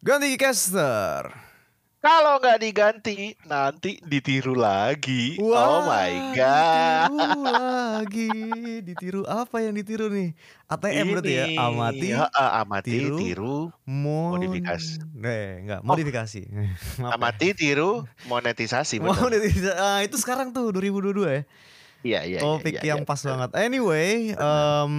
Ganti 0.00 0.32
caster. 0.40 1.28
Kalau 2.00 2.40
nggak 2.40 2.64
diganti, 2.64 3.36
nanti 3.44 4.00
ditiru 4.00 4.56
lagi. 4.56 5.36
oh 5.36 5.84
my 5.84 6.32
god. 6.32 7.12
Ditiru 7.12 7.40
lagi. 7.44 8.30
Ditiru 8.80 9.20
apa 9.28 9.60
yang 9.60 9.76
ditiru 9.76 10.08
nih? 10.08 10.32
ATM 10.72 11.04
berarti 11.12 11.32
ya. 11.36 11.44
Ini. 11.52 11.60
Amati. 11.60 12.08
Heeh, 12.16 12.50
amati, 12.64 12.88
tiru, 12.88 13.16
tiru, 13.20 13.56
Mon... 13.84 14.40
modifikasi. 14.40 15.04
Eh, 15.20 15.68
enggak, 15.68 15.80
modifikasi. 15.84 16.40
Maaf 16.48 16.96
ya. 16.96 17.08
amati, 17.20 17.46
tiru, 17.52 18.08
monetisasi. 18.24 19.04
Monetisasi. 19.04 19.76
Ah, 19.76 20.00
itu 20.00 20.16
sekarang 20.16 20.56
tuh 20.56 20.72
2022 20.72 21.28
ya. 21.28 21.44
Iya, 22.00 22.24
iya. 22.24 22.38
iya, 22.38 22.40
Topik 22.40 22.74
iya, 22.74 22.96
yang 22.96 23.04
iya. 23.04 23.08
pas 23.08 23.20
banget. 23.20 23.50
Anyway, 23.60 24.32
em, 24.32 24.92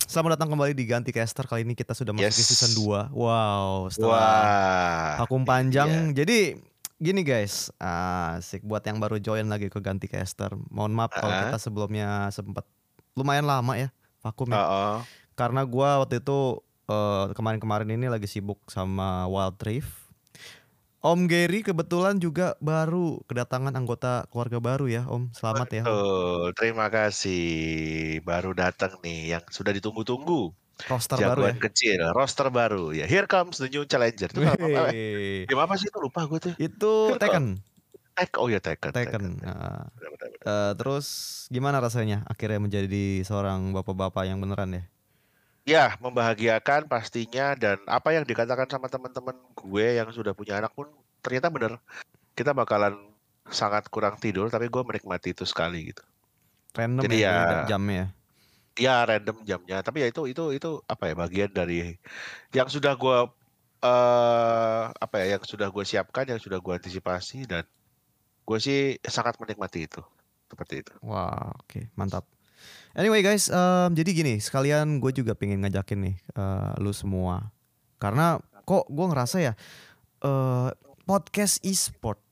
selamat 0.00 0.38
datang 0.38 0.54
kembali 0.54 0.70
di 0.70 0.84
Ganti 0.86 1.10
Caster. 1.10 1.44
Kali 1.44 1.66
ini 1.66 1.74
kita 1.74 1.92
sudah 1.92 2.14
masuk 2.14 2.30
Yes. 2.30 2.38
ke 2.38 2.44
season 2.46 2.72
2. 2.78 3.10
Wow, 3.10 3.90
setelah 3.90 4.14
Wah. 4.14 5.10
vakum 5.18 5.42
panjang. 5.42 6.14
iya. 6.14 6.14
Jadi 6.14 6.54
gini 6.96 7.20
guys, 7.20 7.74
asik 7.76 8.62
buat 8.62 8.80
yang 8.80 9.02
baru 9.02 9.18
join 9.18 9.50
lagi 9.50 9.66
ke 9.66 9.82
Ganti 9.82 10.06
Caster. 10.06 10.54
Mohon 10.70 10.92
maaf 10.94 11.10
kalau 11.12 11.26
Ah. 11.28 11.50
kita 11.50 11.58
sebelumnya 11.58 12.30
sempat 12.30 12.62
lumayan 13.14 13.44
lama 13.44 13.74
ya 13.74 13.90
vakum 14.20 14.46
ya. 14.48 14.58
Oh, 14.58 14.98
Karena 15.34 15.66
gua 15.66 15.98
waktu 15.98 16.22
itu 16.22 16.62
eh, 16.84 17.26
kemarin-kemarin 17.32 17.88
ini 17.90 18.06
lagi 18.06 18.28
sibuk 18.28 18.60
sama 18.68 19.24
Wild 19.26 19.58
Rift. 19.58 20.03
Om 21.04 21.28
Gary 21.28 21.60
kebetulan 21.60 22.16
juga 22.16 22.56
baru 22.64 23.20
kedatangan 23.28 23.76
anggota 23.76 24.24
keluarga 24.32 24.56
baru 24.56 24.88
ya, 24.88 25.04
Om. 25.04 25.36
Selamat 25.36 25.68
ya. 25.68 25.84
Betul, 25.84 26.56
terima 26.56 26.88
kasih. 26.88 27.44
Baru 28.24 28.56
datang 28.56 28.96
nih 29.04 29.36
yang 29.36 29.44
sudah 29.52 29.76
ditunggu-tunggu. 29.76 30.56
Roster 30.88 31.20
baru 31.20 31.52
ya. 31.52 31.54
Kecil, 31.60 32.00
roster 32.16 32.48
baru 32.48 32.96
ya. 32.96 33.04
Here 33.04 33.28
comes 33.28 33.60
the 33.60 33.68
new 33.68 33.84
challenger. 33.84 34.32
Itu 34.32 34.48
apa, 34.48 34.96
game 35.44 35.60
apa 35.60 35.76
sih 35.76 35.92
itu 35.92 35.98
lupa 36.00 36.24
gue 36.24 36.40
tuh. 36.40 36.56
Itu 36.56 37.20
Tekken, 37.20 37.60
Tek, 38.16 38.40
oh 38.40 38.48
ya 38.48 38.64
Tekken. 38.64 38.96
Tekken. 38.96 39.44
Nah, 39.44 39.92
eh, 40.40 40.72
terus 40.72 41.06
gimana 41.52 41.84
rasanya 41.84 42.24
akhirnya 42.24 42.64
menjadi 42.64 43.20
seorang 43.28 43.76
bapak-bapak 43.76 44.24
yang 44.24 44.40
beneran 44.40 44.72
ya? 44.80 44.82
Ya, 45.64 45.96
membahagiakan 45.96 46.92
pastinya 46.92 47.56
dan 47.56 47.80
apa 47.88 48.12
yang 48.12 48.28
dikatakan 48.28 48.68
sama 48.68 48.92
teman-teman 48.92 49.32
gue 49.56 49.86
yang 49.96 50.08
sudah 50.12 50.36
punya 50.36 50.60
anak 50.60 50.76
pun 50.76 50.92
ternyata 51.24 51.48
benar. 51.48 51.72
Kita 52.38 52.52
bakalan 52.52 52.94
sangat 53.48 53.88
kurang 53.92 54.16
tidur 54.20 54.48
tapi 54.54 54.66
gue 54.72 54.82
menikmati 54.84 55.32
itu 55.36 55.44
sekali 55.48 55.92
gitu. 55.92 56.02
Random 56.76 57.02
Jadi 57.06 57.16
ya, 57.24 57.30
ya- 57.30 57.46
kayaknya 57.46 57.66
jamnya 57.70 57.94
ya. 58.02 58.08
Random 59.06 59.36
jamnya, 59.46 59.76
tapi 59.86 60.02
ya 60.02 60.06
itu 60.10 60.26
itu 60.26 60.42
itu 60.58 60.68
apa 60.90 61.04
ya 61.10 61.14
bagian 61.14 61.50
dari 61.54 61.94
yang 62.56 62.66
sudah 62.66 62.92
gue 63.02 63.16
eh 63.86 64.82
apa 65.04 65.14
ya 65.22 65.26
yang 65.38 65.44
sudah 65.46 65.68
gue 65.74 65.84
siapkan, 65.86 66.24
yang 66.32 66.40
sudah 66.42 66.58
gue 66.64 66.74
antisipasi 66.78 67.46
dan 67.46 67.64
gue 68.48 68.58
sih 68.66 68.78
sangat 69.16 69.34
menikmati 69.42 69.86
itu 69.88 70.00
seperti 70.50 70.74
itu. 70.86 70.94
Wah, 71.08 71.52
oke, 71.60 71.80
mantap. 71.98 72.24
Anyway 72.94 73.26
guys, 73.26 73.50
em, 73.50 73.90
jadi 73.90 74.10
gini, 74.14 74.34
sekalian 74.38 75.02
gue 75.02 75.10
juga 75.10 75.34
pengen 75.34 75.66
ngajakin 75.66 75.98
nih 75.98 76.16
eh, 76.38 76.72
lu 76.78 76.94
semua, 76.94 77.50
karena 77.98 78.38
kok 78.62 78.86
gue 78.86 79.06
ngerasa 79.10 79.42
ya 79.42 79.52
eh, 80.22 80.70
podcast 81.02 81.58
e-sport 81.66 82.22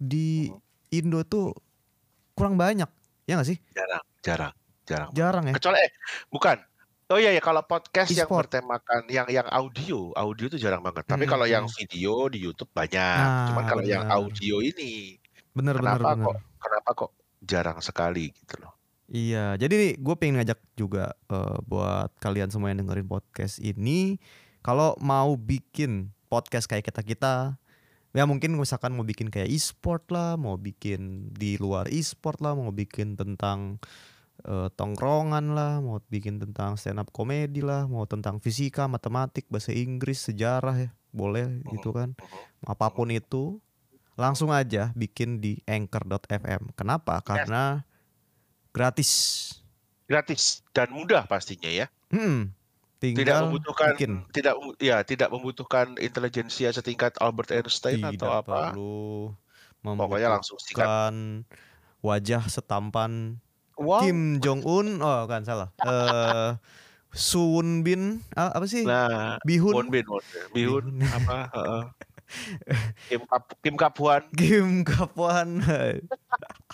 di 0.00 0.48
Indo 0.88 1.20
tuh 1.28 1.52
kurang 2.32 2.56
banyak, 2.56 2.88
ya 3.28 3.36
gak 3.36 3.48
sih? 3.52 3.60
Jarang, 3.76 4.04
jarang, 4.24 4.54
jarang. 4.88 5.10
Jarang 5.12 5.44
ya. 5.44 5.54
Kecuali 5.60 5.76
eh 5.84 5.92
bukan. 6.32 6.56
Oh 7.08 7.16
iya 7.16 7.32
ya 7.32 7.40
kalau 7.40 7.64
podcast 7.64 8.12
yang 8.12 8.28
E-sport. 8.28 8.48
bertemakan 8.52 9.08
yang 9.08 9.28
yang 9.28 9.48
audio, 9.48 10.12
audio 10.12 10.44
itu 10.48 10.56
jarang 10.56 10.80
banget. 10.80 11.04
Tapi 11.04 11.24
Hmm, 11.24 11.32
kalau 11.36 11.44
yang 11.44 11.64
hmm. 11.64 11.76
video 11.76 12.28
di 12.28 12.38
YouTube 12.40 12.68
banyak. 12.72 12.96
Nah, 13.16 13.48
Cuman 13.52 13.64
kalau 13.64 13.84
yang 13.84 14.04
audio 14.08 14.60
ini 14.60 15.16
Bener 15.52 15.76
bener 15.76 16.00
kenapa 16.00 16.08
bener. 16.16 16.24
kok 16.24 16.36
kenapa 16.60 16.90
kok 16.96 17.10
jarang 17.40 17.78
sekali 17.80 18.28
gitu 18.32 18.60
loh. 18.60 18.76
Iya, 19.08 19.56
jadi 19.56 19.96
gue 19.96 20.14
pengen 20.20 20.36
ngajak 20.36 20.60
juga 20.76 21.16
eh, 21.32 21.58
buat 21.64 22.12
kalian 22.20 22.52
semua 22.52 22.68
yang 22.68 22.84
dengerin 22.84 23.08
podcast 23.08 23.56
ini, 23.56 24.20
kalau 24.60 24.92
mau 25.00 25.32
bikin 25.40 26.12
podcast 26.28 26.68
kayak 26.68 26.92
kita 26.92 27.00
kita, 27.00 27.34
ya 28.12 28.28
mungkin 28.28 28.52
misalkan 28.60 28.92
mau 28.92 29.08
bikin 29.08 29.32
kayak 29.32 29.48
e-sport 29.48 30.04
lah, 30.12 30.36
mau 30.36 30.60
bikin 30.60 31.32
di 31.32 31.56
luar 31.56 31.88
e-sport 31.88 32.44
lah, 32.44 32.52
mau 32.52 32.68
bikin 32.68 33.16
tentang 33.16 33.80
eh, 34.44 34.68
tongkrongan 34.76 35.56
lah, 35.56 35.80
mau 35.80 36.04
bikin 36.12 36.36
tentang 36.36 36.76
stand 36.76 37.00
up 37.00 37.08
comedy 37.08 37.64
lah, 37.64 37.88
mau 37.88 38.04
tentang 38.04 38.44
fisika, 38.44 38.92
matematik, 38.92 39.48
bahasa 39.48 39.72
Inggris, 39.72 40.20
sejarah 40.20 40.76
ya, 40.76 40.90
boleh 41.16 41.64
gitu 41.72 41.96
kan, 41.96 42.12
apa 42.60 42.92
pun 42.92 43.08
itu, 43.08 43.56
langsung 44.20 44.52
aja 44.52 44.92
bikin 44.92 45.40
di 45.40 45.64
anchor.fm. 45.64 46.76
Kenapa? 46.76 47.24
Karena 47.24 47.87
gratis. 48.72 49.10
Gratis 50.08 50.64
dan 50.72 50.88
mudah 50.92 51.28
pastinya 51.28 51.68
ya. 51.68 51.86
Hmm, 52.08 52.56
Tidak 52.98 53.14
tinggal 53.14 53.40
membutuhkan 53.46 53.92
bikin. 53.94 54.12
tidak 54.32 54.54
ya 54.80 55.04
tidak 55.04 55.28
membutuhkan 55.28 55.94
intelijensia 56.00 56.72
setingkat 56.72 57.14
Albert 57.20 57.52
Einstein 57.52 58.00
Tidak 58.00 58.16
atau 58.16 58.30
apa. 58.42 58.72
perlu 58.72 59.36
Pokoknya 59.78 60.28
langsung 60.34 60.58
sikat. 60.58 61.12
wajah 62.02 62.42
setampan 62.50 63.38
Wow. 63.78 64.02
Kim 64.02 64.42
Jong 64.42 64.66
Un. 64.66 64.98
Oh, 64.98 65.22
kan 65.30 65.46
salah. 65.46 65.70
Eh 65.86 66.58
Suun 67.08 67.80
Bin 67.80 68.20
ah, 68.36 68.52
apa 68.52 68.68
sih? 68.68 68.84
Nah, 68.84 69.40
Bihun. 69.40 69.72
Won 69.72 69.88
Bin, 69.88 70.04
Won. 70.04 70.20
Bihun 70.52 70.84
Bihun. 71.00 71.08
apa? 71.08 71.48
heeh. 71.56 71.82
Kim 73.08 73.22
Kap 73.24 73.44
Kim 73.64 73.74
Kapuan. 73.80 74.22
Kim 74.36 74.68
Kapuan. 74.84 75.64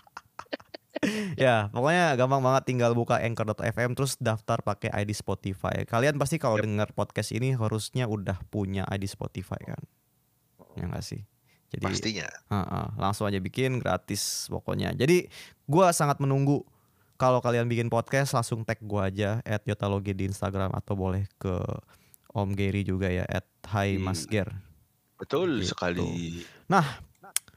ya, 1.36 1.68
pokoknya 1.68 2.14
gampang 2.14 2.40
banget 2.40 2.62
tinggal 2.64 2.92
buka 2.92 3.18
anchor.fm 3.18 3.92
terus 3.92 4.14
daftar 4.16 4.60
pakai 4.60 4.92
ID 4.92 5.12
Spotify. 5.12 5.84
Kalian 5.84 6.16
pasti 6.16 6.36
kalau 6.36 6.56
Yap. 6.56 6.64
dengar 6.64 6.88
podcast 6.90 7.30
ini 7.30 7.52
harusnya 7.52 8.04
udah 8.04 8.38
punya 8.48 8.82
ID 8.86 9.04
Spotify 9.04 9.60
kan? 9.60 9.82
Ya 10.74 10.86
enggak 10.86 11.02
sih? 11.02 11.22
Jadi 11.70 11.82
Pastinya. 11.82 12.28
Heeh, 12.50 12.86
langsung 12.96 13.26
aja 13.26 13.38
bikin 13.38 13.78
gratis 13.78 14.46
pokoknya. 14.46 14.94
Jadi 14.94 15.26
gua 15.64 15.90
sangat 15.90 16.18
menunggu 16.18 16.62
kalau 17.14 17.38
kalian 17.38 17.66
bikin 17.66 17.86
podcast 17.86 18.34
langsung 18.34 18.62
tag 18.62 18.78
gua 18.80 19.10
aja 19.10 19.38
@yotaloge 19.64 20.14
di 20.14 20.26
Instagram 20.26 20.70
atau 20.70 20.94
boleh 20.94 21.26
ke 21.36 21.54
Om 22.30 22.54
Gary 22.54 22.82
juga 22.82 23.06
ya 23.06 23.26
@hi 23.64 23.98
Hmm. 23.98 24.06
Mas 24.06 24.26
Ger. 24.26 24.50
Betul 25.14 25.62
Gitu. 25.62 25.70
sekali. 25.70 26.42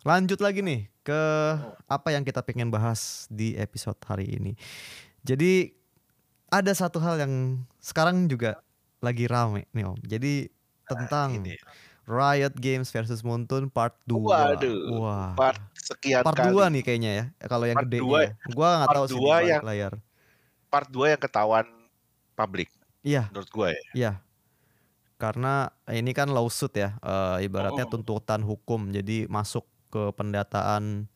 Lanjut 0.08 0.40
lagi 0.40 0.64
nih 0.64 0.88
ke 1.04 1.22
apa 1.84 2.16
yang 2.16 2.24
kita 2.24 2.40
pengen 2.40 2.72
bahas 2.72 3.28
di 3.28 3.60
episode 3.60 4.00
hari 4.08 4.40
ini. 4.40 4.56
Jadi 5.20 5.76
ada 6.48 6.72
satu 6.72 7.04
hal 7.04 7.20
yang 7.20 7.60
sekarang 7.84 8.32
juga 8.32 8.64
lagi 9.04 9.28
rame 9.28 9.68
nih 9.76 9.84
Om. 9.84 10.00
Jadi 10.08 10.48
tentang 10.88 11.44
Riot 12.08 12.56
Games 12.56 12.88
versus 12.88 13.20
Moonton 13.20 13.68
Part 13.68 14.00
2. 14.08 14.16
Waduh, 14.16 14.80
Wah. 14.96 15.36
part 15.36 15.60
sekian 15.76 16.24
part 16.24 16.40
kali. 16.40 16.56
2 16.56 16.72
nih 16.72 16.84
kayaknya 16.88 17.12
ya 17.12 17.26
kalau 17.52 17.68
yang 17.68 17.76
Part 17.76 17.92
gede 17.92 18.00
dua- 18.00 18.24
ya. 18.24 18.32
Gua 18.56 18.70
nggak 18.80 18.90
tahu 18.96 19.06
sih 19.12 19.20
yang- 19.44 19.66
layar. 19.68 19.94
Part 20.72 20.88
2 20.88 21.12
yang 21.12 21.20
ketahuan 21.20 21.68
publik 22.32 22.72
Iya, 23.04 23.28
menurut 23.28 23.52
gue 23.52 23.68
ya. 23.76 23.84
iya. 23.92 24.12
Karena 25.20 25.68
ini 25.92 26.16
kan 26.16 26.32
lawsuit 26.32 26.72
ya, 26.80 26.96
eh, 26.96 27.44
ibaratnya 27.44 27.84
Oh. 27.84 27.92
tuntutan 27.92 28.40
hukum. 28.40 28.88
Jadi 28.96 29.28
masuk 29.28 29.68
ke 29.98 30.14
pendataan 30.14 31.10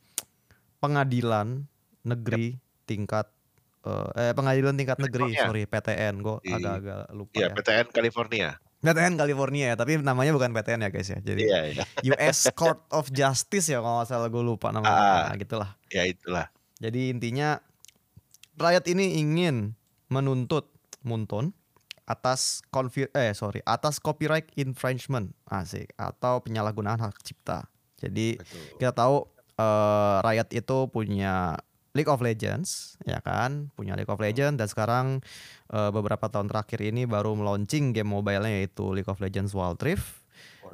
pengadilan 0.82 1.70
negeri 2.02 2.58
tingkat 2.90 3.30
eh 3.82 4.30
eh, 4.30 4.34
pengadilan 4.34 4.74
tingkat 4.78 4.98
negeri, 4.98 5.34
California. 5.34 5.46
sorry 5.46 5.64
PTN. 5.70 6.14
Gue 6.22 6.38
agak-agak 6.42 7.02
lupa 7.14 7.34
Iya, 7.38 7.48
ya. 7.50 7.54
PTN 7.54 7.88
California. 7.94 8.50
PTN 8.82 9.14
California 9.14 9.66
ya, 9.74 9.76
tapi 9.78 9.92
namanya 10.02 10.34
bukan 10.34 10.50
PTN 10.54 10.82
ya 10.86 10.90
guys 10.90 11.10
ya. 11.10 11.20
Jadi 11.22 11.42
Iya, 11.46 11.60
iya. 11.70 11.84
US 12.14 12.50
Court 12.54 12.82
of 12.90 13.10
Justice 13.10 13.70
ya 13.70 13.82
kalau 13.82 14.02
nggak 14.02 14.10
salah 14.10 14.30
gue 14.30 14.42
lupa 14.42 14.74
namanya. 14.74 14.98
Ah. 14.98 15.22
Nah, 15.30 15.36
gitulah. 15.38 15.70
Ya 15.90 16.06
itulah. 16.06 16.50
Jadi 16.82 17.14
intinya 17.14 17.62
rakyat 18.58 18.90
ini 18.90 19.22
ingin 19.22 19.78
menuntut 20.10 20.70
Munton 21.02 21.54
atas 22.06 22.60
konfir 22.70 23.08
eh 23.16 23.32
sorry 23.32 23.64
atas 23.64 23.98
copyright 23.98 24.50
infringement 24.60 25.32
asik 25.48 25.90
atau 25.98 26.42
penyalahgunaan 26.42 27.02
hak 27.02 27.18
cipta. 27.26 27.66
Jadi 28.02 28.42
Betul. 28.42 28.82
kita 28.82 28.92
tahu 28.98 29.16
eh, 29.58 30.18
rakyat 30.26 30.50
itu 30.58 30.78
punya 30.90 31.56
League 31.92 32.08
of 32.08 32.24
Legends 32.24 32.96
ya 33.04 33.20
kan, 33.20 33.70
punya 33.76 33.94
League 34.00 34.10
of 34.10 34.20
Legends 34.20 34.58
dan 34.58 34.68
sekarang 34.68 35.06
eh, 35.70 35.92
beberapa 35.94 36.28
tahun 36.32 36.50
terakhir 36.50 36.82
ini 36.82 37.06
baru 37.06 37.38
meluncing 37.38 37.94
game 37.94 38.10
mobile-nya 38.10 38.64
yaitu 38.64 38.90
League 38.96 39.10
of 39.12 39.20
Legends 39.22 39.54
Wild 39.54 39.80
Rift. 39.84 40.24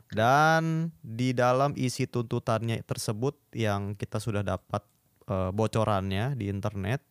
Dan 0.07 0.93
di 1.01 1.33
dalam 1.33 1.73
isi 1.75 2.07
tuntutannya 2.07 2.79
tersebut 2.85 3.35
yang 3.51 3.97
kita 3.97 4.21
sudah 4.21 4.45
dapat 4.45 4.85
eh, 5.27 5.51
bocorannya 5.51 6.37
di 6.37 6.47
internet 6.47 7.01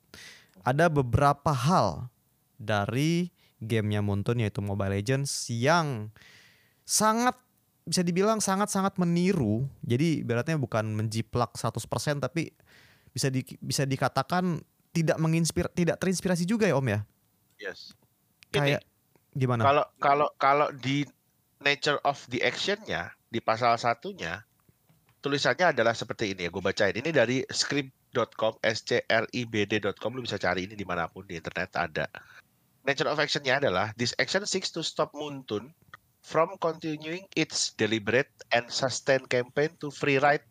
ada 0.67 0.91
beberapa 0.91 1.55
hal 1.55 2.11
dari 2.59 3.31
gamenya 3.63 4.03
Moonton 4.03 4.43
yaitu 4.43 4.59
Mobile 4.59 4.99
Legends 4.99 5.47
yang 5.53 6.11
sangat 6.83 7.39
bisa 7.87 8.03
dibilang 8.03 8.43
sangat-sangat 8.43 8.99
meniru. 8.99 9.65
Jadi 9.87 10.27
ibaratnya 10.27 10.59
bukan 10.59 10.91
menjiplak 10.93 11.55
100% 11.55 12.19
tapi 12.19 12.51
bisa 13.15 13.31
di, 13.31 13.47
bisa 13.63 13.87
dikatakan 13.87 14.59
tidak 14.91 15.17
menginspir 15.23 15.71
tidak 15.71 16.03
terinspirasi 16.03 16.45
juga 16.45 16.67
ya 16.67 16.75
Om 16.77 16.89
ya. 16.91 17.01
Yes. 17.63 17.95
Kayak 18.51 18.83
gimana? 19.33 19.63
Kalau 19.63 19.85
kalau 20.03 20.29
kalau 20.37 20.69
di 20.75 21.07
nature 21.63 22.03
of 22.03 22.21
the 22.29 22.43
action-nya 22.43 23.15
di 23.31 23.39
pasal 23.41 23.79
satunya 23.79 24.43
tulisannya 25.25 25.75
adalah 25.75 25.97
seperti 25.97 26.37
ini 26.37 26.47
ya 26.47 26.51
gue 26.53 26.63
bacain 26.63 26.95
ini 26.95 27.11
dari 27.11 27.43
script.com 27.51 28.63
scribd.com 28.63 30.11
lu 30.15 30.23
bisa 30.23 30.39
cari 30.39 30.71
ini 30.71 30.79
di 30.79 30.87
mana 30.87 31.11
pun 31.11 31.27
di 31.27 31.35
internet 31.35 31.75
ada 31.75 32.07
nature 32.87 33.11
of 33.11 33.19
action-nya 33.19 33.59
adalah 33.59 33.91
this 33.99 34.15
action 34.23 34.47
seeks 34.47 34.71
to 34.71 34.87
stop 34.87 35.11
Muntun 35.17 35.75
from 36.27 36.59
continuing 36.59 37.23
its 37.39 37.71
deliberate 37.79 38.27
and 38.51 38.67
sustained 38.67 39.31
campaign 39.31 39.71
to 39.79 39.95
free 39.95 40.19
ride 40.19 40.43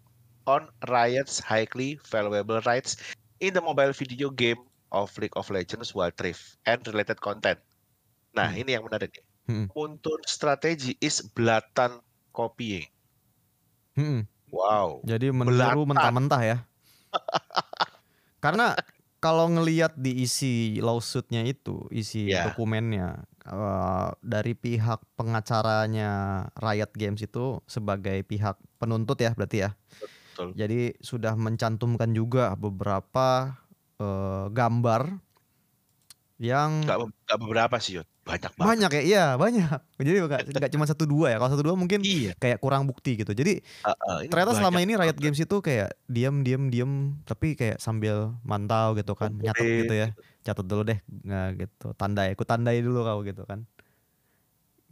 on 0.48 0.72
Riot's 0.88 1.44
highly 1.44 2.00
valuable 2.07 2.63
rights 2.63 2.95
in 3.44 3.51
the 3.51 3.60
mobile 3.60 3.92
video 3.92 4.31
game 4.31 4.63
of 4.95 5.12
League 5.19 5.36
of 5.36 5.51
Legends 5.51 5.92
Wild 5.92 6.16
Rift 6.24 6.56
and 6.63 6.80
related 6.88 7.19
content. 7.19 7.60
Nah, 8.31 8.56
Hmm. 8.56 8.62
ini 8.63 8.80
yang 8.80 8.88
menarik. 8.88 9.19
Hmm. 9.45 9.68
Muntun 9.75 10.24
strategy 10.24 10.95
is 11.04 11.19
blatant 11.19 12.00
copying. 12.31 12.88
Mm-mm. 14.00 14.24
Wow. 14.48 15.04
Jadi 15.04 15.36
meniru 15.36 15.83
Belatan. 15.83 15.92
mentah-mentah 15.92 16.42
ya. 16.42 16.57
Karena 18.44 18.80
kalau 19.19 19.50
ngelihat 19.51 19.98
di 19.98 20.24
isi 20.24 20.80
lawsuitnya 20.80 21.44
itu, 21.44 21.83
isi 21.92 22.31
Ya. 22.31 22.48
dokumennya 22.48 23.27
eh, 23.45 24.09
dari 24.21 24.53
pihak 24.57 25.01
pengacaranya 25.15 26.45
Riot 26.57 26.92
Games 26.97 27.21
itu 27.21 27.62
sebagai 27.69 28.21
pihak 28.25 28.57
penuntut 28.81 29.21
ya 29.21 29.31
berarti 29.38 29.65
ya. 29.65 29.71
Betul. 30.01 30.51
Jadi 30.57 30.97
sudah 31.00 31.33
mencantumkan 31.39 32.12
juga 32.12 32.53
beberapa 32.57 33.57
eh, 34.01 34.45
gambar 34.51 35.21
yang 36.36 36.83
nggak 36.83 37.39
beberapa 37.39 37.80
sih, 37.80 38.01
Yud. 38.01 38.07
Banyak 38.25 38.51
banget. 38.57 38.66
banyak 38.66 38.92
ya, 38.98 39.01
iya 39.06 39.24
banyak. 39.38 39.69
Jadi 40.01 40.18
nggak 40.57 40.72
cuma 40.74 40.86
satu 40.89 41.06
dua 41.06 41.30
ya. 41.30 41.38
Kalau 41.38 41.51
satu 41.54 41.62
dua 41.62 41.77
mungkin 41.77 42.01
Iya. 42.01 42.33
kayak 42.42 42.57
kurang 42.57 42.89
bukti 42.89 43.22
gitu. 43.22 43.38
Jadi 43.38 43.62
Heeh, 43.62 44.18
ini 44.25 44.30
ternyata 44.33 44.57
selama 44.57 44.81
ini 44.81 44.98
Riot. 44.98 45.18
Games 45.22 45.38
itu 45.38 45.57
kayak 45.62 45.94
diam 46.10 46.42
diam 46.42 46.74
diam 46.74 47.22
tapi 47.30 47.54
kayak 47.54 47.77
sambil 47.77 48.33
mantau 48.42 48.98
gitu 48.98 49.13
kan 49.13 49.30
nyatet 49.38 49.62
Kumpulin 49.62 49.81
gitu 49.86 49.94
ya 49.94 50.07
catat 50.45 50.66
dulu 50.66 50.81
deh 50.86 51.00
nggak 51.25 51.48
gitu 51.57 51.88
tandai 51.98 52.38
aku 52.38 52.45
tandai 52.45 52.77
dulu 52.81 53.01
kau 53.01 53.22
gitu 53.25 53.45
kan 53.50 53.66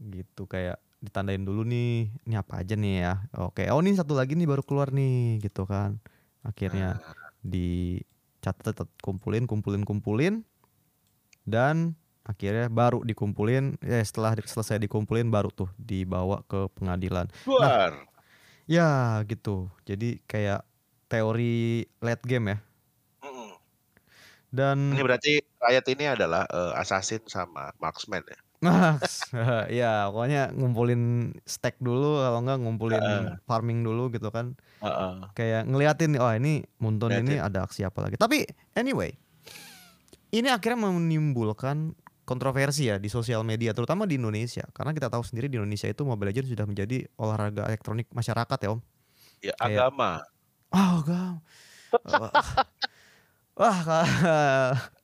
gitu 0.02 0.50
kayak 0.50 0.82
ditandain 0.98 1.46
dulu 1.46 1.62
nih 1.62 2.10
ini 2.26 2.34
apa 2.34 2.62
aja 2.66 2.74
nih 2.74 3.06
ya 3.06 3.14
oke 3.38 3.62
oh 3.70 3.80
ini 3.82 3.94
satu 3.94 4.18
lagi 4.18 4.34
nih 4.34 4.50
baru 4.50 4.66
keluar 4.66 4.90
nih 4.90 5.42
gitu 5.42 5.66
kan 5.66 6.02
akhirnya 6.42 6.98
Nah, 6.98 7.30
dicatat 7.46 8.82
kumpulin 9.06 9.46
kumpulin 9.46 9.86
kumpulin 9.86 10.42
dan 11.46 11.94
akhirnya 12.24 12.72
baru 12.72 13.04
dikumpulin 13.04 13.80
ya 13.84 14.00
setelah 14.00 14.36
selesai 14.40 14.80
dikumpulin 14.80 15.28
baru 15.28 15.52
tuh 15.52 15.70
dibawa 15.75 16.44
ke 16.48 16.72
pengadilan 16.80 17.28
luar. 17.44 18.08
Ya 18.64 19.20
gitu. 19.28 19.68
Jadi 19.84 20.24
kayak 20.24 20.64
teori 21.12 21.84
late 22.00 22.24
game 22.24 22.56
ya. 22.56 22.58
Mm-mm. 23.28 23.52
Dan 24.54 24.96
Ini 24.96 25.04
berarti 25.04 25.34
Riot 25.60 25.88
ini 25.92 26.06
adalah 26.08 26.48
eh, 26.48 26.74
assassin 26.80 27.24
sama 27.28 27.75
marksman 27.78 28.24
ya. 28.24 28.40
ya 29.84 30.08
pokoknya 30.08 30.56
ngumpulin 30.56 31.36
stack 31.44 31.75
dulu 31.84 32.24
kalau 32.24 32.40
enggak 32.40 32.60
ngumpulin 32.64 33.04
Heeh. 33.04 33.36
farming 33.44 33.84
dulu 33.84 34.08
gitu 34.16 34.31
kan. 34.31 34.56
Heeh. 34.80 35.14
Kayak 35.36 35.68
ngeliatin 35.68 36.16
oh 36.16 36.31
ini 36.31 36.64
Muntun 36.80 37.12
ini 37.12 37.36
ada 37.40 37.68
aksi 37.68 37.84
apa 37.84 38.08
lagi. 38.08 38.16
Tapi 38.16 38.48
anyway, 38.80 39.12
ini 40.31 40.48
akhirnya 40.48 40.88
menimbulkan 40.88 41.92
kontroversi 42.24 42.88
ya 42.88 42.96
di 42.98 43.08
sosial 43.08 43.44
media 43.44 43.72
terutama 43.72 44.08
di 44.08 44.16
Indonesia 44.16 44.64
karena 44.72 44.92
kita 44.92 45.12
tahu 45.12 45.22
sendiri 45.22 45.52
di 45.52 45.60
Indonesia 45.60 45.88
itu 45.88 46.04
Mobile 46.04 46.31
Legends 46.31 46.50
sudah 46.50 46.64
menjadi 46.64 47.04
olahraga 47.16 47.68
elektronik 47.68 48.08
masyarakat 48.10 48.58
ya 48.60 48.70
Om. 48.72 48.80
Ya 49.44 49.54
Kayak- 49.56 49.92
agama. 49.92 50.12
Oh, 50.72 50.96
gam. 51.04 51.34
Wah, 52.10 52.31
wah 53.54 53.78
ka- 53.86 54.10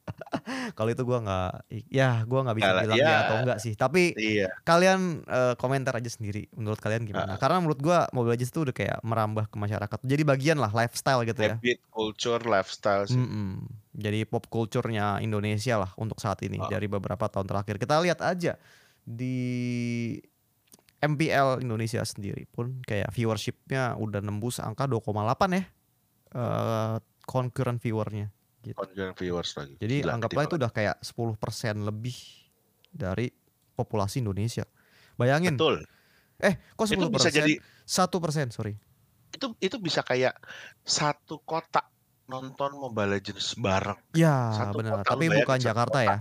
kalau 0.77 0.89
itu 0.89 1.05
gua 1.05 1.21
nggak, 1.21 1.51
ya 1.85 2.25
gua 2.25 2.41
nggak 2.49 2.57
bisa 2.57 2.71
bilang 2.81 2.97
ya 2.97 3.05
ya. 3.05 3.17
atau 3.21 3.35
enggak 3.45 3.59
sih. 3.61 3.73
Tapi 3.77 4.17
Iya. 4.17 4.49
kalian 4.65 5.21
eh, 5.21 5.53
komentar 5.53 5.93
aja 5.93 6.09
sendiri. 6.09 6.49
Menurut 6.57 6.81
kalian 6.81 7.05
gimana? 7.05 7.37
Karena 7.37 7.61
menurut 7.61 7.77
gua 7.77 8.09
Mobile 8.09 8.33
Legends 8.33 8.49
itu 8.49 8.65
udah 8.65 8.73
kayak 8.73 8.97
merambah 9.05 9.45
ke 9.45 9.57
masyarakat. 9.57 9.99
Jadi 10.01 10.23
bagian 10.25 10.57
lah 10.57 10.73
lifestyle 10.73 11.21
gitu 11.29 11.45
ya. 11.45 11.61
Habit, 11.61 11.77
culture, 11.93 12.41
lifestyle 12.41 13.05
sih. 13.05 13.21
Mm-mm. 13.21 13.69
Jadi 13.99 14.23
pop 14.23 14.47
culture-nya 14.47 15.19
Indonesia 15.19 15.75
lah 15.75 15.91
untuk 15.99 16.17
saat 16.17 16.39
ini 16.41 16.55
Ah. 16.55 16.71
dari 16.71 16.87
beberapa 16.87 17.27
tahun 17.27 17.45
terakhir. 17.45 17.75
Kita 17.75 17.99
lihat 17.99 18.23
aja 18.23 18.55
di 19.03 19.35
MPL 20.99 21.63
Indonesia 21.63 22.03
sendiri 22.03 22.43
pun 22.45 22.83
kayak 22.83 23.11
viewershipnya 23.11 23.95
udah 23.95 24.19
nembus 24.19 24.59
angka 24.59 24.83
2,8 24.85 25.51
ya. 25.51 25.63
eh 26.29 26.95
concurrent 27.25 27.81
viewernya. 27.81 28.29
Gitu. 28.61 28.75
Conjoint 28.75 29.15
viewers 29.15 29.49
lagi. 29.55 29.73
Jadi 29.79 30.03
Gila, 30.03 30.13
anggaplah 30.13 30.45
itu 30.45 30.55
udah 30.57 30.69
kayak 30.69 31.01
10% 31.01 31.81
lebih 31.81 32.13
dari 32.85 33.33
populasi 33.73 34.19
Indonesia. 34.19 34.61
Bayangin. 35.15 35.57
Betul. 35.57 35.87
Eh, 36.37 36.53
kok 36.69 36.85
10%? 36.85 37.01
Itu 37.01 37.09
bisa 37.09 37.29
jadi 37.29 37.53
Satu 37.81 38.21
persen, 38.21 38.53
sorry. 38.53 38.77
itu 39.29 39.53
itu 39.57 39.77
bisa 39.77 40.01
kayak 40.01 40.37
satu 40.81 41.37
kota 41.39 41.81
nonton 42.29 42.71
Mobile 42.73 43.17
Legends 43.17 43.57
bareng. 43.57 43.97
Ya, 44.13 44.53
Satu 44.53 44.79
benar. 44.79 45.01
Tapi 45.01 45.25
bayangin 45.25 45.41
bukan 45.41 45.57
Jakarta 45.59 45.97
kota. 45.97 46.05
ya. 46.05 46.17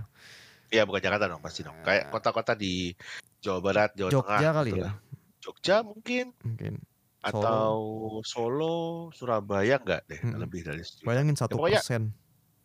Ya 0.69 0.81
bukan 0.83 1.01
Jakarta 1.01 1.25
dong 1.25 1.39
pasti 1.39 1.61
dong. 1.61 1.77
Kayak 1.81 2.03
Eh. 2.03 2.11
kota-kota 2.11 2.53
di 2.53 2.93
Jawa 3.39 3.59
Barat, 3.59 3.89
Jawa 3.93 4.09
Tengah. 4.09 4.25
Jogja 4.35 4.49
kali 4.51 4.69
gitu 4.69 4.75
ya. 4.75 4.83
lah. 4.83 4.95
Jogja 5.39 5.75
mungkin 5.81 6.25
Mungkin. 6.41 6.73
atau 7.19 7.73
Solo, 8.21 8.77
Surabaya 9.11 9.77
enggak 9.77 10.01
deh 10.05 10.19
Mm-mm. 10.19 10.39
lebih 10.39 10.61
dari 10.61 10.81
situ. 10.81 11.03
Bayangin 11.03 11.33
satu 11.33 11.55
pokoknya- 11.55 11.79
persen. 11.79 12.11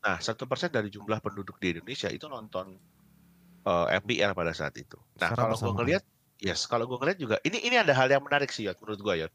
Nah 0.01 0.17
satu 0.19 0.45
persen 0.45 0.69
dari 0.69 0.89
jumlah 0.89 1.17
penduduk 1.19 1.57
di 1.57 1.73
Indonesia 1.73 2.09
itu 2.09 2.27
nonton 2.27 2.77
eh, 3.63 3.87
MPL 3.97 4.33
pada 4.33 4.53
saat 4.53 4.77
itu. 4.77 5.01
Nah 5.17 5.33
Secara 5.33 5.49
kalau 5.49 5.57
gue 5.57 5.73
ngelihat, 5.79 6.05
yes 6.37 6.65
kalau 6.65 6.85
gue 6.85 6.99
ngelihat 6.99 7.17
juga 7.19 7.37
ini 7.41 7.57
ini 7.59 7.77
ada 7.77 7.93
hal 7.93 8.07
yang 8.07 8.21
menarik 8.21 8.49
sih 8.49 8.65
Yot, 8.65 8.77
menurut 8.77 9.01
gue 9.01 9.15
Yot. 9.21 9.33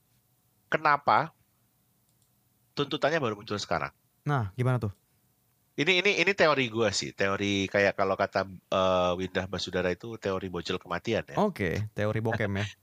Kenapa 0.67 1.33
tuntutannya 2.73 3.19
baru 3.21 3.35
muncul 3.39 3.57
sekarang? 3.57 3.93
Nah, 4.25 4.51
gimana 4.57 4.77
tuh? 4.81 4.93
Ini 5.79 6.03
ini 6.03 6.11
ini 6.19 6.31
teori 6.35 6.67
gue 6.67 6.91
sih, 6.91 7.15
teori 7.15 7.71
kayak 7.71 7.95
kalau 7.95 8.19
kata 8.19 8.43
eh, 8.51 9.11
Windah 9.15 9.47
Basudara 9.47 9.87
itu 9.87 10.19
teori 10.19 10.51
bocil 10.51 10.75
kematian 10.75 11.23
ya. 11.23 11.37
Oke, 11.39 11.87
teori 11.95 12.19
bokem 12.19 12.59
ya. 12.59 12.67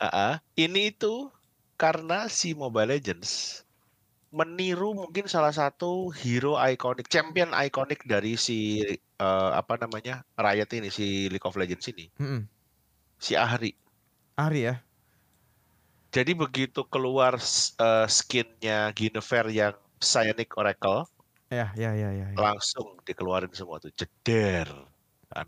Ah, 0.00 0.40
ini 0.56 0.96
itu 0.96 1.28
karena 1.76 2.24
si 2.32 2.56
Mobile 2.56 2.96
Legends 2.96 3.60
meniru 4.32 4.96
mungkin 4.96 5.28
salah 5.28 5.52
satu 5.52 6.08
hero 6.08 6.56
ikonik, 6.56 7.04
champion 7.12 7.52
ikonik 7.52 8.08
dari 8.08 8.40
si 8.40 8.80
eh, 8.86 9.50
apa 9.52 9.76
namanya 9.76 10.24
Riot 10.40 10.72
ini, 10.72 10.88
si 10.88 11.28
League 11.28 11.44
of 11.44 11.52
Legends 11.58 11.84
ini, 11.92 12.08
Mm-mm. 12.16 12.48
si 13.20 13.36
Ahri. 13.36 13.76
Ari 14.40 14.72
ya. 14.72 14.80
Jadi 16.10 16.32
begitu 16.34 16.82
keluar 16.90 17.38
eh, 17.38 18.06
skinnya 18.10 18.90
Guinevere 18.96 19.50
yang 19.54 19.74
Psionic 20.02 20.50
Oracle, 20.58 21.06
Ya, 21.50 21.74
ya, 21.74 21.90
ya, 21.98 22.10
ya. 22.14 22.26
ya. 22.30 22.38
langsung 22.38 22.94
dikeluarin 23.02 23.50
semua 23.50 23.82
tuh 23.82 23.90
jeder 23.90 24.70
kan 25.30 25.46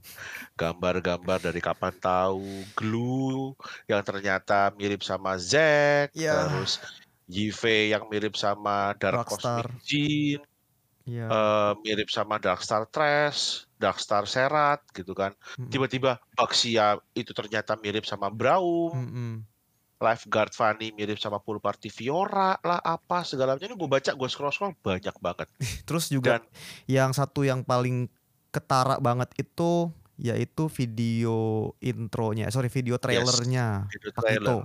gambar-gambar 0.58 1.38
dari 1.38 1.58
kapan 1.62 1.94
tahu 1.98 2.62
glue 2.74 3.54
yang 3.86 4.02
ternyata 4.02 4.74
mirip 4.74 5.02
sama 5.06 5.38
Zack 5.38 6.10
Ya. 6.14 6.50
terus 6.50 6.82
Yive 7.30 7.94
yang 7.94 8.10
mirip 8.10 8.34
sama 8.34 8.98
Dark 8.98 9.26
Darkstar. 9.26 9.62
Cosmic 9.66 9.82
Jin 9.86 10.40
Ya. 11.06 11.26
eh, 11.30 11.72
mirip 11.86 12.10
sama 12.10 12.38
Darkstar 12.42 12.82
Trash 12.90 13.66
Darkstar 13.78 14.26
Serat 14.26 14.82
gitu 14.94 15.14
kan 15.14 15.34
tiba-tiba 15.70 16.18
Baxia 16.34 16.98
itu 17.14 17.30
ternyata 17.30 17.78
mirip 17.78 18.06
sama 18.06 18.26
Braum 18.30 18.90
Mm-mm. 18.90 19.42
Lifeguard 20.02 20.50
Fanny 20.50 20.90
mirip 20.90 21.16
sama 21.16 21.38
Pool 21.38 21.62
Party 21.62 21.86
Fiora 21.86 22.58
lah 22.60 22.82
apa 22.82 23.22
segala 23.22 23.54
macam 23.54 23.70
ini 23.70 23.76
gue 23.78 23.90
baca 23.90 24.10
gue 24.10 24.28
scroll 24.28 24.50
scroll 24.50 24.74
banyak 24.82 25.14
banget. 25.22 25.46
Terus 25.88 26.10
juga 26.10 26.42
dan 26.42 26.42
yang 26.90 27.10
satu 27.14 27.46
yang 27.46 27.62
paling 27.62 28.10
ketara 28.50 28.98
banget 28.98 29.30
itu 29.38 29.88
yaitu 30.20 30.68
video 30.68 31.72
intronya, 31.80 32.52
sorry 32.52 32.68
video 32.68 32.98
trailernya 33.00 33.88
video 33.88 34.10
Pak 34.12 34.20
Ito. 34.20 34.20
trailer 34.20 34.60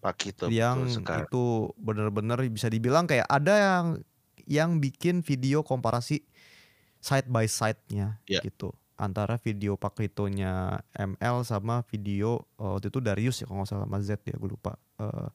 Pak 0.00 0.14
Kito 0.16 0.44
yang 0.48 0.88
betul 0.88 1.20
itu 1.28 1.44
bener-bener 1.76 2.40
bisa 2.48 2.66
dibilang 2.66 3.04
kayak 3.04 3.28
ada 3.28 3.54
yang 3.54 3.84
yang 4.48 4.70
bikin 4.80 5.20
video 5.20 5.60
komparasi 5.60 6.24
side 6.98 7.28
by 7.28 7.44
side-nya 7.44 8.18
Ya. 8.24 8.40
gitu 8.40 8.72
antara 9.00 9.40
video 9.40 9.80
Pakritonya 9.80 10.84
ML 10.92 11.48
sama 11.48 11.80
video 11.88 12.44
eh, 12.60 12.70
waktu 12.76 12.92
itu 12.92 13.00
Darius 13.00 13.40
ya 13.40 13.48
kalau 13.48 13.64
nggak 13.64 13.70
salah 13.72 13.88
sama 13.88 13.98
Z 14.04 14.20
ya 14.28 14.36
gue 14.36 14.50
lupa 14.52 14.76
Eh, 15.00 15.28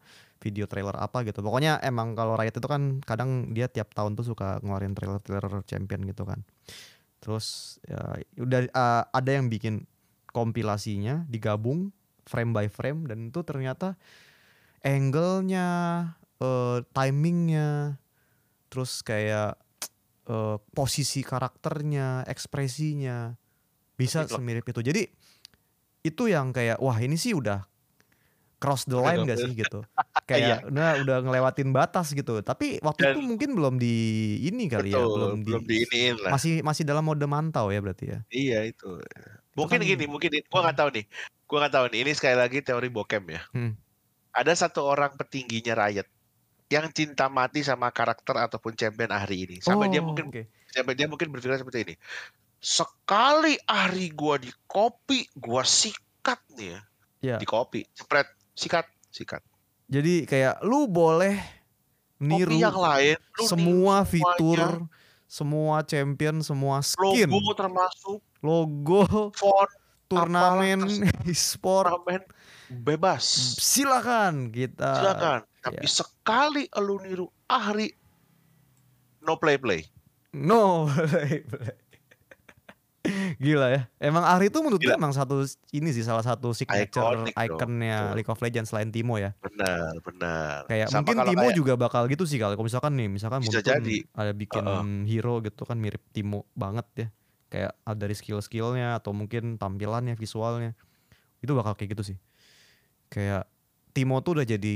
video 0.44 0.70
trailer 0.70 0.94
apa 0.94 1.26
gitu. 1.26 1.42
Pokoknya 1.42 1.82
emang 1.82 2.14
kalau 2.14 2.38
Riot 2.38 2.54
itu 2.54 2.70
kan 2.70 3.02
kadang 3.02 3.50
dia 3.56 3.66
tiap 3.66 3.98
tahun 3.98 4.14
tuh 4.14 4.36
suka 4.36 4.62
ngeluarin 4.62 4.94
trailer-trailer 4.94 5.66
champion 5.66 6.06
gitu 6.06 6.22
kan. 6.22 6.46
Terus 7.18 7.80
ya 7.90 8.22
udah 8.38 8.70
eh, 8.70 9.04
ada 9.10 9.32
yang 9.32 9.50
bikin 9.50 9.90
kompilasinya 10.30 11.26
digabung 11.26 11.90
frame 12.30 12.54
by 12.54 12.68
frame 12.70 13.10
dan 13.10 13.34
itu 13.34 13.42
ternyata 13.42 13.98
angle-nya 14.86 15.68
eh, 16.38 16.78
timingnya 16.94 17.98
terus 18.70 19.02
kayak 19.02 19.58
eh, 20.30 20.58
posisi 20.78 21.26
karakternya 21.26 22.30
ekspresinya 22.30 23.34
bisa 23.96 24.24
Itu. 24.24 24.36
semirip 24.36 24.64
itu 24.64 24.82
jadi 24.82 25.08
itu 26.02 26.24
yang 26.26 26.52
kayak 26.52 26.78
wah 26.78 26.96
ini 26.96 27.16
sih 27.16 27.32
udah 27.32 27.64
cross 28.56 28.86
the 28.86 28.96
line 28.96 29.24
gak 29.24 29.38
sih 29.38 29.52
gitu 29.62 29.84
kayak 30.24 30.66
udah 30.66 31.02
udah 31.02 31.18
ngelewatin 31.22 31.70
batas 31.70 32.12
gitu 32.12 32.40
tapi 32.40 32.80
waktu 32.80 33.02
Dan- 33.04 33.14
itu 33.14 33.22
mungkin 33.22 33.50
belum 33.54 33.76
di 33.76 33.96
ini 34.44 34.66
kali 34.68 34.92
ya 34.92 35.00
Betul, 35.00 35.12
belum 35.12 35.32
di 35.38 35.46
belum 35.46 35.64
diiniin 35.64 36.16
lah. 36.22 36.32
masih 36.32 36.60
masih 36.62 36.84
dalam 36.84 37.04
mode 37.04 37.26
mantau 37.26 37.70
ya 37.70 37.80
berarti 37.80 38.06
ya 38.10 38.20
Iya 38.30 38.60
itu. 38.66 39.00
Mungkin 39.56 39.80
kan- 39.80 39.88
gini, 39.88 40.04
mungkin 40.06 40.36
gua 40.52 40.68
nggak 40.68 40.78
tahu 40.78 40.90
nih. 40.92 41.06
Gua 41.48 41.58
nggak 41.64 41.74
tahu 41.74 41.86
nih. 41.88 42.00
Ini 42.04 42.12
sekali 42.12 42.36
lagi 42.36 42.60
teori 42.60 42.92
bokem 42.92 43.24
ya. 43.32 43.40
Hmm. 43.56 43.80
Ada 44.36 44.68
satu 44.68 44.84
orang 44.84 45.16
petingginya 45.16 45.80
Riot 45.80 46.04
yang 46.68 46.92
cinta 46.92 47.32
mati 47.32 47.64
sama 47.64 47.88
karakter 47.88 48.36
ataupun 48.36 48.76
champion 48.76 49.16
Ahri 49.16 49.48
ini. 49.48 49.64
Sampai 49.64 49.88
dia 49.88 50.04
Oh, 50.04 50.12
mungkin 50.12 50.28
oke. 50.28 50.44
sampai 50.68 50.92
dia 50.92 51.08
mungkin 51.08 51.32
berpikir 51.32 51.56
seperti 51.56 51.88
ini. 51.88 51.96
Sekali 52.66 53.62
Ahri 53.70 54.10
gua 54.10 54.42
di 54.42 54.50
copy, 54.66 55.30
gua 55.38 55.62
sikat 55.62 56.42
nih 56.58 56.74
ya. 56.74 56.80
Iya. 57.22 57.38
Di 57.38 57.46
copy, 57.46 57.86
spread, 57.94 58.26
sikat, 58.58 58.90
sikat. 59.14 59.46
Jadi 59.86 60.26
kayak 60.26 60.66
lu 60.66 60.90
boleh 60.90 61.38
niru 62.18 62.58
yang 62.58 62.74
lain, 62.74 63.22
lu 63.22 63.46
niru 63.46 63.50
semua 63.54 63.96
semuanya. 64.02 64.10
fitur, 64.10 64.62
semua 65.30 65.76
champion, 65.86 66.42
semua 66.42 66.82
skin, 66.82 67.30
logo 67.30 67.54
termasuk 67.54 68.18
logo, 68.42 69.30
font, 69.38 69.70
turnamen, 70.10 70.90
e-sport, 71.30 71.94
ornamen 71.94 72.26
bebas. 72.70 73.26
silakan 73.62 74.50
kita. 74.50 75.06
Silakan. 75.06 75.40
Tapi 75.62 75.86
iya. 75.86 75.94
sekali 76.02 76.66
lu 76.82 76.98
niru 76.98 77.30
Ahri 77.46 77.94
no 79.22 79.38
play 79.38 79.62
play. 79.62 79.86
No, 80.36 80.86
boleh, 80.90 81.46
boleh. 81.48 81.85
Gila 83.44 83.68
ya. 83.70 83.82
Emang 83.98 84.24
Ahri 84.24 84.48
tuh 84.48 84.62
menurut 84.62 84.80
gue 84.80 84.92
emang 84.92 85.12
satu 85.12 85.44
ini 85.72 85.90
sih 85.92 86.02
salah 86.02 86.24
satu 86.24 86.52
signature 86.52 87.26
Iconic 87.28 87.34
ikonnya. 87.36 88.14
League 88.14 88.30
of 88.30 88.40
Legends 88.40 88.70
selain 88.70 88.90
Timo 88.90 89.16
ya. 89.16 89.34
Benar, 89.40 89.94
benar. 90.02 90.66
Kayak 90.66 90.88
Sama 90.90 91.04
mungkin 91.04 91.18
Timo 91.30 91.46
kayak- 91.48 91.58
juga 91.58 91.74
bakal 91.76 92.08
gitu 92.08 92.24
sih 92.24 92.38
kalau 92.38 92.58
misalkan 92.60 92.94
nih, 92.96 93.08
misalkan 93.08 93.42
Bisa 93.44 93.60
jadi. 93.60 94.06
ada 94.12 94.32
bikin 94.32 94.66
hero 95.06 95.40
gitu 95.40 95.64
kan 95.64 95.78
mirip 95.78 96.02
Timo 96.10 96.46
banget 96.54 96.88
ya. 96.96 97.08
Kayak 97.46 97.72
ada 97.82 97.98
dari 97.98 98.16
skill-skillnya 98.18 98.98
atau 98.98 99.14
mungkin 99.14 99.56
tampilannya, 99.56 100.18
visualnya. 100.18 100.74
Itu 101.40 101.54
bakal 101.54 101.78
kayak 101.78 101.94
gitu 101.94 102.14
sih. 102.14 102.18
Kayak 103.08 103.46
Timo 103.94 104.20
tuh 104.20 104.42
udah 104.42 104.46
jadi 104.50 104.76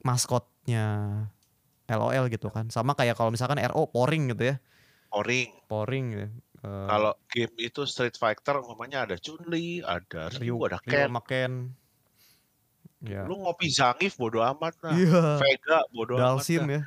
maskotnya 0.00 0.84
LOL 1.88 2.30
gitu 2.32 2.48
kan. 2.48 2.70
Sama 2.72 2.94
kayak 2.94 3.18
kalau 3.18 3.28
misalkan 3.28 3.60
RO 3.60 3.90
Poring 3.90 4.32
gitu 4.32 4.54
ya. 4.54 4.56
Poring. 5.12 5.48
Poring 5.68 6.04
gitu. 6.10 6.26
Eh, 6.64 6.86
Kalau 6.88 7.12
game 7.28 7.54
itu 7.60 7.84
Street 7.84 8.16
Fighter 8.16 8.64
umpamanya 8.64 9.04
ada 9.04 9.20
Chun-Li, 9.20 9.84
ada 9.84 10.32
Ryu, 10.32 10.56
Ryu, 10.56 10.56
ada 10.64 10.78
Ryu 10.80 10.88
Ken. 10.88 11.06
sama 11.06 11.20
Ken. 11.20 11.52
Ya. 13.04 13.28
Lu 13.28 13.36
ngopi 13.36 13.68
Zangief 13.68 14.16
bodo 14.16 14.40
amat 14.40 14.72
lah. 14.80 14.96
Iya. 14.96 15.36
Vega 15.36 15.78
bodo 15.92 16.16
Dalsim 16.16 16.64
amat. 16.64 16.72
ya. 16.72 16.80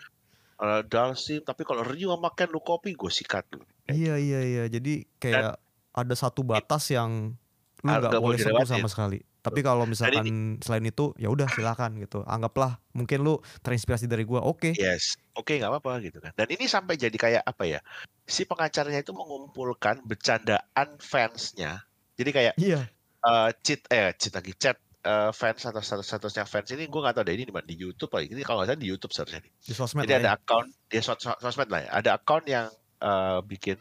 Uh, 0.58 0.82
Dalsim, 0.82 1.46
tapi 1.46 1.62
kalau 1.62 1.86
Ryu 1.86 2.10
sama 2.10 2.34
Ken 2.34 2.50
lu 2.50 2.58
kopi 2.58 2.98
gue 2.98 3.12
sikat 3.14 3.46
lu. 3.54 3.62
Iya 3.86 4.18
iya 4.18 4.40
iya. 4.42 4.64
Jadi 4.66 5.06
kayak 5.22 5.62
ada 5.94 6.16
satu 6.18 6.42
batas 6.42 6.90
yang 6.90 7.38
lu 7.86 7.90
Ah, 7.94 8.02
nggak 8.02 8.18
boleh 8.18 8.42
sentuh 8.42 8.66
sama 8.66 8.90
sekali. 8.90 9.22
Tapi 9.48 9.62
kalau 9.64 9.84
misalkan 9.88 10.60
selain 10.60 10.86
itu 10.86 11.16
ya 11.16 11.32
udah 11.32 11.48
silakan 11.48 11.96
gitu. 11.98 12.22
Anggaplah 12.28 12.78
mungkin 12.92 13.24
lu 13.24 13.40
terinspirasi 13.64 14.06
dari 14.06 14.28
gua. 14.28 14.44
Oke. 14.44 14.76
Yes, 14.76 15.16
oke 15.34 15.56
nggak 15.56 15.72
apa-apa 15.72 16.04
gitu 16.04 16.20
kan. 16.20 16.36
Dan 16.36 16.48
ini 16.52 16.68
sampai 16.68 17.00
jadi 17.00 17.16
kayak 17.16 17.44
apa 17.48 17.64
ya? 17.64 17.80
Si 18.28 18.44
pengacaranya 18.44 19.00
itu 19.02 19.16
mengumpulkan 19.16 20.04
bercandaan 20.04 21.00
fansnya. 21.00 21.88
Jadi 22.20 22.30
kayak 22.34 22.54
Iya. 22.60 22.92
eh 23.24 23.50
cheat 23.64 23.82
eh 23.88 24.12
cheat 24.20 24.34
lagi 24.36 24.54
chat 24.58 24.78
eh, 25.08 25.32
fans 25.32 25.64
atau 25.64 25.80
status-statusnya 25.80 26.44
fans 26.44 26.68
ini 26.76 26.84
gue 26.92 27.00
nggak 27.00 27.16
tahu 27.16 27.24
deh 27.24 27.36
ini 27.40 27.48
di 27.48 27.54
di 27.64 27.76
YouTube 27.80 28.12
lagi. 28.12 28.28
Ini 28.36 28.44
kalau 28.44 28.60
nggak 28.60 28.76
salah 28.76 28.82
di 28.84 28.90
YouTube 28.92 29.14
seharusnya 29.16 29.40
nih. 29.40 29.54
Di 29.64 29.74
sosmed 29.74 30.04
Jadi 30.04 30.14
lah 30.14 30.20
ada 30.20 30.30
ya. 30.30 30.36
account 30.36 30.68
dia 30.92 31.02
sos 31.02 31.18
sos- 31.24 31.40
sosmed 31.40 31.70
lah 31.72 31.80
ya. 31.88 31.90
Ada 31.96 32.10
account 32.20 32.46
yang 32.46 32.68
eh, 33.00 33.40
bikin 33.48 33.78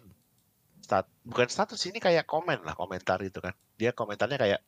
stat 0.86 1.10
bukan 1.26 1.50
status 1.50 1.82
ini 1.90 1.98
kayak 1.98 2.30
komen 2.30 2.62
lah 2.62 2.78
komentar 2.78 3.18
itu 3.26 3.42
kan. 3.42 3.50
Dia 3.74 3.90
komentarnya 3.90 4.38
kayak 4.38 4.60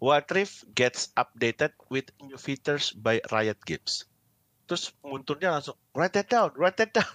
What 0.00 0.32
if 0.32 0.64
gets 0.72 1.12
updated 1.14 1.76
with 1.92 2.08
new 2.24 2.40
features 2.40 2.96
by 2.96 3.20
Riot 3.28 3.60
Games? 3.68 4.08
Terus 4.64 4.96
munturnya 5.04 5.52
langsung 5.52 5.76
write 5.92 6.16
that 6.16 6.32
down, 6.32 6.56
write 6.56 6.80
that 6.80 6.96
down. 6.96 7.14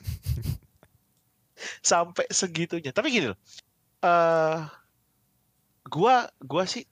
Sampai 1.82 2.30
segitunya. 2.30 2.94
Tapi 2.94 3.10
gini 3.10 3.34
loh. 3.34 3.40
eh 4.06 4.60
gua 5.90 6.30
gua 6.46 6.70
sih 6.70 6.86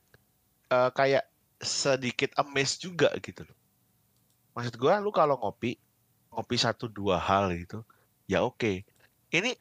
eh, 0.74 0.90
kayak 0.98 1.30
sedikit 1.62 2.34
amazed 2.42 2.82
juga 2.82 3.14
gitu 3.22 3.46
loh. 3.46 3.58
Maksud 4.58 4.82
gua 4.82 4.98
lu 4.98 5.14
kalau 5.14 5.38
ngopi 5.38 5.78
ngopi 6.34 6.58
satu 6.58 6.90
dua 6.90 7.22
hal 7.22 7.54
gitu 7.54 7.86
ya 8.26 8.42
oke 8.42 8.82
ini 9.30 9.52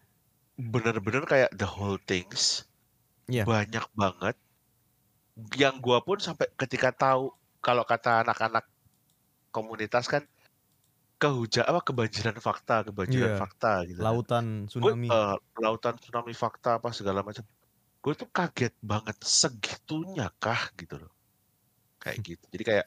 bener-bener 0.57 1.29
kayak 1.29 1.51
the 1.53 1.69
whole 1.69 2.01
things 2.09 2.65
Iya. 3.31 3.47
banyak 3.47 3.85
banget 3.95 4.35
yang 5.57 5.81
gua 5.81 6.05
pun 6.05 6.21
sampai 6.21 6.53
ketika 6.61 6.93
tahu 6.93 7.33
kalau 7.65 7.85
kata 7.89 8.21
anak-anak 8.27 8.65
komunitas 9.55 10.07
kan 10.11 10.25
kehujan 11.23 11.67
apa 11.69 11.81
kebanjiran 11.85 12.39
fakta 12.41 12.87
kebanjiran 12.89 13.33
Iya. 13.33 13.37
fakta 13.37 13.85
gitu. 13.89 14.03
Lautan 14.03 14.47
Gua, 14.81 14.93
tsunami. 14.95 15.09
eh, 15.13 15.37
lautan 15.63 15.95
tsunami 16.01 16.33
fakta 16.37 16.71
apa 16.83 16.91
segala 16.95 17.21
macam 17.27 17.45
gue 18.05 18.15
tuh 18.19 18.29
kaget 18.31 18.75
banget 18.83 19.17
segitunya 19.25 20.27
kah 20.43 20.71
gitu 20.81 20.97
loh 21.03 21.13
kayak 22.03 22.19
gitu 22.29 22.45
jadi 22.55 22.65
kayak 22.71 22.87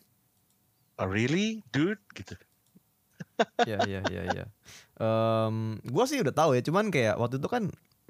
"Oh, 1.00 1.08
really 1.08 1.64
dude 1.72 2.04
gitu 2.16 2.36
Iya 3.68 3.78
iya 3.82 4.00
iya 4.06 4.22
iya. 4.30 4.44
Em, 5.02 5.82
gua 5.90 6.06
sih 6.10 6.22
udah 6.22 6.34
tahu 6.36 6.50
ya, 6.58 6.62
cuman 6.62 6.86
kayak 6.94 7.16
waktu 7.18 7.42
itu 7.42 7.50
kan 7.50 7.64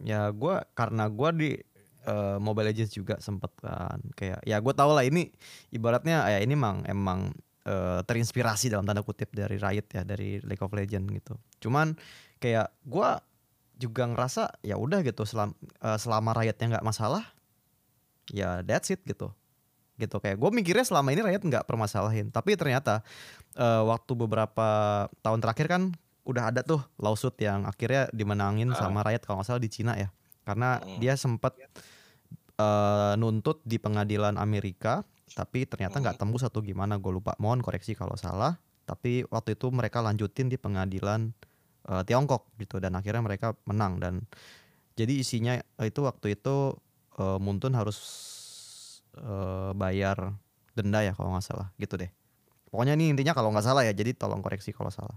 ya 0.04 0.30
gua 0.36 0.68
karena 0.76 1.08
gua 1.08 1.32
di 1.32 1.64
eh, 2.06 2.38
Mobile 2.38 2.70
Legends 2.70 2.94
juga 2.94 3.18
sempet 3.20 3.52
kan 3.60 4.00
kayak 4.14 4.46
ya 4.46 4.58
gua 4.62 4.72
tahu 4.72 4.94
lah 4.94 5.04
ini 5.04 5.34
ibaratnya 5.70 6.30
ya 6.30 6.40
ini 6.40 6.54
emang 6.54 6.86
emang 6.86 7.20
eh, 7.66 8.00
terinspirasi 8.06 8.70
dalam 8.70 8.86
tanda 8.86 9.02
kutip 9.02 9.34
dari 9.34 9.58
Riot 9.58 9.90
ya 9.90 10.06
dari 10.06 10.38
League 10.40 10.62
of 10.62 10.72
Legends 10.72 11.10
gitu. 11.12 11.34
Cuman 11.60 11.98
kayak 12.38 12.70
gua 12.86 13.20
juga 13.76 14.08
ngerasa 14.08 14.62
ya 14.64 14.80
udah 14.80 15.04
gitu 15.04 15.28
selama, 15.28 15.52
selama 16.00 16.32
Riotnya 16.32 16.80
nggak 16.80 16.88
masalah 16.88 17.28
ya 18.32 18.64
that's 18.64 18.88
it 18.90 19.04
gitu 19.04 19.30
gitu 19.96 20.20
kayak 20.20 20.36
gue 20.36 20.50
mikirnya 20.52 20.84
selama 20.84 21.12
ini 21.12 21.24
Riot 21.24 21.44
nggak 21.44 21.64
permasalahin 21.64 22.28
tapi 22.28 22.56
ternyata 22.56 23.04
eh, 23.56 23.84
waktu 23.84 24.12
beberapa 24.16 24.68
tahun 25.20 25.40
terakhir 25.40 25.68
kan 25.68 25.82
udah 26.24 26.52
ada 26.52 26.64
tuh 26.64 26.82
lawsuit 26.98 27.36
yang 27.40 27.64
akhirnya 27.64 28.08
dimenangin 28.12 28.72
Ah. 28.76 28.88
sama 28.88 29.04
Riot 29.04 29.24
kalau 29.24 29.40
nggak 29.40 29.48
salah 29.48 29.62
di 29.64 29.72
Cina 29.72 29.96
ya 29.96 30.08
karena 30.44 30.80
Hmm. 30.80 31.00
dia 31.00 31.16
sempat 31.16 31.56
eh, 32.56 33.14
nuntut 33.20 33.62
di 33.64 33.78
pengadilan 33.78 34.40
Amerika 34.40 35.04
tapi 35.36 35.66
ternyata 35.66 36.00
nggak 36.00 36.22
tembus 36.22 36.46
atau 36.46 36.62
gimana 36.62 37.02
gue 37.02 37.12
lupa. 37.12 37.36
Mohon 37.42 37.66
koreksi 37.66 37.98
kalau 37.98 38.16
salah 38.16 38.56
tapi 38.86 39.26
waktu 39.34 39.58
itu 39.58 39.74
mereka 39.74 40.00
lanjutin 40.00 40.48
di 40.48 40.58
pengadilan 40.60 41.34
eh, 41.90 42.04
Tiongkok 42.08 42.52
gitu 42.62 42.80
dan 42.80 42.96
akhirnya 42.96 43.24
mereka 43.24 43.58
menang. 43.68 44.00
Dan 44.00 44.24
jadi 44.96 45.14
isinya 45.16 45.60
eh, 45.60 45.88
itu 45.90 46.06
waktu 46.06 46.40
itu 46.40 46.78
eh, 47.20 47.40
Muntun 47.42 47.76
harus 47.76 48.00
eh, 49.18 49.72
bayar 49.76 50.36
denda 50.76 51.00
ya 51.04 51.16
kalau 51.16 51.36
nggak 51.36 51.46
salah 51.46 51.68
gitu 51.80 51.96
deh. 52.00 52.12
Pokoknya 52.72 53.00
ini 53.00 53.16
intinya 53.16 53.32
kalau 53.32 53.56
nggak 53.56 53.66
salah 53.66 53.88
ya 53.88 53.96
jadi 53.96 54.12
tolong 54.12 54.44
koreksi 54.44 54.76
kalau 54.76 54.92
salah 54.92 55.16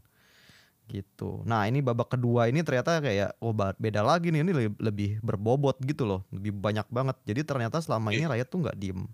gitu. 0.89 1.45
Nah 1.45 1.69
ini 1.69 1.85
babak 1.85 2.17
kedua 2.17 2.49
ini 2.49 2.65
ternyata 2.65 2.99
kayak 2.99 3.37
oh 3.39 3.53
beda 3.53 4.01
lagi 4.01 4.33
nih 4.33 4.41
ini 4.43 4.53
lebih, 4.57 4.73
lebih 4.81 5.11
berbobot 5.21 5.77
gitu 5.85 6.09
loh. 6.09 6.25
Lebih 6.33 6.57
banyak 6.57 6.89
banget. 6.89 7.17
Jadi 7.29 7.41
ternyata 7.45 7.79
selama 7.79 8.11
ini 8.11 8.25
rakyat 8.25 8.49
tuh 8.49 8.59
nggak 8.65 8.77
diem. 8.81 9.05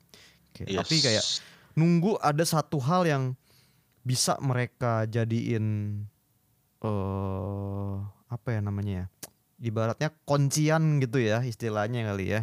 Kayak- 0.54 0.86
tapi 0.86 0.96
Yes. 0.96 1.04
kayak 1.04 1.24
nunggu 1.74 2.14
ada 2.22 2.44
satu 2.46 2.78
hal 2.78 3.02
yang 3.04 3.24
bisa 4.06 4.38
mereka 4.38 5.10
jadiin 5.10 5.66
eh 6.84 7.94
apa 8.30 8.48
ya 8.50 8.60
namanya 8.62 8.94
ya? 8.94 9.06
Ibaratnya 9.64 10.10
kuncian 10.28 11.02
gitu 11.02 11.18
ya 11.18 11.42
istilahnya 11.42 12.06
kali 12.06 12.34
ya. 12.38 12.40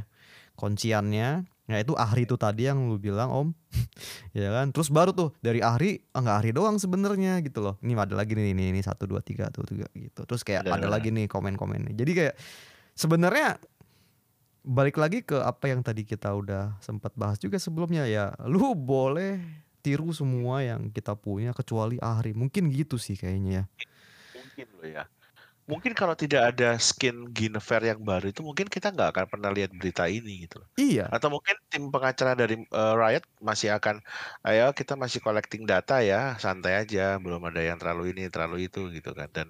Kunciannya 0.57 1.47
ya 1.71 1.79
itu 1.81 1.95
Ahri 1.95 2.27
itu 2.27 2.35
tadi 2.35 2.67
yang 2.67 2.87
lu 2.87 2.99
bilang 2.99 3.31
Om. 3.31 3.49
Ya 4.31 4.47
kan? 4.47 4.71
Terus 4.71 4.87
baru 4.87 5.11
tuh 5.11 5.35
dari 5.43 5.59
Ahri 5.59 5.99
ah, 6.15 6.23
nggak 6.23 6.37
Ahri 6.39 6.51
doang 6.55 6.79
sebenarnya 6.79 7.43
gitu 7.43 7.59
loh. 7.59 7.75
Ini 7.83 7.99
ada 7.99 8.15
lagi 8.15 8.31
nih 8.31 8.55
ini 8.55 8.71
ini 8.71 8.79
satu 8.79 9.03
dua 9.03 9.19
tiga 9.19 9.51
tuh 9.51 9.67
tiga 9.67 9.87
gitu. 9.91 10.23
Terus 10.23 10.41
kayak 10.47 10.71
ada 10.71 10.87
benar. 10.87 10.91
lagi 10.99 11.11
nih 11.11 11.27
komen-komennya. 11.27 11.91
Jadi 11.91 12.11
kayak 12.15 12.35
sebenarnya 12.95 13.59
balik 14.63 14.95
lagi 14.95 15.25
ke 15.27 15.35
apa 15.35 15.67
yang 15.67 15.83
tadi 15.83 16.07
kita 16.07 16.31
udah 16.31 16.79
sempat 16.79 17.11
bahas 17.17 17.41
juga 17.41 17.59
sebelumnya 17.59 18.05
ya 18.05 18.31
lu 18.45 18.71
boleh 18.77 19.41
tiru 19.81 20.13
semua 20.13 20.61
yang 20.61 20.87
kita 20.93 21.17
punya 21.17 21.51
kecuali 21.51 21.99
Ahri. 21.99 22.31
Mungkin 22.31 22.71
gitu 22.71 22.95
sih 22.95 23.19
kayaknya 23.19 23.51
ya. 23.51 23.65
Mungkin 24.37 24.67
loh 24.79 24.87
ya. 24.87 25.03
Mungkin 25.69 25.93
kalau 25.93 26.17
tidak 26.17 26.51
ada 26.55 26.75
skin 26.81 27.29
Guinevere 27.31 27.93
yang 27.95 28.01
baru 28.01 28.33
itu 28.33 28.41
mungkin 28.43 28.67
kita 28.67 28.91
nggak 28.91 29.13
akan 29.15 29.25
pernah 29.29 29.49
lihat 29.53 29.71
berita 29.71 30.09
ini 30.09 30.49
gitu 30.49 30.59
iya 30.75 31.07
Atau 31.13 31.31
mungkin 31.31 31.55
tim 31.71 31.87
pengacara 31.93 32.33
dari 32.35 32.59
eh, 32.59 32.93
Riot 32.97 33.23
masih 33.39 33.71
akan, 33.77 34.01
ayo 34.43 34.73
kita 34.75 34.97
masih 34.99 35.21
collecting 35.23 35.63
data 35.63 36.01
ya, 36.03 36.35
santai 36.41 36.81
aja, 36.81 37.15
belum 37.21 37.39
ada 37.47 37.61
yang 37.61 37.77
terlalu 37.79 38.11
ini, 38.11 38.27
terlalu 38.27 38.67
itu 38.67 38.89
gitu 38.91 39.13
kan. 39.15 39.29
Dan 39.31 39.47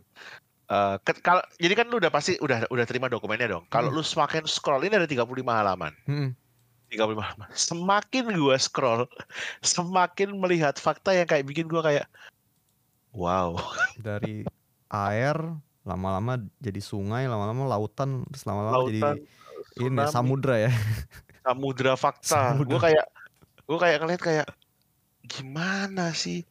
eh, 0.70 0.96
ke- 1.02 1.24
kalau 1.24 1.42
jadi 1.58 1.74
kan 1.74 1.88
lu 1.90 1.98
udah 1.98 2.12
pasti 2.14 2.38
udah 2.38 2.68
udah 2.70 2.86
terima 2.86 3.08
dokumennya 3.10 3.50
dong. 3.50 3.66
Kalau 3.72 3.90
Hmm. 3.90 3.98
lu 3.98 4.04
semakin 4.06 4.46
scroll 4.46 4.84
ini 4.86 4.96
ada 5.00 5.10
35 5.10 5.58
halaman. 5.58 5.96
Mm-mm. 6.06 6.32
35 6.92 7.24
halaman. 7.24 7.50
Semakin 7.56 8.26
gua 8.36 8.60
scroll, 8.60 9.08
semakin 9.64 10.36
melihat 10.36 10.76
fakta 10.76 11.16
yang 11.16 11.26
kayak 11.26 11.48
bikin 11.48 11.72
gua 11.72 11.82
kayak 11.82 12.06
wow. 13.16 13.56
dari 14.00 14.44
air 14.92 15.36
lama-lama 15.82 16.38
jadi 16.62 16.78
sungai 16.78 17.26
lama-lama 17.26 17.66
lautan 17.66 18.22
terus 18.30 18.46
lama-lama 18.46 18.86
jadi 18.86 19.18
ini 19.82 20.04
samudra 20.12 20.70
ya 20.70 20.72
samudra 21.46 21.94
fakta. 21.98 22.54
Samudra. 22.54 22.70
Gue 22.70 22.80
kayak 22.80 23.06
gue 23.66 23.78
kayak 23.82 23.98
ngeliat 24.04 24.22
kayak 24.22 24.48
gimana 25.26 26.14
sih? 26.14 26.46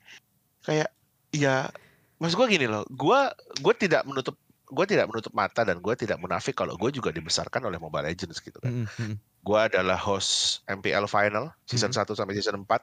Kayak 0.66 0.90
ya 1.30 1.70
maksud 2.18 2.37
gue 2.42 2.49
gini 2.58 2.66
loh. 2.66 2.82
Gue 2.90 3.18
gue 3.62 3.75
tidak 3.78 4.02
menutup 4.06 4.34
gue 4.70 4.87
tidak 4.87 5.10
menutup 5.10 5.34
mata 5.34 5.66
dan 5.66 5.82
gue 5.82 5.94
tidak 5.99 6.18
munafik 6.22 6.54
kalau 6.54 6.78
gue 6.78 6.90
juga 6.94 7.10
dibesarkan 7.10 7.66
oleh 7.66 7.78
Mobile 7.78 8.06
Legends 8.06 8.38
gitu 8.38 8.58
kan. 8.62 8.70
Mm-mm, 8.70 8.87
mm-mm. 8.87 9.14
Gue 9.42 9.58
adalah 9.58 9.99
host 9.99 10.62
MPL 10.70 11.10
Final 11.10 11.50
season 11.66 11.90
Mhm. 11.90 12.02
1 12.06 12.18
sampai 12.18 12.34
season 12.38 12.62
4. 12.62 12.82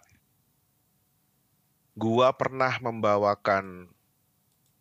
Gua 1.97 2.29
pernah 2.29 2.77
membawakan 2.77 3.89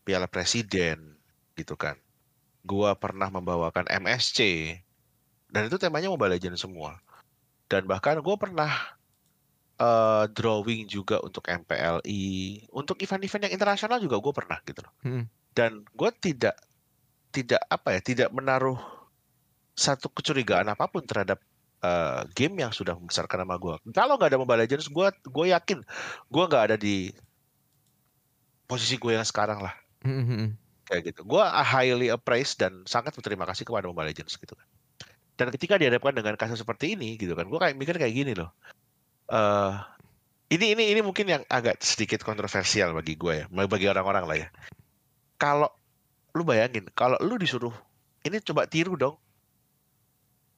Piala 0.05 0.29
Presiden 0.29 1.16
gitu 1.57 1.75
kan. 1.75 1.97
Gua 2.63 2.95
pernah 2.95 3.33
membawakan 3.33 3.89
MSC 3.89 4.71
dan 5.51 5.71
itu 5.71 5.79
temanya 5.79 6.11
Mobile 6.11 6.37
Legends 6.37 6.63
semua. 6.63 6.99
Dan 7.67 7.87
bahkan 7.91 8.19
gue 8.23 8.37
pernah 8.39 8.71
eh, 9.79 10.25
drawing 10.31 10.87
juga 10.87 11.19
untuk 11.23 11.47
MPLI, 11.47 12.67
untuk 12.71 13.01
event-event 13.03 13.51
yang 13.51 13.55
internasional 13.55 13.99
juga 13.99 14.21
gue 14.23 14.33
pernah 14.35 14.59
gitu 14.63 14.81
loh. 14.85 14.95
Mm-mm. 15.03 15.25
Dan 15.57 15.83
gue 15.83 16.11
tidak 16.21 16.55
tidak 17.33 17.63
apa 17.67 17.99
ya, 17.99 18.01
tidak 18.03 18.29
menaruh 18.31 18.79
satu 19.77 20.09
kecurigaan 20.09 20.69
apa 20.73 20.89
pun 20.89 21.03
terhadap 21.05 21.43
eh, 21.83 22.23
game 22.35 22.63
yang 22.63 22.73
sudah 22.75 22.95
membesarkan 22.95 23.47
nama 23.47 23.59
gue. 23.59 23.75
Kalau 23.91 24.21
nggak 24.21 24.31
ada 24.35 24.41
Mobile 24.41 24.61
Legends, 24.67 24.93
gue 24.93 25.09
gue 25.27 25.47
yakin 25.51 25.83
gue 26.31 26.45
nggak 26.47 26.65
ada 26.73 26.77
di 26.79 27.11
posisi 28.67 28.99
gue 28.99 29.15
yang 29.15 29.23
sekarang 29.23 29.63
lah 29.63 29.75
Mm-mm, 30.03 30.27
mm-mm. 30.27 30.51
Kayak 30.87 31.13
gitu. 31.13 31.21
Gue 31.27 31.43
highly 31.43 32.09
appraise 32.09 32.55
dan 32.55 32.87
sangat 32.87 33.13
berterima 33.13 33.45
kasih 33.45 33.67
kepada 33.67 33.91
Mobile 33.91 34.15
Legends 34.15 34.39
gitu 34.39 34.55
kan. 34.55 34.67
Dan 35.37 35.53
ketika 35.53 35.77
dihadapkan 35.77 36.17
dengan 36.17 36.39
kasus 36.41 36.63
seperti 36.63 36.97
ini 36.97 37.21
gitu 37.21 37.37
kan, 37.37 37.45
gue 37.51 37.59
kayak 37.61 37.77
mikir 37.77 37.99
kayak 37.99 38.15
gini 38.15 38.33
loh. 38.33 38.51
eh 39.27 39.75
ini 40.55 40.79
ini 40.79 40.95
ini 40.95 41.01
mungkin 41.03 41.27
yang 41.27 41.43
agak 41.51 41.83
sedikit 41.83 42.23
kontroversial 42.23 42.95
bagi 42.95 43.19
gue 43.19 43.43
ya, 43.43 43.45
bagi 43.51 43.91
orang-orang 43.91 44.25
lah 44.25 44.37
ya. 44.39 44.49
Kalau 45.37 45.69
lu 46.33 46.47
bayangin, 46.47 46.87
kalau 46.95 47.19
lu 47.19 47.35
disuruh 47.35 47.75
ini 48.23 48.39
coba 48.39 48.71
tiru 48.71 48.95
dong, 48.95 49.19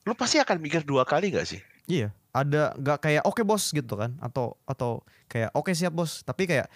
lu 0.05 0.13
pasti 0.13 0.37
akan 0.37 0.61
mikir 0.61 0.85
dua 0.85 1.09
kali 1.09 1.33
gak 1.33 1.49
sih? 1.49 1.65
iya 1.89 2.13
ada 2.37 2.77
nggak 2.77 2.99
kayak 3.01 3.23
oke 3.25 3.41
bos 3.43 3.73
gitu 3.73 3.97
kan 3.97 4.15
atau 4.21 4.55
atau 4.69 5.01
kayak 5.27 5.51
oke 5.57 5.73
siap 5.73 5.91
bos 5.97 6.21
tapi 6.23 6.45
kayak 6.45 6.69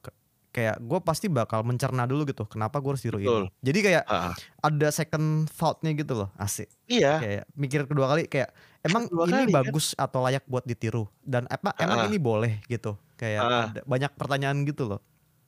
ke- 0.00 0.16
kayak 0.52 0.76
gue 0.78 1.00
pasti 1.00 1.32
bakal 1.32 1.64
mencerna 1.64 2.04
dulu 2.04 2.28
gitu 2.28 2.44
kenapa 2.44 2.76
gue 2.78 2.92
harus 2.92 3.00
tiru 3.00 3.16
Betul. 3.16 3.48
ini 3.48 3.64
jadi 3.64 3.78
kayak 3.80 4.04
Ah, 4.04 4.32
ada 4.60 4.88
second 4.92 5.48
thoughtnya 5.48 5.96
gitu 5.96 6.12
loh 6.12 6.28
asik 6.36 6.68
iya, 6.86 7.16
kayak 7.18 7.44
mikir 7.56 7.88
kedua 7.88 8.06
kali 8.06 8.28
kayak 8.28 8.52
emang 8.84 9.08
Kedua 9.08 9.24
ini 9.26 9.32
kali, 9.32 9.44
kan? 9.48 9.56
bagus 9.64 9.96
atau 9.96 10.20
layak 10.20 10.44
buat 10.44 10.62
ditiru 10.62 11.08
dan 11.24 11.48
apa 11.48 11.72
emang 11.80 12.04
Ah. 12.04 12.06
ini 12.06 12.20
boleh 12.20 12.60
gitu 12.68 12.94
kayak 13.16 13.40
ada 13.40 13.80
banyak 13.82 14.12
pertanyaan 14.12 14.60
gitu 14.68 14.92
loh 14.92 15.00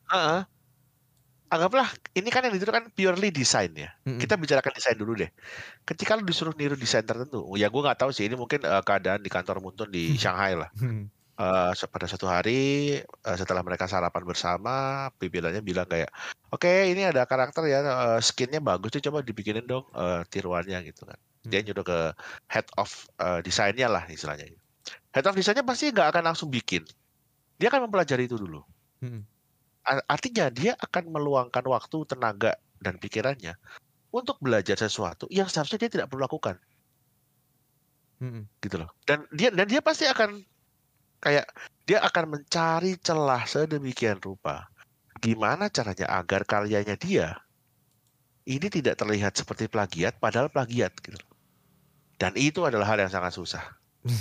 ah. 0.08 0.48
anggaplah 1.46 1.86
ini 2.16 2.28
kan 2.32 2.42
yang 2.42 2.56
ditiru 2.56 2.72
kan 2.74 2.90
purely 2.90 3.30
desain 3.30 3.70
ya. 3.78 3.94
Mm-mm. 4.02 4.18
Kita 4.18 4.34
bicarakan 4.34 4.74
desain 4.74 4.98
dulu 4.98 5.14
deh. 5.14 5.30
Ketika 5.86 6.18
lu 6.18 6.26
disuruh 6.26 6.50
niru 6.58 6.74
desain 6.74 7.06
tertentu, 7.06 7.46
ya 7.54 7.70
gue 7.70 7.78
nggak 7.78 7.94
tahu 7.94 8.10
sih 8.10 8.26
ini 8.26 8.34
mungkin 8.34 8.58
eh, 8.58 8.82
keadaan 8.82 9.22
di 9.22 9.30
kantor 9.30 9.62
Muntun 9.62 9.86
di 9.86 10.18
Shanghai 10.18 10.58
lah. 10.58 10.66
Se- 11.75 11.90
pada 11.90 12.07
suatu 12.07 12.31
hari 12.31 12.53
eh, 13.03 13.37
setelah 13.40 13.62
mereka 13.66 13.90
sarapan 13.90 14.23
bersama, 14.23 15.11
pimpinannya 15.18 15.66
bilang 15.66 15.87
kayak, 15.90 16.11
oke 16.55 16.70
ini 16.90 17.03
ada 17.11 17.27
karakter 17.27 17.66
ya, 17.66 17.83
eh, 17.83 18.20
skinnya 18.23 18.62
bagus 18.62 18.94
tuh 18.94 19.03
coba 19.11 19.18
dibikinin 19.27 19.66
dong 19.66 19.83
eh, 19.99 20.23
tiruannya 20.31 20.79
gitu 20.87 21.03
kan. 21.09 21.18
Dia 21.42 21.61
Hmm. 21.61 21.66
nyuruh 21.66 21.85
ke 21.85 21.99
head 22.55 22.66
of 22.79 22.90
eh, 23.18 23.40
desainnya 23.42 23.90
lah 23.90 24.07
istilahnya. 24.07 24.47
Head 25.11 25.27
of 25.27 25.35
desainnya 25.35 25.66
pasti 25.66 25.90
nggak 25.90 26.14
akan 26.14 26.23
langsung 26.31 26.49
bikin. 26.55 26.87
Dia 27.59 27.68
akan 27.70 27.90
mempelajari 27.90 28.31
itu 28.31 28.38
dulu. 28.38 28.62
A- 29.85 30.07
Artinya 30.09 30.49
dia 30.49 30.73
akan 30.81 31.12
meluangkan 31.12 31.64
waktu, 31.66 32.09
tenaga, 32.09 32.57
dan 32.81 32.97
pikirannya 32.97 33.59
untuk 34.14 34.38
belajar 34.38 34.79
sesuatu 34.79 35.27
yang 35.35 35.51
seharusnya 35.51 35.83
dia 35.83 35.90
tidak 35.90 36.07
perlu 36.09 36.25
lakukan 36.25 36.57
Mm-mm. 38.23 38.47
gitu 38.62 38.79
loh. 38.81 38.88
Dan 39.05 39.27
dia 39.35 39.51
dan 39.51 39.66
dia 39.66 39.83
pasti 39.83 40.07
akan 40.07 40.40
kayak 41.24 41.48
dia 41.88 42.04
akan 42.04 42.37
mencari 42.37 43.00
celah 43.00 43.48
sedemikian 43.48 44.20
rupa. 44.20 44.68
Gimana 45.24 45.72
caranya 45.72 46.20
agar 46.20 46.44
karyanya 46.44 47.00
dia 47.00 47.40
ini 48.44 48.68
tidak 48.68 49.00
terlihat 49.00 49.32
seperti 49.32 49.72
plagiat 49.72 50.20
padahal 50.20 50.52
plagiat 50.52 50.92
gitu. 51.00 51.16
Dan 52.20 52.37
itu 52.37 52.62
adalah 52.62 52.94
hal 52.94 53.00
yang 53.00 53.12
sangat 53.12 53.32
susah. 53.34 53.64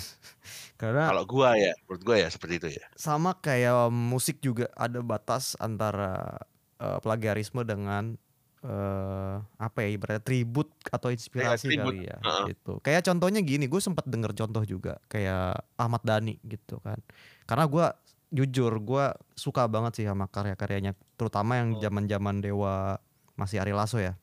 karena 0.82 1.12
Kalau 1.12 1.24
gua 1.28 1.60
ya, 1.60 1.76
menurut 1.86 2.04
gua 2.08 2.18
ya 2.24 2.28
seperti 2.32 2.54
itu 2.60 2.68
ya. 2.80 2.86
sama 2.96 3.36
kayak 3.38 3.92
musik 3.92 4.40
juga 4.40 4.72
ada 4.80 5.04
batas 5.04 5.60
antara 5.60 6.40
eh, 6.80 7.00
plagiarisme 7.04 7.68
dengan 7.68 8.16
eh, 8.64 9.36
apa 9.60 9.78
ya 9.84 9.90
ibaratnya 9.92 10.24
tribut 10.24 10.72
atau 10.88 11.12
inspirasi 11.12 11.68
tribut, 11.70 11.92
kali 11.92 12.08
ya 12.08 12.18
heeh. 12.18 12.46
gitu. 12.52 12.80
Kayak 12.80 13.04
contohnya 13.06 13.40
gini, 13.40 13.68
gue 13.68 13.78
sempat 13.78 14.08
denger 14.08 14.32
contoh 14.34 14.64
juga 14.64 14.98
kayak 15.06 15.68
Ahmad 15.76 16.02
Dhani 16.02 16.40
gitu 16.42 16.80
kan. 16.80 16.98
Karena 17.44 17.68
gue 17.68 17.86
jujur 18.34 18.72
gue 18.80 19.06
suka 19.34 19.68
banget 19.68 20.00
sih 20.00 20.06
sama 20.08 20.26
karya-karyanya, 20.26 20.96
terutama 21.14 21.60
yang 21.60 21.76
Hmm. 21.76 21.82
zaman-zaman 21.82 22.40
Dewa 22.40 22.98
masih 23.36 23.60
Ari 23.60 23.72
Lasso 23.72 24.00
ya. 24.00 24.16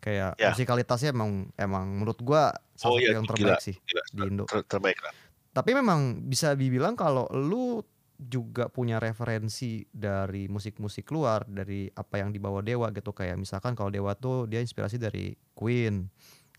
Kayak 0.00 0.34
Ya. 0.34 0.50
musikalitasnya 0.50 1.14
emang 1.14 1.52
emang 1.54 1.86
menurut 1.94 2.18
gue 2.18 2.42
salah 2.74 2.90
Oh 2.90 2.98
satu 2.98 3.04
iya, 3.04 3.14
yang 3.14 3.22
gila, 3.22 3.54
terbaik 3.54 3.62
sih 3.62 3.76
gila. 3.78 4.02
di 4.10 4.20
Indo 4.26 4.44
Ter- 4.50 4.66
terbaik 4.66 4.98
lah. 4.98 5.14
tapi 5.52 5.70
memang 5.72 6.00
bisa 6.26 6.56
dibilang 6.56 6.96
kalau 6.96 7.30
lu 7.30 7.84
juga 8.26 8.70
punya 8.70 9.02
referensi 9.02 9.82
dari 9.90 10.46
musik-musik 10.46 11.08
luar 11.10 11.46
dari 11.46 11.90
apa 11.90 12.22
yang 12.22 12.30
dibawa 12.30 12.62
Dewa 12.62 12.90
gitu. 12.94 13.10
Kayak 13.10 13.40
misalkan 13.40 13.74
kalau 13.74 13.90
Dewa 13.90 14.14
tuh 14.14 14.46
dia 14.46 14.62
inspirasi 14.62 14.98
dari 14.98 15.34
Queen 15.54 16.06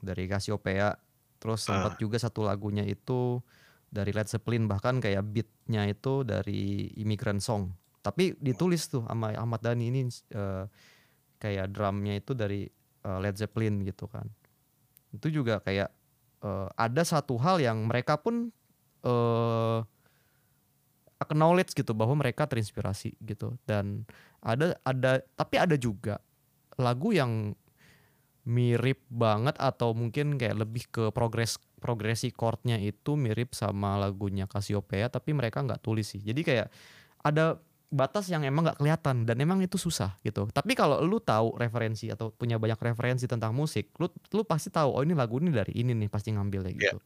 dari 0.04 0.28
Cassiopeia. 0.28 0.96
Terus 1.40 1.68
sempat 1.68 2.00
juga 2.00 2.16
satu 2.16 2.48
lagunya 2.48 2.88
itu 2.88 3.44
dari 3.92 4.16
Led 4.16 4.32
Zeppelin 4.32 4.66
bahkan 4.66 5.04
kayak 5.04 5.28
beatnya 5.28 5.86
itu 5.92 6.24
dari 6.24 6.90
Immigrant 6.98 7.44
Song. 7.44 7.76
Tapi 8.04 8.36
ditulis 8.40 8.88
tuh 8.88 9.04
sama 9.06 9.36
Ahmad 9.36 9.60
Dhani 9.64 9.92
ini 9.92 10.02
eh, 10.34 10.66
kayak 11.40 11.72
drumnya 11.72 12.18
itu 12.18 12.32
dari 12.32 12.68
eh, 13.04 13.20
Led 13.20 13.36
Zeppelin 13.36 13.84
gitu 13.84 14.08
kan. 14.08 14.28
Itu 15.12 15.30
juga 15.30 15.60
kayak 15.60 15.92
eh, 16.42 16.68
ada 16.80 17.04
satu 17.04 17.36
hal 17.38 17.60
yang 17.60 17.86
mereka 17.86 18.18
pun 18.20 18.52
eh 19.04 19.80
acknowledge 21.24 21.72
gitu 21.72 21.96
bahwa 21.96 22.20
mereka 22.20 22.44
terinspirasi 22.46 23.16
gitu 23.24 23.56
dan 23.64 24.04
ada 24.44 24.76
ada 24.84 25.24
tapi 25.40 25.56
ada 25.58 25.80
juga 25.80 26.20
lagu 26.76 27.16
yang 27.16 27.56
mirip 28.44 29.00
banget 29.08 29.56
atau 29.56 29.96
mungkin 29.96 30.36
kayak 30.36 30.68
lebih 30.68 30.84
ke 30.92 31.04
progres 31.16 31.56
progresi 31.80 32.36
chordnya 32.36 32.76
itu 32.76 33.16
mirip 33.16 33.56
sama 33.56 33.96
lagunya 33.96 34.52
Cassiopeia 34.52 35.08
tapi 35.08 35.32
mereka 35.32 35.64
nggak 35.64 35.80
tulis 35.80 36.12
sih 36.12 36.20
jadi 36.20 36.42
kayak 36.44 36.68
ada 37.24 37.56
batas 37.94 38.26
yang 38.28 38.42
emang 38.42 38.66
nggak 38.66 38.82
kelihatan 38.82 39.24
dan 39.30 39.38
emang 39.38 39.62
itu 39.62 39.78
susah 39.78 40.18
gitu. 40.26 40.50
Tapi 40.50 40.74
kalau 40.74 40.98
lu 41.06 41.22
tahu 41.22 41.54
referensi 41.62 42.10
atau 42.10 42.34
punya 42.34 42.58
banyak 42.58 42.82
referensi 42.82 43.30
tentang 43.30 43.54
musik, 43.54 43.94
lu 44.02 44.10
lu 44.34 44.42
pasti 44.42 44.74
tahu 44.74 44.98
oh 44.98 45.06
ini 45.06 45.14
lagu 45.14 45.38
ini 45.38 45.54
dari 45.54 45.78
ini 45.78 45.94
nih 45.94 46.10
pasti 46.10 46.34
ngambilnya 46.34 46.74
Iya. 46.74 46.82
gitu. 46.90 46.98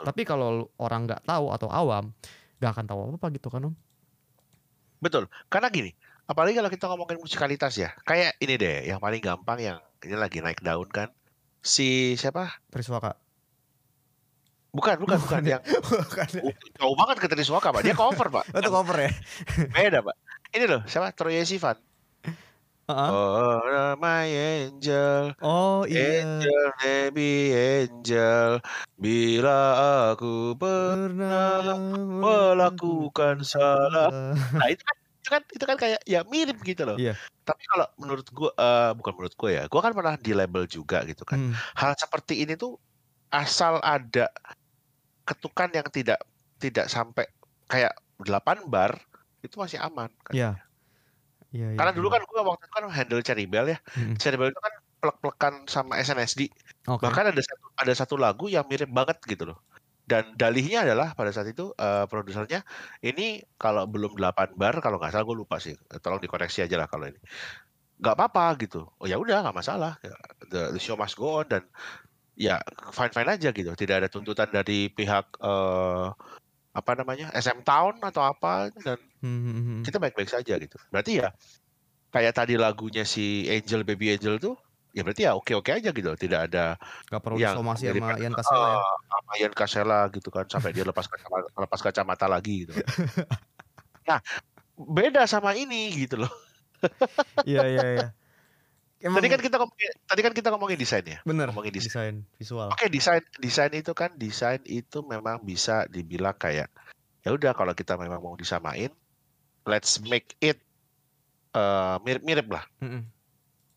Tapi 0.00 0.24
kalau 0.24 0.72
orang 0.80 1.04
nggak 1.04 1.28
tahu 1.28 1.52
atau 1.52 1.68
awam, 1.68 2.16
nggak 2.62 2.78
akan 2.78 2.86
tahu 2.86 2.98
apa-apa 3.10 3.26
gitu 3.34 3.50
kan 3.50 3.66
om. 3.66 3.74
Betul. 5.02 5.26
Karena 5.50 5.66
gini, 5.66 5.90
apalagi 6.30 6.54
kalau 6.54 6.70
kita 6.70 6.86
ngomongin 6.86 7.18
musikalitas 7.18 7.74
ya. 7.74 7.90
Kayak 8.06 8.38
ini 8.38 8.54
deh, 8.54 8.86
yang 8.86 9.02
paling 9.02 9.18
gampang 9.18 9.58
yang 9.58 9.78
ini 10.06 10.14
lagi 10.14 10.38
naik 10.38 10.62
daun 10.62 10.86
kan. 10.86 11.10
Si 11.58 12.14
siapa? 12.14 12.62
Triswaka. 12.70 13.18
Bukan, 14.72 15.02
bukan, 15.04 15.18
bukan. 15.20 15.42
Bukan 15.42 15.42
ya? 15.44 15.58
Yang 15.58 15.62
Bukan. 16.08 16.28
uh, 16.48 16.54
jauh 16.80 16.96
banget 16.96 17.16
ke 17.18 17.26
Triswaka, 17.28 17.74
Pak. 17.74 17.82
Dia 17.82 17.98
cover, 17.98 18.30
Pak. 18.30 18.44
Itu 18.62 18.70
cover 18.70 18.96
ya. 18.96 19.10
Beda, 19.68 19.98
Pak. 20.00 20.16
Ini 20.54 20.64
loh, 20.70 20.80
siapa? 20.88 21.12
Troye 21.12 21.42
Sivan. 21.44 21.76
Heeh. 22.90 23.08
Oh, 23.14 23.94
my 24.02 24.26
angel. 24.26 25.38
Oh 25.38 25.86
iya. 25.86 26.26
Angel, 26.26 26.64
baby 26.82 27.54
angel. 27.54 28.58
Bila 28.98 29.60
aku 30.10 30.58
pernah 30.58 31.62
Pernah 31.62 31.78
melakukan 32.18 33.46
salah. 33.46 34.10
Nah, 34.34 34.66
itu 34.66 34.82
kan 34.82 34.96
itu 35.22 35.30
kan 35.30 35.42
itu 35.54 35.64
kan 35.64 35.76
kayak 35.78 36.00
ya 36.02 36.26
mirip 36.26 36.58
gitu 36.66 36.82
loh. 36.82 36.98
Iya. 36.98 37.14
Tapi 37.46 37.62
kalau 37.70 37.86
menurut 38.02 38.26
gua 38.34 38.50
eh, 38.58 38.90
bukan 38.98 39.12
menurut 39.14 39.34
gua 39.38 39.50
ya, 39.54 39.62
gua 39.70 39.80
kan 39.86 39.92
pernah 39.94 40.14
di 40.18 40.32
label 40.34 40.66
juga 40.66 41.06
gitu 41.06 41.22
kan. 41.22 41.38
Hmm. 41.38 41.54
Hal 41.78 41.94
seperti 41.94 42.42
ini 42.42 42.58
tuh 42.58 42.74
asal 43.30 43.78
ada 43.86 44.26
ketukan 45.22 45.70
yang 45.70 45.86
tidak 45.94 46.18
tidak 46.58 46.90
sampai 46.90 47.30
kayak 47.70 47.94
8 48.18 48.66
bar 48.66 48.98
itu 49.46 49.54
masih 49.54 49.78
aman 49.78 50.10
kan. 50.26 50.34
Iya. 50.34 50.50
Iya. 50.58 50.71
Iya, 51.52 51.68
Karena 51.76 51.92
dulu 51.92 52.08
iya. 52.08 52.14
kan 52.18 52.22
gua 52.28 52.42
waktu 52.52 52.64
itu 52.66 52.74
kan 52.74 52.84
handle 52.88 53.22
Cherry 53.22 53.46
Bell 53.46 53.68
ya. 53.68 53.78
Mm. 53.94 54.16
Cherry 54.16 54.36
Bell 54.40 54.50
itu 54.50 54.60
kan 54.60 54.74
plek-plekan 55.02 55.54
sama 55.66 55.98
SNSD. 55.98 56.48
Oke. 56.86 57.02
Bahkan 57.02 57.34
ada 57.34 57.42
satu 57.42 57.66
ada 57.74 57.92
satu 57.92 58.14
lagu 58.14 58.46
yang 58.46 58.64
mirip 58.70 58.88
banget 58.88 59.18
gitu 59.26 59.50
loh. 59.50 59.58
Dan 60.02 60.34
dalihnya 60.34 60.82
adalah 60.82 61.14
pada 61.14 61.30
saat 61.30 61.50
itu 61.50 61.74
eh, 61.78 62.04
produsernya 62.10 62.66
ini 63.02 63.42
kalau 63.58 63.86
belum 63.86 64.18
8 64.18 64.58
bar 64.58 64.82
kalau 64.82 64.98
nggak 64.98 65.14
salah 65.14 65.26
gue 65.26 65.36
lupa 65.36 65.58
sih. 65.58 65.74
Tolong 66.02 66.22
dikoreksi 66.22 66.62
aja 66.62 66.74
lah 66.78 66.86
kalau 66.86 67.10
ini. 67.10 67.18
Nggak 68.02 68.14
apa-apa 68.18 68.44
gitu. 68.62 68.86
Oh 68.98 69.06
ya 69.06 69.18
udah 69.18 69.42
nggak 69.46 69.56
masalah. 69.56 69.98
Ya, 70.02 70.14
The, 70.52 70.76
the 70.76 70.80
show 70.82 71.00
must 71.00 71.16
go 71.16 71.40
on 71.40 71.46
dan 71.48 71.64
ya 72.36 72.60
fine 72.94 73.14
fine 73.14 73.30
aja 73.30 73.50
gitu. 73.50 73.72
Tidak 73.74 73.96
ada 74.04 74.08
tuntutan 74.10 74.50
dari 74.50 74.90
pihak 74.90 75.38
eh, 75.38 76.06
apa 76.72 76.90
namanya 76.96 77.28
SM 77.36 77.60
Town 77.68 78.00
atau 78.00 78.24
apa 78.24 78.72
dan 78.80 78.96
Hmm, 79.22 79.38
hmm, 79.38 79.62
hmm. 79.62 79.80
kita 79.86 80.02
baik-baik 80.02 80.26
saja 80.26 80.58
gitu. 80.58 80.74
Berarti 80.90 81.22
ya 81.22 81.30
kayak 82.10 82.34
tadi 82.34 82.58
lagunya 82.58 83.06
si 83.06 83.46
Angel 83.46 83.86
Baby 83.86 84.18
Angel 84.18 84.42
tuh 84.42 84.58
ya 84.92 85.06
berarti 85.06 85.22
ya 85.24 85.38
oke-oke 85.38 85.70
aja 85.70 85.94
gitu. 85.94 86.10
Tidak 86.18 86.40
ada 86.50 86.74
Gak 87.06 87.22
perlu 87.22 87.38
yang 87.38 87.54
disomasi 87.54 87.86
mirip 87.86 88.02
sama 88.02 88.10
kan, 88.10 88.18
Ian 88.18 88.34
Kasela 88.34 88.66
ya. 88.66 88.76
ah, 88.82 88.96
sama 89.06 89.32
Ian 89.38 89.54
Kasela 89.54 90.00
gitu 90.10 90.28
kan 90.34 90.44
sampai 90.50 90.70
dia 90.74 90.82
lepas 90.82 91.06
kacamata, 91.06 91.46
lepas 91.64 91.80
kacamata 91.80 92.26
lagi 92.26 92.66
gitu. 92.66 92.72
nah, 94.10 94.18
beda 94.74 95.22
sama 95.30 95.54
ini 95.54 95.94
gitu 95.94 96.18
loh. 96.18 96.32
Iya 97.46 97.62
iya 97.70 97.86
iya. 97.94 98.06
Emang 99.02 99.18
Tadi 99.18 99.28
kan 99.34 99.40
kita 99.42 99.56
ngomongin 99.58 99.90
tadi 100.06 100.20
kan 100.22 100.32
kita 100.32 100.48
ngomongin 100.54 100.78
desain 100.78 101.04
ya. 101.04 101.18
bener 101.26 101.50
ngomongin 101.50 101.74
desain. 101.74 101.90
desain 101.90 102.14
visual. 102.38 102.68
Oke, 102.70 102.86
desain 102.86 103.22
desain 103.42 103.72
itu 103.74 103.92
kan 103.92 104.14
desain 104.14 104.62
itu 104.62 105.02
memang 105.02 105.42
bisa 105.42 105.84
dibilang 105.90 106.38
kayak 106.38 106.70
ya 107.26 107.30
udah 107.34 107.52
kalau 107.54 107.74
kita 107.74 107.98
memang 107.98 108.22
mau 108.22 108.38
disamain, 108.38 108.90
let's 109.66 109.98
make 110.06 110.38
it 110.38 110.62
eh, 111.54 111.96
mirip-mirip 112.06 112.46
lah. 112.50 112.64
Mm-mm. 112.82 113.02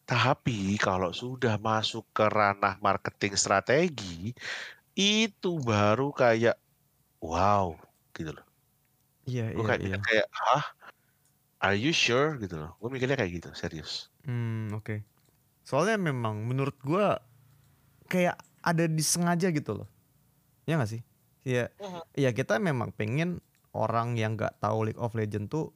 Tapi 0.06 0.78
kalau 0.78 1.10
sudah 1.10 1.58
masuk 1.58 2.06
ke 2.14 2.26
ranah 2.30 2.78
marketing 2.78 3.34
strategi, 3.34 4.38
itu 4.94 5.52
baru 5.66 6.14
kayak 6.14 6.58
wow 7.22 7.74
gitu 8.14 8.32
loh. 8.38 8.46
Iya 9.26 9.44
Gue 9.58 9.66
iya 9.66 9.70
kayak 9.70 9.82
iya. 9.82 9.98
kayak 10.06 10.28
hah, 10.30 10.66
are 11.62 11.78
you 11.78 11.92
sure 11.92 12.38
gitu 12.40 12.56
loh. 12.62 12.72
Gue 12.80 12.90
mikirnya 12.94 13.18
kayak 13.20 13.32
gitu, 13.42 13.50
serius. 13.58 14.08
Hmm 14.26 14.74
oke. 14.74 15.15
Soalnya 15.66 15.98
memang 15.98 16.46
menurut 16.46 16.78
gua 16.86 17.18
kayak 18.06 18.38
ada 18.62 18.86
disengaja 18.86 19.50
gitu 19.50 19.82
loh. 19.82 19.90
Ya 20.70 20.78
gak 20.78 20.94
sih? 20.94 21.02
Iya. 21.46 21.74
Mhm. 21.82 22.02
Iya 22.18 22.30
kita 22.34 22.58
memang 22.62 22.94
pengen 22.94 23.42
orang 23.74 24.16
yang 24.16 24.38
nggak 24.38 24.62
tahu 24.62 24.90
League 24.90 25.02
of 25.02 25.14
Legends 25.18 25.50
tuh 25.52 25.74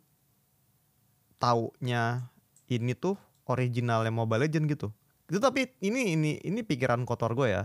taunya 1.42 2.30
ini 2.70 2.94
tuh 2.96 3.18
originalnya 3.50 4.14
Mobile 4.14 4.46
Legend 4.46 4.70
gitu. 4.70 4.94
Itu 5.30 5.42
tapi 5.42 5.74
ini 5.82 6.14
ini 6.14 6.32
ini 6.42 6.62
pikiran 6.62 7.06
kotor 7.06 7.34
gue 7.34 7.50
ya. 7.50 7.64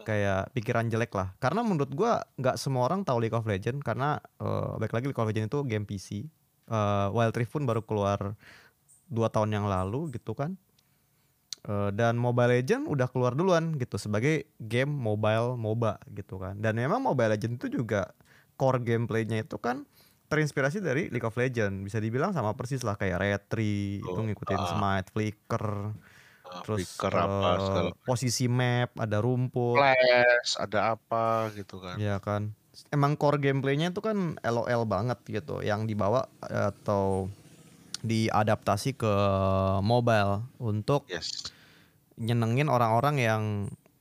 Kayak 0.00 0.48
pikiran 0.56 0.88
jelek 0.88 1.12
lah. 1.12 1.36
Karena 1.36 1.60
menurut 1.60 1.92
gua 1.92 2.24
nggak 2.40 2.56
semua 2.56 2.88
orang 2.88 3.04
tahu 3.04 3.20
League 3.20 3.36
of 3.36 3.44
Legends 3.44 3.84
karena 3.84 4.16
eh 4.40 4.72
baik 4.80 4.96
lagi 4.96 5.12
League 5.12 5.20
of 5.20 5.28
Legends 5.28 5.52
itu 5.52 5.60
game 5.68 5.84
PC. 5.84 6.08
Eh, 6.70 7.08
Wild 7.12 7.36
Rift 7.36 7.52
pun 7.52 7.68
baru 7.68 7.84
keluar 7.84 8.32
dua 9.12 9.28
tahun 9.28 9.52
yang 9.52 9.66
lalu 9.68 10.08
gitu 10.16 10.32
kan. 10.32 10.56
Eh, 11.60 11.90
dan 11.92 12.16
Mobile 12.16 12.56
Legend 12.56 12.88
udah 12.88 13.12
keluar 13.12 13.36
duluan 13.36 13.76
gitu 13.76 14.00
sebagai 14.00 14.48
game 14.56 14.88
mobile 14.88 15.60
MOBA 15.60 16.00
gitu 16.16 16.40
kan. 16.40 16.56
Dan 16.56 16.80
memang 16.80 17.04
Mobile 17.04 17.36
Legend 17.36 17.60
itu 17.60 17.80
juga 17.82 18.16
core 18.56 18.80
gameplaynya 18.80 19.44
itu 19.44 19.60
kan 19.60 19.84
terinspirasi 20.32 20.80
dari 20.80 21.12
League 21.12 21.26
of 21.26 21.36
Legends. 21.36 21.84
Bisa 21.84 22.00
dibilang 22.00 22.32
sama 22.32 22.56
persis 22.56 22.80
lah 22.80 22.96
kayak 22.96 23.20
Retri 23.20 24.00
itu 24.00 24.08
Oh, 24.08 24.24
ngikutin 24.24 24.56
ah. 24.56 24.68
Smite, 24.72 25.08
Flicker, 25.12 25.92
Ah, 26.50 26.66
terus 26.66 26.82
Flickr 26.98 27.14
apa 27.14 27.50
eh, 27.54 27.58
segala 27.62 27.90
posisi 28.02 28.46
map, 28.50 28.90
ada 28.98 29.22
rumput, 29.22 29.78
flash, 29.78 30.58
ada 30.58 30.98
apa 30.98 31.46
gitu 31.54 31.78
kan. 31.78 31.94
ya 32.00 32.18
kan. 32.18 32.50
Emang 32.90 33.14
core 33.14 33.38
gameplaynya 33.38 33.94
itu 33.94 34.02
kan 34.02 34.34
LOL 34.42 34.82
banget 34.88 35.22
gitu, 35.30 35.62
yang 35.62 35.86
dibawa 35.86 36.26
eh, 36.50 36.74
atau 36.74 37.30
diadaptasi 38.00 38.96
ke 38.96 39.12
mobile 39.84 40.48
untuk 40.56 41.04
Yes. 41.10 41.50
nyenengin 42.20 42.68
orang-orang 42.68 43.16
yang 43.20 43.42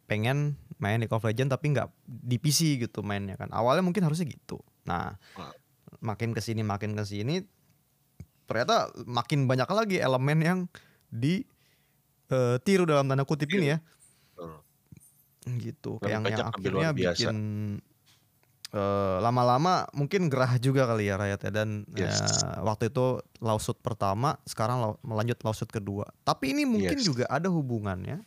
pengen 0.10 0.56
main 0.80 1.00
League 1.00 1.12
of 1.14 1.24
Legends 1.24 1.52
tapi 1.52 1.76
nggak 1.76 1.92
di 2.08 2.40
PC 2.40 2.80
gitu 2.80 3.04
mainnya 3.04 3.36
kan. 3.36 3.52
Awalnya 3.52 3.84
mungkin 3.84 4.08
harusnya 4.08 4.28
gitu. 4.32 4.60
Nah, 4.88 5.20
makin 6.00 6.32
ke 6.32 6.40
sini 6.40 6.64
makin 6.64 6.96
ke 6.96 7.04
sini 7.04 7.44
ternyata 8.50 8.90
makin 9.06 9.46
banyak 9.46 9.70
lagi 9.70 9.98
elemen 10.02 10.40
yang 10.42 10.60
di 11.14 11.46
eh, 12.34 12.58
tiru 12.66 12.90
dalam 12.90 13.06
tanda 13.06 13.26
kutip 13.28 13.46
ini 13.54 13.76
ya 13.76 13.78
Betul. 14.34 14.54
gitu 15.62 15.92
Lebih 16.02 16.10
yang 16.10 16.24
yang 16.26 16.48
akhirnya 16.50 16.90
bikin 16.94 17.36
eh, 18.70 19.18
lama-lama 19.20 19.90
mungkin 19.92 20.30
gerah 20.30 20.58
juga 20.58 20.86
kali 20.86 21.10
ya 21.10 21.18
rakyat 21.18 21.40
ya. 21.46 21.52
Dan 21.52 21.90
Yes. 21.92 22.22
eh, 22.38 22.62
waktu 22.62 22.90
itu 22.90 23.18
lawsuit 23.40 23.82
pertama 23.82 24.38
sekarang 24.46 24.78
law- 24.78 25.00
melanjut 25.02 25.42
lawsuit 25.42 25.70
kedua. 25.70 26.06
Tapi 26.22 26.54
ini 26.54 26.64
mungkin 26.64 26.98
Yes. 27.02 27.06
juga 27.06 27.26
ada 27.26 27.50
hubungannya 27.50 28.22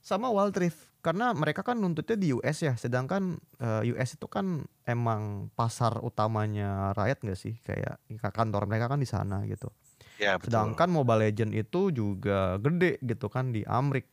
sama 0.00 0.26
Wild 0.28 0.56
Rift. 0.56 0.90
Karena 1.00 1.32
mereka 1.32 1.64
kan 1.64 1.80
nuntutnya 1.80 2.12
di 2.12 2.28
US 2.30 2.60
ya. 2.60 2.76
Sedangkan 2.76 3.40
eh, 3.56 3.90
US 3.94 4.18
itu 4.18 4.26
kan 4.28 4.66
emang 4.84 5.48
pasar 5.54 5.96
utamanya 6.00 6.92
rakyat 6.92 7.24
nggak 7.24 7.38
sih? 7.38 7.56
Kayak 7.64 7.96
kantor 8.30 8.68
mereka 8.68 8.90
kan 8.90 9.00
di 9.00 9.08
sana 9.08 9.46
gitu. 9.48 9.72
Ya, 10.20 10.36
betul. 10.36 10.52
sedangkan 10.52 10.92
Mobile 10.92 11.32
Legend 11.32 11.56
itu 11.56 11.88
juga 11.88 12.60
gede 12.60 13.00
gitu 13.00 13.32
kan 13.32 13.56
di 13.56 13.64
Amrik 13.64 14.04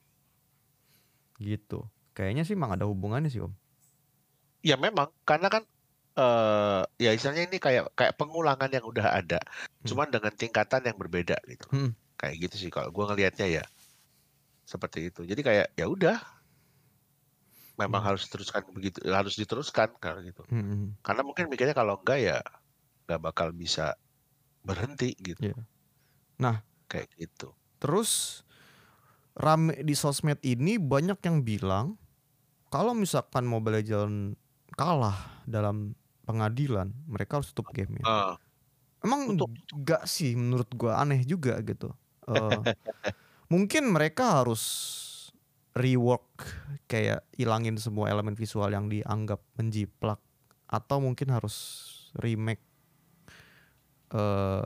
gitu. 1.37 1.83
Kayaknya 2.15 2.43
sih 2.47 2.55
emang 2.55 2.73
ada 2.73 2.87
hubungannya 2.87 3.27
sih 3.27 3.43
om 3.43 3.51
Ya 4.65 4.75
memang 4.75 5.13
karena 5.23 5.47
kan 5.53 5.63
eh 6.17 6.81
ya 6.97 7.13
istilahnya 7.13 7.45
ini 7.45 7.57
kayak 7.61 7.93
kayak 7.93 8.17
pengulangan 8.17 8.69
yang 8.73 8.85
udah 8.89 9.21
ada, 9.21 9.37
Hmm. 9.37 9.85
cuman 9.85 10.09
dengan 10.09 10.33
tingkatan 10.33 10.81
yang 10.89 10.97
berbeda 10.97 11.37
gitu. 11.45 11.69
Hmm. 11.69 11.91
Kayak 12.17 12.49
gitu 12.49 12.55
sih 12.67 12.69
kalau 12.73 12.89
gua 12.89 13.13
ngelihatnya 13.13 13.61
ya. 13.61 13.63
Seperti 14.65 15.13
itu. 15.13 15.21
Jadi 15.23 15.41
kayak 15.45 15.67
ya 15.77 15.85
udah. 15.87 16.17
Memang 17.77 18.01
Hmm. 18.01 18.09
harus 18.09 18.25
teruskan 18.25 18.65
begitu, 18.73 18.97
harus 19.05 19.37
diteruskan 19.37 19.93
kalau 20.01 20.25
gitu. 20.25 20.41
Mm-mm. 20.49 20.97
Karena 21.05 21.21
mungkin 21.21 21.45
mikirnya 21.45 21.77
kalau 21.77 22.01
enggak 22.01 22.17
ya 22.17 22.37
nggak 23.05 23.21
bakal 23.21 23.53
bisa 23.53 23.93
berhenti 24.65 25.13
gitu. 25.21 25.53
Iya. 25.53 25.57
Nah. 26.41 26.57
kayak 26.87 27.11
gitu. 27.19 27.51
Terus 27.83 28.41
rame 29.35 29.75
di 29.83 29.91
sosmed 29.91 30.39
ini 30.39 30.79
banyak 30.79 31.19
yang 31.27 31.43
bilang 31.43 31.99
kalau 32.71 32.95
misalkan 32.95 33.43
Mobile 33.43 33.83
Legend 33.83 34.39
kalah 34.77 35.17
dalam 35.49 35.97
pengadilan, 36.27 36.93
mereka 37.09 37.41
harus 37.41 37.51
tutup 37.51 37.73
gamenya. 37.75 38.07
Ah, 38.07 38.37
Emang 39.03 39.37
tutup, 39.37 39.51
enggak 39.73 40.03
sih 40.09 40.33
menurut 40.37 40.69
gua 40.75 41.01
aneh 41.03 41.21
juga 41.25 41.59
gitu. 41.63 41.93
Eh, 42.27 42.61
mungkin 43.53 43.89
mereka 43.93 44.43
harus 44.43 44.63
rework 45.77 46.25
kayak 46.89 47.21
ilangin 47.37 47.77
semua 47.77 48.09
elemen 48.09 48.33
visual 48.33 48.69
yang 48.73 48.89
dianggap 48.89 49.41
menjiplak 49.59 50.17
atau 50.67 50.97
mungkin 50.99 51.29
harus 51.31 51.55
remake 52.17 52.63
eh 54.13 54.63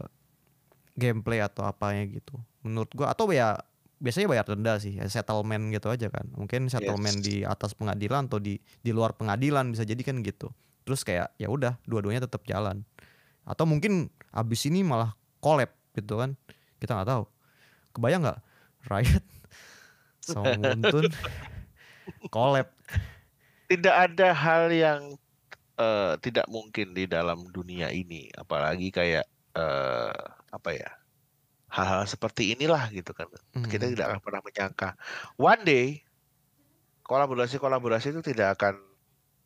gameplay 0.95 1.39
atau 1.41 1.63
apanya 1.65 2.03
gitu. 2.09 2.35
Menurut 2.65 2.91
gua 2.93 3.13
atau 3.15 3.29
ya 3.31 3.57
biasanya 4.01 4.27
bayar 4.33 4.45
denda 4.49 4.75
sih, 4.81 4.97
ya 4.97 5.05
settlement 5.05 5.69
gitu 5.69 5.87
aja 5.87 6.09
kan. 6.09 6.25
Mungkin 6.33 6.67
settlement 6.67 7.21
Yes. 7.21 7.25
di 7.25 7.35
atas 7.45 7.77
pengadilan 7.77 8.25
atau 8.25 8.41
di 8.41 8.57
di 8.81 8.91
luar 8.91 9.13
pengadilan 9.13 9.69
bisa 9.69 9.85
jadi 9.85 10.01
kan 10.01 10.19
gitu. 10.25 10.49
Terus 10.83 11.05
kayak 11.05 11.31
ya 11.37 11.47
udah 11.47 11.77
dua-duanya 11.85 12.25
tetap 12.25 12.41
jalan. 12.49 12.81
Atau 13.45 13.69
mungkin 13.69 14.09
abis 14.33 14.65
ini 14.65 14.81
malah 14.81 15.13
collab 15.37 15.69
gitu 15.93 16.17
kan. 16.17 16.33
Kita 16.81 16.97
nggak 16.97 17.09
tahu. 17.13 17.23
Kebayang 17.93 18.25
nggak 18.25 18.39
Riot 18.91 19.25
sama 20.21 20.57
Muntun 20.57 21.05
collab. 22.33 22.67
Tidak 23.69 23.95
ada 23.95 24.33
hal 24.35 24.67
yang 24.73 25.01
eh, 25.77 26.13
tidak 26.19 26.49
mungkin 26.49 26.91
di 26.91 27.05
dalam 27.07 27.45
dunia 27.47 27.93
ini, 27.93 28.27
apalagi 28.33 28.89
kayak 28.89 29.23
eh, 29.53 30.21
apa 30.51 30.69
ya? 30.73 30.89
Hal-hal 31.71 32.03
seperti 32.03 32.51
inilah 32.51 32.91
gitu 32.91 33.15
kan. 33.15 33.31
Kita 33.65 33.87
Hmm. 33.87 33.93
tidak 33.95 34.05
akan 34.11 34.19
pernah 34.19 34.41
menyangka 34.43 34.89
one 35.35 35.63
day 35.63 35.85
kolaborasi-kolaborasi 37.01 38.11
itu 38.11 38.21
tidak 38.23 38.59
akan 38.59 38.79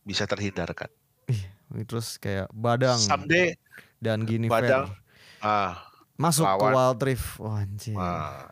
bisa 0.01 0.25
terhindarkan. 0.25 0.89
Ih, 1.25 1.41
terus 1.85 2.17
kayak 2.17 2.49
Badang 2.49 2.97
Someday 2.97 3.57
dan 3.97 4.21
Gini 4.25 4.45
Badang 4.45 4.89
Fair 4.89 5.01
ah, 5.41 5.73
masuk 6.15 6.45
ke 6.45 6.65
lawan. 6.65 6.73
Wild 6.73 6.99
Rift. 7.01 7.29
Wah, 7.41 7.61
anjir. 7.61 7.97
ah, 7.97 8.49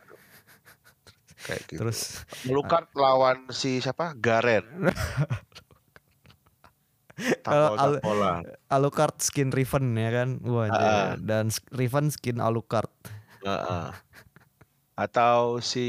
kayak 1.46 1.62
gitu. 1.70 1.80
Terus 1.86 2.26
Melukat 2.46 2.90
lawan 2.94 3.50
si 3.50 3.78
siapa? 3.78 4.14
Garen. 4.18 4.66
Kalau 7.46 7.78
Al-. 7.78 8.02
Alucard 8.74 9.22
skin 9.22 9.54
Riven 9.54 9.94
ya 9.94 10.10
kan. 10.10 10.30
Wah. 10.42 10.66
Ah. 10.74 11.14
dan 11.22 11.54
Riven 11.70 12.10
skin 12.10 12.42
Alucard. 12.42 12.90
Heeh. 13.44 13.88
Atau 14.94 15.60
si 15.60 15.88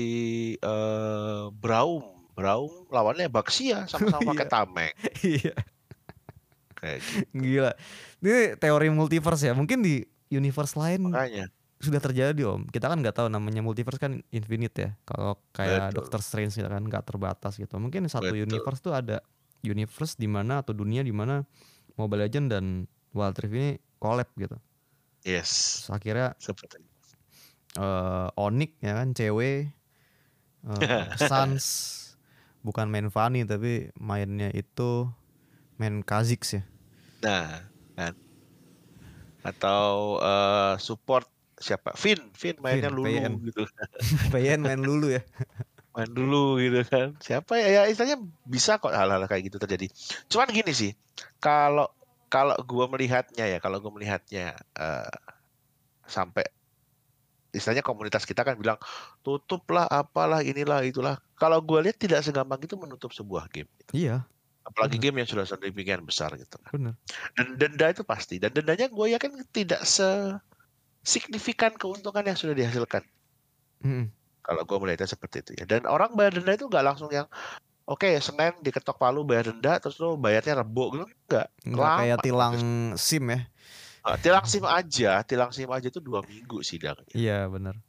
eh, 0.57 1.45
Braum. 1.53 2.12
Braum 2.35 2.90
lawannya 2.90 3.31
Baxia 3.31 3.87
sama-sama 3.90 4.35
pakai 4.35 4.43
Iya. 4.43 4.51
tameng. 4.51 4.93
Iya, 5.23 5.55
Kayak 6.75 6.99
gitu. 7.01 7.19
gila. 7.33 7.73
Ini 8.19 8.35
teori 8.59 8.88
multiverse 8.90 9.47
ya. 9.47 9.55
Mungkin 9.55 9.81
di 9.81 10.03
universe 10.29 10.75
lain 10.75 11.14
Makanya. 11.14 11.47
sudah 11.79 12.01
terjadi 12.03 12.43
om. 12.49 12.67
Kita 12.67 12.90
kan 12.90 12.99
nggak 12.99 13.14
tahu 13.14 13.29
namanya 13.31 13.62
multiverse 13.62 14.03
kan 14.03 14.19
infinite 14.29 14.75
ya. 14.75 14.90
Kalau 15.07 15.38
kayak 15.55 15.95
Betul. 15.95 15.97
Doctor 16.03 16.21
Strange 16.21 16.59
gitu 16.59 16.67
kan 16.67 16.83
nggak 16.83 17.07
terbatas 17.07 17.55
gitu. 17.55 17.79
Mungkin 17.79 18.11
satu 18.11 18.35
Betul. 18.35 18.51
universe 18.51 18.81
tuh 18.83 18.99
ada 18.99 19.23
universe 19.62 20.19
di 20.19 20.27
mana 20.27 20.61
atau 20.61 20.75
dunia 20.75 21.01
di 21.01 21.14
mana 21.14 21.47
Mobile 21.95 22.27
Legend 22.27 22.47
dan 22.51 22.64
Wild 23.14 23.38
Rift 23.38 23.55
ini 23.55 23.71
collab 23.97 24.27
gitu. 24.35 24.59
Yes. 25.23 25.87
Terus 25.87 25.95
akhirnya 25.95 26.29
Seperti 26.37 26.83
eh 27.79 28.29
Onyx 28.39 28.71
ya 28.83 28.93
kan 28.99 29.09
cewek 29.19 29.71
eh, 30.69 31.05
Sans 31.29 31.65
bukan 32.65 32.89
main 32.89 33.09
Fanny 33.13 33.45
tapi 33.45 33.93
mainnya 34.01 34.49
itu 34.55 35.11
main 35.79 36.01
Kha'Zix 36.07 36.43
ya 36.57 36.63
Nah, 37.25 37.65
kan. 37.97 38.13
Atau 39.45 40.21
eh, 40.21 40.75
support 40.81 41.25
siapa? 41.61 41.93
Vin, 41.97 42.21
Vin 42.37 42.57
mainnya 42.61 42.91
Vin, 42.91 42.97
Lulu 42.97 43.07
PN. 43.07 43.33
gitu. 43.49 43.63
PN 44.33 44.61
main 44.65 44.81
lulu 44.81 45.09
ya 45.13 45.23
Main 45.95 46.11
dulu 46.11 46.59
gitu 46.59 46.83
kan. 46.91 47.15
Siapa 47.23 47.55
ya? 47.55 47.69
Ya 47.71 47.83
istilahnya 47.87 48.19
bisa 48.43 48.83
kok 48.83 48.91
hal-hal 48.91 49.23
kayak 49.31 49.47
gitu 49.47 49.63
terjadi. 49.63 49.87
Cuman 50.27 50.51
gini 50.51 50.73
sih, 50.75 50.91
kalau 51.39 51.87
kalau 52.27 52.59
gua 52.67 52.91
melihatnya 52.91 53.47
ya, 53.47 53.59
kalau 53.63 53.79
gua 53.79 53.95
melihatnya 53.95 54.59
eh, 54.75 55.15
sampai 56.05 56.45
istilahnya 57.55 57.87
komunitas 57.87 58.27
kita 58.27 58.43
kan 58.43 58.59
bilang 58.59 58.77
tutuplah 59.23 59.87
apalah 59.87 60.43
inilah 60.43 60.83
itulah. 60.83 61.17
Kalau 61.38 61.62
gua 61.62 61.87
lihat 61.87 61.97
tidak 62.03 62.27
segampang 62.27 62.61
itu 62.61 62.75
menutup 62.75 63.14
sebuah 63.14 63.47
game. 63.55 63.71
gitu. 63.81 63.93
iya 63.95 64.27
Apalagi 64.64 64.97
Benar. 64.97 65.05
game 65.05 65.17
yang 65.23 65.29
sudah 65.29 65.45
sedemikian 65.45 66.01
besar 66.09 66.33
gitu 66.40 66.57
kan. 66.57 66.73
bener 66.73 66.95
Dan 67.37 67.47
denda 67.61 67.87
itu 67.93 68.01
pasti. 68.01 68.40
Dan 68.40 68.57
dendanya 68.57 68.88
gue 68.88 69.07
yakin 69.12 69.45
tidak 69.53 69.85
se 69.85 70.09
signifikan 71.05 71.77
keuntungan 71.77 72.25
yang 72.25 72.33
sudah 72.33 72.57
dihasilkan. 72.57 73.05
Mm-mm. 73.85 74.09
Kalau 74.40 74.64
gue 74.64 74.77
melihatnya 74.81 75.05
seperti 75.05 75.45
itu 75.45 75.51
ya. 75.61 75.69
Dan 75.69 75.85
orang 75.85 76.17
bayar 76.17 76.40
denda 76.40 76.57
itu 76.57 76.64
nggak 76.64 76.81
langsung 76.81 77.12
yang 77.12 77.29
oke 77.85 78.09
Senin 78.25 78.57
diketok 78.64 78.97
palu 78.97 79.21
bayar 79.29 79.53
denda 79.53 79.77
terus 79.77 80.01
lo 80.01 80.17
bayarnya 80.17 80.64
rebo 80.64 80.97
gitu 80.97 81.05
enggak. 81.05 81.53
nggak 81.69 81.88
Lama. 81.93 82.01
kayak 82.01 82.19
tilang 82.25 82.53
sim 82.97 83.25
ya 83.29 83.45
tilang 84.19 84.45
sim 84.45 84.61
aja, 84.62 85.25
tilang 85.25 85.49
sim 85.49 85.67
aja 85.67 85.88
itu 85.88 85.99
dua 85.99 86.21
minggu 86.21 86.61
sidangnya. 86.61 87.09
iya 87.12 87.49
bener 87.49 87.81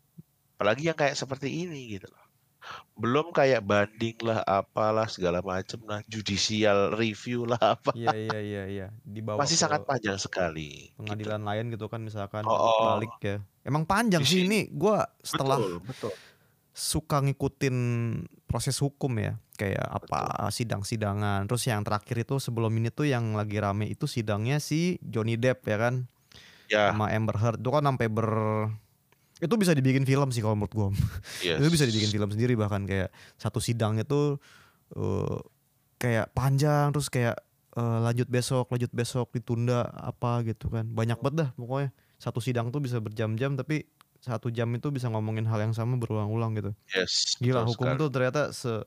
Apalagi 0.55 0.87
yang 0.87 0.95
kayak 0.95 1.13
seperti 1.13 1.67
ini 1.67 1.91
gitu 1.91 2.07
loh. 2.07 2.23
Belum 2.95 3.29
kayak 3.29 3.61
banding 3.61 4.15
lah, 4.23 4.39
apalah 4.41 5.05
segala 5.05 5.43
macem 5.43 5.77
lah, 5.83 5.99
judicial 6.07 6.95
review 6.95 7.43
lah 7.45 7.75
apa. 7.75 7.91
iya 7.93 8.15
iya 8.15 8.39
iya 8.39 8.63
iya 8.65 8.87
Masih 9.35 9.53
sangat 9.53 9.83
panjang 9.83 10.15
sekali. 10.15 10.89
gitu. 10.89 11.03
pengadilan 11.03 11.43
lain 11.43 11.65
gitu 11.69 11.85
kan 11.85 12.01
misalkan 12.01 12.41
Oh, 12.41 12.55
oh. 12.55 12.97
balik 12.97 13.13
ya 13.19 13.37
emang 13.61 13.83
panjang 13.83 14.23
Di 14.23 14.29
sih 14.31 14.39
ini 14.47 14.71
gua 14.71 15.03
setelah 15.21 15.59
Betul, 15.59 15.73
betul. 15.83 16.11
suka 16.71 17.17
ngikutin 17.21 17.77
proses 18.47 18.79
hukum 18.79 19.11
ya 19.19 19.35
kayak 19.55 19.81
apa 19.81 20.51
sidang-sidangan. 20.51 21.47
Terus 21.47 21.63
yang 21.67 21.81
terakhir 21.81 22.27
itu 22.27 22.37
sebelum 22.37 22.71
ini 22.75 22.91
tuh 22.91 23.07
yang 23.07 23.33
lagi 23.33 23.57
rame 23.57 23.89
itu 23.89 24.05
sidangnya 24.05 24.59
si 24.59 24.99
Johnny 25.01 25.39
Depp 25.39 25.65
ya 25.65 25.77
kan? 25.79 26.07
Ya, 26.67 26.91
sama 26.91 27.09
Amber 27.09 27.37
Heard. 27.39 27.59
Itu 27.63 27.71
kan 27.71 27.83
sampai 27.87 28.07
ber 28.11 28.29
itu 29.43 29.51
bisa 29.59 29.75
dibikin 29.75 30.07
film 30.07 30.31
sih 30.31 30.39
kalau 30.39 30.55
menurut 30.55 30.73
gua. 30.73 30.87
Yes. 31.43 31.59
itu 31.59 31.69
bisa 31.71 31.83
dibikin 31.83 32.07
film 32.07 32.29
sendiri 32.31 32.55
bahkan 32.55 32.87
kayak 32.87 33.11
satu 33.35 33.59
sidang 33.59 33.99
itu 33.99 34.39
eh, 34.95 35.37
kayak 35.99 36.31
panjang 36.31 36.95
terus 36.95 37.11
kayak 37.11 37.35
eh, 37.75 37.99
lanjut 37.99 38.31
besok 38.31 38.71
lanjut 38.71 38.91
besok 38.95 39.35
ditunda 39.35 39.91
apa 39.91 40.43
gitu 40.47 40.71
kan. 40.71 40.87
Banyak 40.87 41.19
banget 41.19 41.35
dah 41.35 41.49
pokoknya. 41.59 41.91
Satu 42.15 42.39
sidang 42.39 42.71
tuh 42.71 42.79
bisa 42.79 43.03
berjam-jam 43.03 43.59
tapi 43.59 43.83
satu 44.23 44.49
jam 44.49 44.71
itu 44.73 44.89
bisa 44.89 45.05
ngomongin 45.11 45.45
hal 45.45 45.61
yang 45.61 45.75
sama 45.75 45.99
berulang-ulang 46.01 46.57
gitu. 46.57 46.71
Yes, 46.95 47.37
Gila 47.37 47.61
hukum 47.67 47.93
sekali. 47.93 48.01
tuh 48.01 48.09
ternyata 48.09 48.41
se 48.55 48.81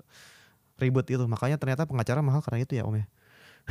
ribet 0.79 1.07
itu. 1.11 1.25
Makanya 1.27 1.59
ternyata 1.59 1.85
pengacara 1.85 2.23
mahal 2.23 2.41
karena 2.41 2.63
itu 2.65 2.73
ya 2.79 2.87
Om 2.87 2.97
ya. 2.97 3.07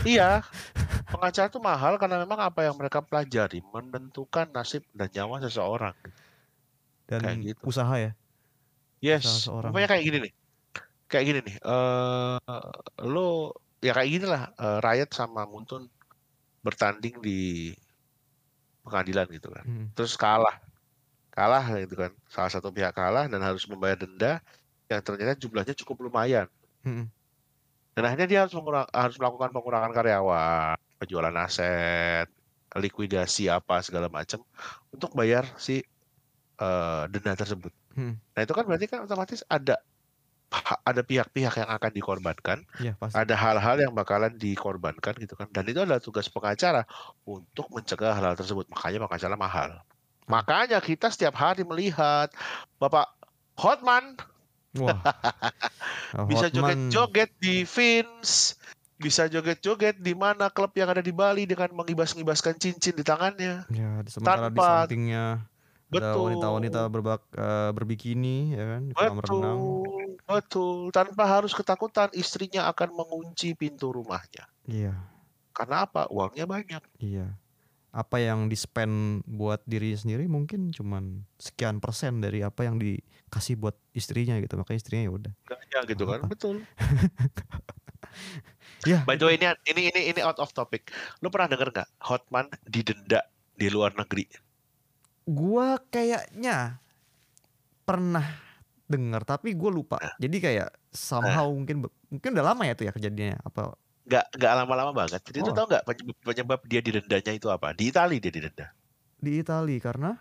Iya, 0.06 0.30
pengacara 1.14 1.50
itu 1.50 1.58
mahal 1.58 1.98
karena 1.98 2.22
memang 2.22 2.38
apa 2.38 2.62
yang 2.62 2.78
mereka 2.78 3.02
pelajari 3.02 3.66
menentukan 3.66 4.46
nasib 4.54 4.86
dan 4.94 5.10
nyawa 5.10 5.42
seseorang. 5.42 5.96
Dan 7.10 7.24
Kayak 7.24 7.38
gitu. 7.56 7.62
usaha 7.66 7.96
ya. 7.98 8.12
Yes, 9.02 9.46
pokoknya 9.50 9.90
kayak 9.90 10.04
gini 10.06 10.18
nih, 10.30 10.34
kayak 11.06 11.26
gini 11.26 11.40
nih. 11.46 11.56
eh 11.62 12.38
lo 13.06 13.54
ya 13.82 13.94
kayak 13.94 14.10
gini 14.10 14.26
lah. 14.26 14.50
eh, 14.58 14.78
Riot 14.82 15.14
sama 15.14 15.46
Muntun 15.46 15.86
bertanding 16.66 17.22
di 17.22 17.72
pengadilan 18.82 19.28
gitu 19.30 19.50
kan. 19.54 19.66
Hmm. 19.66 19.88
Terus 19.94 20.18
kalah, 20.18 20.58
kalah 21.30 21.64
gitu 21.78 21.96
kan. 21.96 22.12
Salah 22.30 22.52
satu 22.52 22.74
pihak 22.74 22.94
kalah 22.94 23.30
dan 23.30 23.42
harus 23.42 23.66
membayar 23.70 23.98
denda 24.02 24.42
yang 24.90 25.02
ternyata 25.04 25.38
jumlahnya 25.38 25.76
cukup 25.78 26.10
lumayan. 26.10 26.50
Dan 27.98 28.04
akhirnya 28.06 28.28
dia 28.30 28.40
harus 28.46 28.54
harus 28.94 29.16
melakukan 29.18 29.50
pengurangan 29.50 29.90
karyawan, 29.90 30.78
penjualan 31.02 31.34
aset, 31.42 32.30
likuidasi 32.78 33.50
apa 33.50 33.82
segala 33.82 34.06
macam 34.12 34.46
untuk 34.94 35.18
bayar 35.18 35.50
si 35.58 35.82
eh, 36.62 37.04
denda 37.10 37.34
tersebut. 37.34 37.74
Hmm. 37.98 38.22
Nah 38.38 38.42
itu 38.46 38.54
kan 38.54 38.64
berarti 38.70 38.86
kan 38.86 39.10
otomatis 39.10 39.42
ada 39.50 39.82
ada 40.88 41.02
pihak-pihak 41.04 41.60
yang 41.60 41.70
akan 41.70 41.92
dikorbankan, 41.92 42.64
Iya 42.80 42.96
pasti. 42.96 43.20
ada 43.20 43.36
hal-hal 43.36 43.78
yang 43.84 43.92
bakalan 43.92 44.32
dikorbankan 44.40 45.20
gitu 45.20 45.36
kan. 45.36 45.52
Dan 45.52 45.68
itu 45.68 45.84
adalah 45.84 46.00
tugas 46.00 46.32
pengacara 46.32 46.88
untuk 47.28 47.68
mencegah 47.68 48.16
hal-hal 48.16 48.38
tersebut. 48.40 48.64
Makanya 48.72 49.04
pengacara 49.04 49.36
mahal. 49.36 49.70
Makanya 50.28 50.80
kita 50.80 51.12
setiap 51.12 51.36
hari 51.36 51.68
melihat 51.68 52.32
Bapak 52.80 53.12
Hotman 53.60 54.16
Wah. 54.82 55.00
Bisa 56.32 56.48
joget-joget 56.48 57.30
di 57.38 57.68
Vince, 57.68 58.56
bisa 58.98 59.30
joget-joget 59.30 60.02
di 60.02 60.18
mana 60.18 60.50
klub 60.50 60.74
yang 60.74 60.90
ada 60.90 61.06
di 61.06 61.14
Bali 61.14 61.46
dengan 61.46 61.70
mengibas-ngibaskan 61.70 62.58
cincin 62.58 62.98
di 62.98 63.06
tangannya. 63.06 63.68
Ya, 63.70 64.02
di- 64.02 64.10
sementara 64.10 64.50
di 64.50 64.58
Tanpa- 64.58 64.90
sampingnya 64.90 65.46
ada 65.88 66.20
wanita-wanita 66.20 66.82
berbak 66.92 67.22
eh, 67.32 67.72
berbikini 67.72 68.58
ya 68.58 68.66
kan 68.76 68.82
di 68.90 68.94
kolam 68.98 69.20
renang. 69.22 69.60
Betul, 69.62 70.06
betul. 70.26 70.78
Tanpa 70.92 71.24
harus 71.30 71.54
ketakutan 71.54 72.10
istrinya 72.18 72.68
akan 72.68 72.90
mengunci 72.98 73.54
pintu 73.54 73.94
rumahnya. 73.94 74.50
Iya. 74.68 74.98
Karena 75.54 75.86
apa? 75.88 76.10
Uangnya 76.12 76.44
banyak. 76.50 76.84
Iya. 77.00 77.38
Apa 77.98 78.22
yang 78.22 78.46
di 78.46 78.54
spend 78.54 79.26
buat 79.26 79.66
diri 79.66 79.98
sendiri 79.98 80.30
mungkin 80.30 80.70
cuman 80.70 81.26
sekian 81.42 81.82
persen 81.82 82.22
dari 82.22 82.46
apa 82.46 82.70
yang 82.70 82.78
dikasih 82.78 83.58
buat 83.58 83.74
istrinya 83.98 84.38
gitu. 84.38 84.54
Makanya 84.54 84.78
istrinya 84.78 85.04
ya 85.10 85.14
udah. 85.18 85.34
Banyak 85.50 85.84
gitu 85.90 86.04
kan. 86.06 86.20
Apa? 86.22 86.30
Betul. 86.30 86.56
Ya. 88.86 89.02
By 89.04 89.18
the 89.18 89.26
way, 89.26 89.36
ini 89.42 89.46
ini 89.68 89.82
ini, 89.90 90.02
ini 90.14 90.22
out 90.22 90.38
of 90.38 90.54
topic. 90.54 90.94
Lu 91.22 91.34
pernah 91.34 91.50
denger 91.50 91.74
nggak 91.74 91.90
Hotman 92.08 92.46
didenda 92.66 93.26
di 93.58 93.68
luar 93.74 93.94
negeri? 93.98 94.30
gua 95.28 95.76
kayaknya 95.92 96.80
pernah 97.84 98.24
dengar 98.88 99.28
tapi 99.28 99.52
gue 99.52 99.68
lupa. 99.68 100.00
Nah. 100.00 100.16
Jadi 100.16 100.38
kayak 100.40 100.72
somehow 100.96 101.52
mungkin 101.52 101.84
mungkin 102.08 102.30
udah 102.32 102.46
lama 102.56 102.64
ya 102.64 102.74
tuh 102.80 102.88
ya 102.88 102.96
kejadiannya 102.96 103.44
apa? 103.44 103.76
Nggak 104.08 104.26
nggak 104.40 104.54
lama-lama 104.64 104.92
banget. 104.96 105.20
Jadi 105.20 105.44
itu 105.44 105.52
Oh. 105.52 105.56
tau 105.56 105.68
nggak 105.68 105.84
penyebab, 105.84 106.18
penyebab 106.24 106.60
dia 106.64 106.80
didendanya 106.80 107.32
itu 107.36 107.48
apa? 107.52 107.76
Di 107.76 107.92
Itali 107.92 108.18
dia 108.24 108.32
didenda. 108.32 108.72
Di 109.20 109.44
Itali 109.44 109.78
karena 109.84 110.16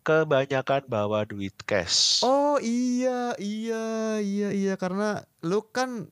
Kebanyakan 0.00 0.88
bawa 0.88 1.28
duit 1.28 1.52
cash. 1.68 2.24
Oh 2.24 2.56
iya 2.58 3.36
iya 3.36 4.16
iya 4.16 4.48
iya 4.48 4.74
karena 4.80 5.22
lu 5.44 5.60
kan 5.60 6.08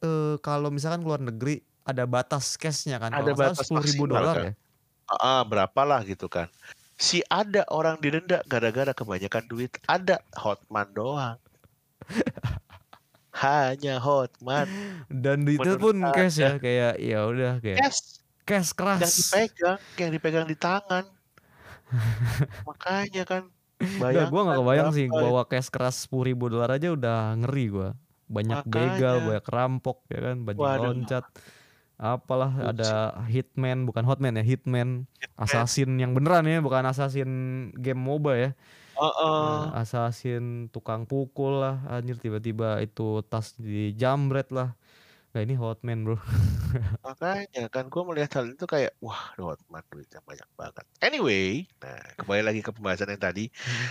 eh, 0.00 0.40
kalau 0.40 0.72
misalkan 0.72 1.04
keluar 1.04 1.20
negeri 1.20 1.60
ada 1.84 2.08
batas 2.08 2.56
cashnya 2.56 2.96
kan 2.96 3.12
Ada 3.12 3.36
batas 3.36 3.68
sepuluh 3.68 3.84
ribu 3.84 4.04
dolar 4.08 4.34
kan? 4.34 4.44
ya 4.48 4.52
Ah, 5.12 5.44
berapalah 5.44 6.00
gitu 6.08 6.24
kan. 6.24 6.48
Si 6.96 7.20
ada 7.28 7.68
orang 7.68 8.00
didenda 8.00 8.40
gara-gara 8.48 8.96
kebanyakan 8.96 9.44
duit. 9.44 9.76
Ada 9.84 10.24
Hotman 10.32 10.88
doang. 10.96 11.36
Hanya 13.32 13.96
Hotman. 13.96 14.68
dan 15.08 15.40
itu 15.48 15.56
Menurut 15.60 15.80
pun 15.80 15.96
cash 16.12 16.36
ya 16.36 16.60
kayak 16.60 17.00
ya 17.00 17.18
udah 17.24 17.52
kayak 17.58 17.80
Cash 17.80 18.00
cash 18.44 18.70
yang 18.70 18.76
keras 18.76 19.00
dipegang, 19.08 19.78
yang 19.96 20.10
dipegang 20.12 20.46
di 20.46 20.56
tangan. 20.56 21.04
Makanya 22.68 23.24
kan. 23.24 23.42
Udah, 23.82 24.30
gue 24.30 24.40
gak 24.46 24.58
kebayang 24.62 24.90
sih 24.94 25.06
bawa 25.10 25.42
cash 25.44 25.66
keras 25.66 26.06
sepuluh 26.06 26.30
ribu 26.30 26.46
dolar 26.46 26.70
aja 26.70 26.94
udah 26.94 27.34
ngeri 27.34 27.66
gue 27.66 27.88
banyak 28.30 28.62
Makanya. 28.62 28.70
begal 28.94 29.16
banyak 29.26 29.46
rampok 29.50 29.98
ya 30.06 30.18
kan 30.22 30.36
banyak 30.40 30.62
Waduh. 30.62 30.82
loncat 30.88 31.24
apalah 31.98 32.50
Bullshit. 32.54 32.78
ada 32.78 32.90
hitman 33.26 33.84
bukan 33.84 34.06
hotman 34.06 34.38
ya 34.38 34.44
hitman 34.46 34.88
assassin 35.36 35.98
yang 35.98 36.14
beneran 36.14 36.46
ya 36.46 36.62
bukan 36.62 36.86
assassin 36.86 37.30
game 37.74 37.98
moba 37.98 38.32
ya 38.38 38.50
Heeh. 38.92 39.72
Nah, 39.72 39.80
assassin 39.80 40.68
tukang 40.68 41.08
pukul 41.08 41.64
lah 41.64 41.80
anjir 41.88 42.20
tiba-tiba 42.20 42.78
itu 42.84 43.24
tas 43.26 43.56
di 43.56 43.96
jambret 43.96 44.52
lah 44.52 44.76
nah 45.32 45.40
ini 45.40 45.56
hotman 45.56 46.04
bro 46.04 46.20
Makanya 47.06 47.68
kan 47.72 47.88
gue 47.88 48.02
melihat 48.04 48.40
hal 48.40 48.52
itu 48.52 48.64
kayak 48.68 48.92
wah 49.00 49.32
Hotman 49.36 49.84
duitnya 49.88 50.20
banyak 50.24 50.48
banget. 50.56 50.84
Anyway, 51.04 51.64
nah 51.80 52.00
kembali 52.20 52.42
lagi 52.44 52.60
ke 52.64 52.70
pembahasan 52.72 53.12
yang 53.12 53.20
tadi. 53.20 53.48
Mhm. 53.52 53.86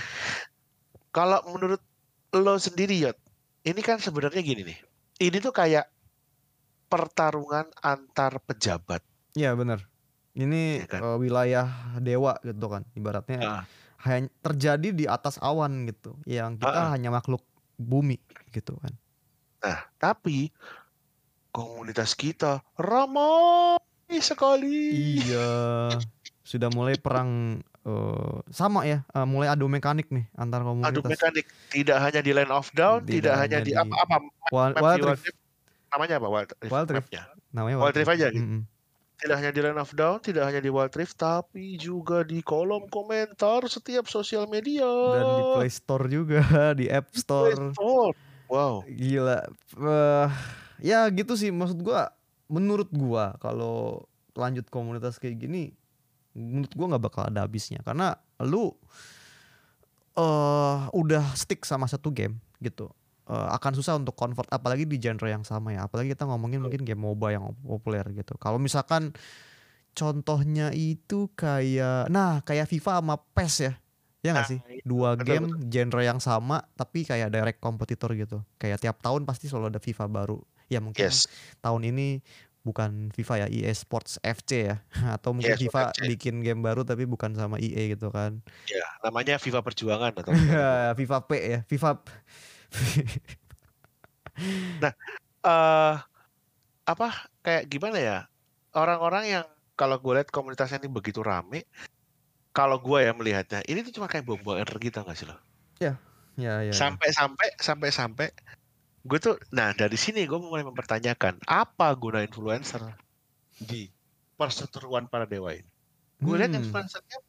Kalau 1.12 1.40
menurut 1.50 1.82
lo 2.34 2.56
sendiri 2.58 2.96
Yot, 3.04 3.18
ini 3.68 3.82
kan 3.84 4.00
sebenarnya 4.00 4.42
gini 4.42 4.64
nih. 4.64 4.80
Ini 5.22 5.38
tuh 5.44 5.54
kayak 5.54 5.86
pertarungan 6.90 7.70
antar 7.84 8.42
pejabat. 8.44 9.02
Iya 9.38 9.54
bener 9.56 9.92
ini 10.36 10.80
Iya 10.80 10.88
kan? 10.88 11.02
eh, 11.04 11.18
wilayah 11.20 11.68
dewa 12.00 12.40
gitu 12.44 12.68
kan 12.72 12.84
ibaratnya 12.96 13.40
Ah. 13.44 13.64
Hanya 14.02 14.30
terjadi 14.42 14.90
di 14.92 15.06
atas 15.06 15.38
awan 15.38 15.86
gitu 15.86 16.18
yang 16.26 16.56
kita 16.56 16.72
Ah. 16.72 16.90
hanya 16.92 17.10
makhluk 17.10 17.42
bumi 17.76 18.18
gitu 18.50 18.78
kan 18.78 18.94
Nah, 19.62 19.78
tapi 19.96 20.50
komunitas 21.50 22.14
kita 22.14 22.66
ramai 22.76 23.78
sekali. 24.18 24.90
iya 25.20 25.94
sudah 26.42 26.68
mulai 26.68 26.98
perang 26.98 27.62
eh, 27.82 28.38
sama 28.50 28.84
ya 28.84 29.06
eh, 29.06 29.24
mulai 29.24 29.48
adu 29.48 29.66
mekanik 29.66 30.10
nih 30.10 30.26
antar 30.34 30.62
Adu 30.62 30.70
komunitas 30.74 31.06
mekanik 31.06 31.46
tidak 31.70 31.98
hanya 32.00 32.20
di 32.20 32.32
Land 32.32 32.52
of 32.52 32.68
Down, 32.72 33.02
Tidak 33.02 33.14
tidak, 33.22 33.34
hanya 33.38 33.58
di 33.60 33.72
apa-apa 33.72 34.18
Wild, 34.52 35.06
Rift. 35.08 35.30
Namanya 35.90 36.16
apa 36.18 36.28
Wild 36.28 36.50
Rift? 36.52 36.72
Wild 36.72 36.90
Rift. 36.90 37.10
namanya 37.52 37.76
Wild 37.78 37.96
Rift 37.96 38.12
aja 38.12 38.28
gitu? 38.30 38.42
Mm-mm. 38.42 38.62
Tidak 39.22 39.38
hanya 39.38 39.54
di 39.54 39.62
Land 39.62 39.78
of 39.78 39.94
Down, 39.94 40.18
tidak 40.18 40.50
hanya 40.50 40.62
di 40.66 40.74
Wild 40.74 40.98
Rift, 40.98 41.22
tapi 41.22 41.78
juga 41.78 42.26
di 42.26 42.42
kolom 42.42 42.90
komentar 42.90 43.62
setiap 43.70 44.10
sosial 44.10 44.50
media. 44.50 44.90
dan 45.14 45.26
di 45.38 45.44
Play 45.62 45.72
Store 45.72 46.06
juga 46.10 46.42
di 46.80 46.90
App 46.90 47.14
Play 47.14 47.22
Store 47.22 47.70
Store. 47.78 48.18
Wow. 48.52 48.84
gila 48.84 49.48
Eh, 49.80 50.28
ya 50.84 51.08
gitu 51.08 51.40
sih 51.40 51.56
maksud 51.56 51.80
gua 51.80 52.12
menurut 52.52 52.92
gua 52.92 53.40
kalau 53.40 54.04
lanjut 54.36 54.68
komunitas 54.68 55.16
kayak 55.22 55.40
gini 55.40 55.72
menurut 56.36 56.74
gua 56.76 56.86
nggak 56.92 57.04
bakal 57.08 57.24
ada 57.32 57.48
habisnya 57.48 57.80
karena 57.80 58.20
lu 58.44 58.76
eh 60.20 60.80
udah 60.92 61.24
stick 61.40 61.64
sama 61.64 61.88
satu 61.88 62.12
game 62.12 62.44
gitu 62.60 62.92
Eh, 63.32 63.48
akan 63.56 63.72
susah 63.72 63.96
untuk 63.96 64.12
convert 64.12 64.52
apalagi 64.52 64.84
di 64.84 65.00
genre 65.00 65.24
yang 65.26 65.48
sama 65.48 65.72
ya. 65.72 65.88
Apalagi 65.88 66.12
kita 66.12 66.28
ngomongin 66.28 66.60
mungkin 66.60 66.84
game 66.84 67.00
MOBA 67.00 67.40
yang 67.40 67.56
populer 67.64 68.04
gitu. 68.12 68.36
Kalau 68.36 68.60
misalkan 68.60 69.16
contohnya 69.92 70.72
itu 70.72 71.32
kayak 71.32 72.12
nah 72.12 72.44
kayak 72.44 72.68
FIFA 72.68 73.00
sama 73.00 73.16
PES 73.32 73.56
ya. 73.62 73.74
Ya 74.22 74.30
nggak 74.36 74.46
Nah, 74.46 74.52
sih? 74.52 74.60
itu, 74.70 74.84
dua 74.84 75.16
betul, 75.16 75.26
game 75.32 75.48
genre 75.66 76.02
yang 76.04 76.20
sama 76.20 76.68
tapi 76.76 77.08
kayak 77.08 77.32
direct 77.32 77.58
kompetitor 77.58 78.12
gitu. 78.14 78.44
Kayak 78.60 78.84
tiap 78.84 79.00
tahun 79.00 79.24
pasti 79.24 79.48
selalu 79.48 79.72
ada 79.72 79.82
FIFA 79.82 80.06
baru. 80.08 80.38
Ya 80.68 80.84
mungkin 80.84 81.08
Yes. 81.08 81.24
tahun 81.60 81.88
ini 81.88 82.20
bukan 82.62 83.10
FIFA 83.10 83.34
ya 83.44 83.48
EA 83.50 83.72
Sports 83.72 84.20
FC 84.20 84.70
ya. 84.70 84.84
Atau 85.16 85.32
mungkin 85.32 85.56
Yes, 85.56 85.64
FIFA 85.64 85.96
FC. 85.96 86.04
bikin 86.06 86.44
game 86.44 86.60
baru 86.60 86.84
tapi 86.84 87.08
bukan 87.08 87.32
sama 87.34 87.58
EA 87.58 87.96
gitu 87.96 88.12
kan. 88.12 88.44
Ya, 88.68 88.84
namanya 89.02 89.40
FIFA 89.40 89.64
Perjuangan 89.64 90.12
atau 90.14 90.32
FIFA 91.00 91.18
P 91.26 91.32
ya 91.40 91.60
FIFA 91.66 92.04
eh 95.42 95.96
apa 96.82 97.08
kayak 97.46 97.70
gimana 97.70 97.98
ya 97.98 98.18
orang-orang 98.74 99.40
yang 99.40 99.46
kalau 99.78 99.98
gue 99.98 100.22
lihat 100.22 100.30
komunitasnya 100.30 100.82
ini 100.82 100.90
begitu 100.92 101.22
rame 101.26 101.66
kalau 102.52 102.78
gue 102.82 103.06
ya 103.06 103.14
melihatnya 103.16 103.62
ini 103.66 103.82
tuh 103.86 104.02
cuma 104.02 104.12
kayak 104.12 104.28
buang-buang 104.28 104.66
energi 104.66 104.92
tau 104.92 105.06
gak 105.08 105.18
sih 105.18 105.28
lo 105.30 105.38
ya 105.80 105.96
ya 106.38 106.68
ya. 106.68 106.74
sampai-sampai 106.74 107.58
sampai-sampai 107.58 108.28
gue 109.02 109.20
tuh 109.20 109.36
nah 109.50 109.74
dari 109.74 109.98
sini 109.98 110.30
gue 110.30 110.38
mulai 110.38 110.62
mempertanyakan 110.66 111.42
apa 111.50 111.90
guna 111.98 112.22
influencer 112.22 112.82
di 113.58 113.90
perseteruan 114.38 115.10
para 115.10 115.26
dewa 115.26 115.54
ini 115.54 115.70
gue 116.22 116.36
lihat 116.38 116.54
Hmm. 116.54 116.62
influencernya 116.62 117.20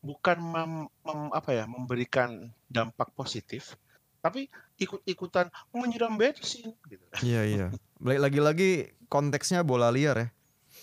bukan 0.00 0.38
mem- 0.40 0.92
mem- 1.04 1.32
apa 1.36 1.50
ya 1.52 1.64
memberikan 1.68 2.48
dampak 2.72 3.12
positif 3.12 3.76
tapi 4.20 4.46
ikut-ikutan 4.76 5.48
menyiram 5.72 6.14
bensin 6.14 6.72
gitu 6.86 7.04
Iya 7.20 7.42
iya. 7.44 7.66
Lagi-lagi 8.00 8.92
konteksnya 9.08 9.64
bola 9.64 9.88
liar 9.88 10.16
ya. 10.16 10.28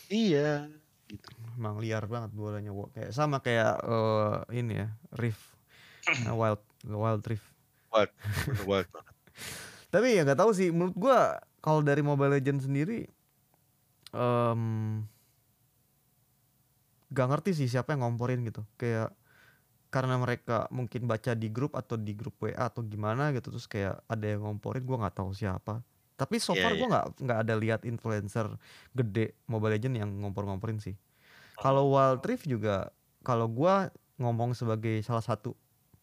iya 0.09 0.49
Emang 1.57 1.79
liar 1.79 2.05
banget 2.05 2.33
bolanya 2.33 2.69
Wo. 2.69 2.89
kayak 2.91 3.13
sama 3.13 3.39
kayak 3.39 3.81
eh, 3.81 4.35
ini 4.57 4.83
ya 4.83 4.87
Rift 5.15 5.55
Nah, 6.23 6.33
Wild 6.33 6.61
Wild 6.87 7.23
Rift. 7.27 7.47
Wild, 7.91 8.11
wild 8.63 8.87
banget. 8.87 9.13
Tapi 9.93 10.07
ya 10.15 10.21
nggak 10.23 10.39
tahu 10.39 10.51
sih 10.55 10.71
menurut 10.71 10.95
gua 10.95 11.35
kalau 11.59 11.83
dari 11.83 11.99
Mobile 11.99 12.39
Legends 12.39 12.63
sendiri 12.63 13.07
em 14.15 14.61
gak 17.07 17.27
ngerti 17.27 17.51
sih 17.55 17.67
siapa 17.67 17.91
yang 17.91 18.07
ngomporin 18.07 18.43
gitu. 18.43 18.63
Kayak 18.75 19.11
karena 19.97 20.15
mereka 20.21 20.69
mungkin 20.69 21.09
baca 21.09 21.33
di 21.33 21.49
grup 21.49 21.73
atau 21.73 21.97
di 21.97 22.13
grup 22.13 22.37
WA 22.37 22.69
atau 22.69 22.85
gimana 22.85 23.33
gitu 23.33 23.49
terus 23.49 23.65
kayak 23.65 24.05
ada 24.05 24.25
yang 24.29 24.45
ngomporin 24.45 24.85
gua 24.85 25.01
nggak 25.01 25.17
tahu 25.17 25.33
siapa. 25.33 25.81
Tapi 26.13 26.37
so 26.37 26.53
Iya, 26.53 26.61
far 26.61 26.71
iya. 26.73 26.79
gua 26.79 26.87
nggak 26.93 27.05
nggak 27.25 27.39
ada 27.41 27.53
lihat 27.57 27.81
influencer 27.83 28.45
gede 28.93 29.33
Mobile 29.49 29.73
Legends 29.73 29.97
yang 29.97 30.11
ngompor-ngomporin 30.21 30.77
sih. 30.77 30.93
Kalau 31.57 31.89
Wild 31.89 32.21
Rift 32.21 32.45
juga 32.45 32.93
kalau 33.25 33.49
gua 33.49 33.89
ngomong 34.21 34.53
sebagai 34.53 35.01
salah 35.01 35.25
satu 35.25 35.57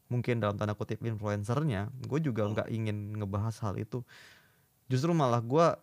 mungkin 0.07 0.43
dalam 0.43 0.55
tanda 0.55 0.75
kutip 0.75 1.01
influencernya, 1.03 1.89
gue 2.07 2.21
juga 2.21 2.45
Hmm. 2.45 2.53
nggak 2.55 2.69
ingin 2.71 2.97
ngebahas 3.19 3.57
hal 3.65 3.75
itu. 3.79 4.05
Justru 4.87 5.11
malah 5.17 5.41
gua 5.41 5.81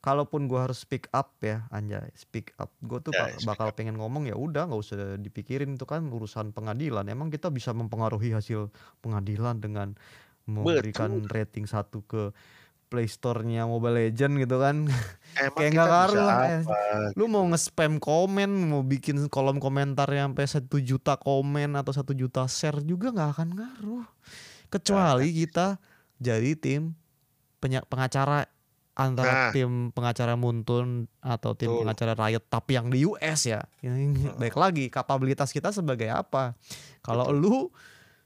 kalaupun 0.00 0.48
gua 0.48 0.64
harus 0.64 0.80
speak 0.80 1.06
up 1.12 1.36
ya, 1.40 1.68
anjay, 1.68 2.08
speak 2.12 2.56
up. 2.56 2.72
Gue 2.80 3.00
tuh 3.00 3.12
Ya, 3.12 3.28
bak- 3.28 3.36
speak 3.36 3.46
bakal 3.46 3.68
pengen 3.72 3.96
ngomong 3.96 4.24
ya 4.24 4.34
udah 4.34 4.64
nggak 4.64 4.80
usah 4.80 4.96
dipikirin 5.16 5.76
itu 5.76 5.84
kan 5.84 6.08
urusan 6.08 6.50
pengadilan. 6.50 7.04
Emang 7.06 7.28
kita 7.28 7.52
bisa 7.52 7.70
mempengaruhi 7.70 8.32
hasil 8.32 8.72
pengadilan 8.98 9.60
dengan 9.60 9.92
memberikan 10.44 11.20
rating 11.28 11.68
satu 11.68 12.00
ke 12.02 12.32
Play 12.90 13.06
Store-nya 13.06 13.70
Mobile 13.70 14.02
Legend 14.02 14.40
gitu 14.40 14.58
kan. 14.58 14.88
Emang 15.38 15.62
Kayak 15.62 15.70
nggak 15.78 15.88
ngaruh 15.94 16.16
lah, 16.18 16.38
apa? 16.58 16.78
lu 17.14 17.24
mau 17.30 17.46
nge-spam 17.46 18.02
komen 18.02 18.50
mau 18.66 18.82
bikin 18.82 19.30
kolom 19.30 19.62
komentar 19.62 20.10
yang 20.10 20.34
sampai 20.34 20.46
satu 20.50 20.82
juta 20.82 21.14
komen 21.14 21.78
atau 21.78 21.94
satu 21.94 22.18
juta 22.18 22.50
share 22.50 22.82
juga 22.82 23.14
nggak 23.14 23.30
akan 23.38 23.48
ngaruh 23.54 24.06
kecuali 24.66 25.30
kita 25.30 25.78
jadi 26.18 26.58
tim 26.58 26.98
pengacara 27.62 28.46
antara 29.00 29.48
Nah. 29.48 29.52
tim 29.56 29.88
pengacara 29.90 30.36
Muntun 30.36 31.08
atau 31.18 31.56
tim 31.56 31.72
Betul. 31.72 31.80
pengacara 31.82 32.12
Riot 32.14 32.44
tapi 32.46 32.76
yang 32.76 32.92
di 32.92 33.00
US 33.02 33.48
ya 33.48 33.64
ini 33.80 34.12
baik 34.36 34.54
lagi 34.54 34.92
kapabilitas 34.92 35.48
kita 35.50 35.72
sebagai 35.72 36.06
apa 36.06 36.52
kalau 37.00 37.32
lu 37.32 37.72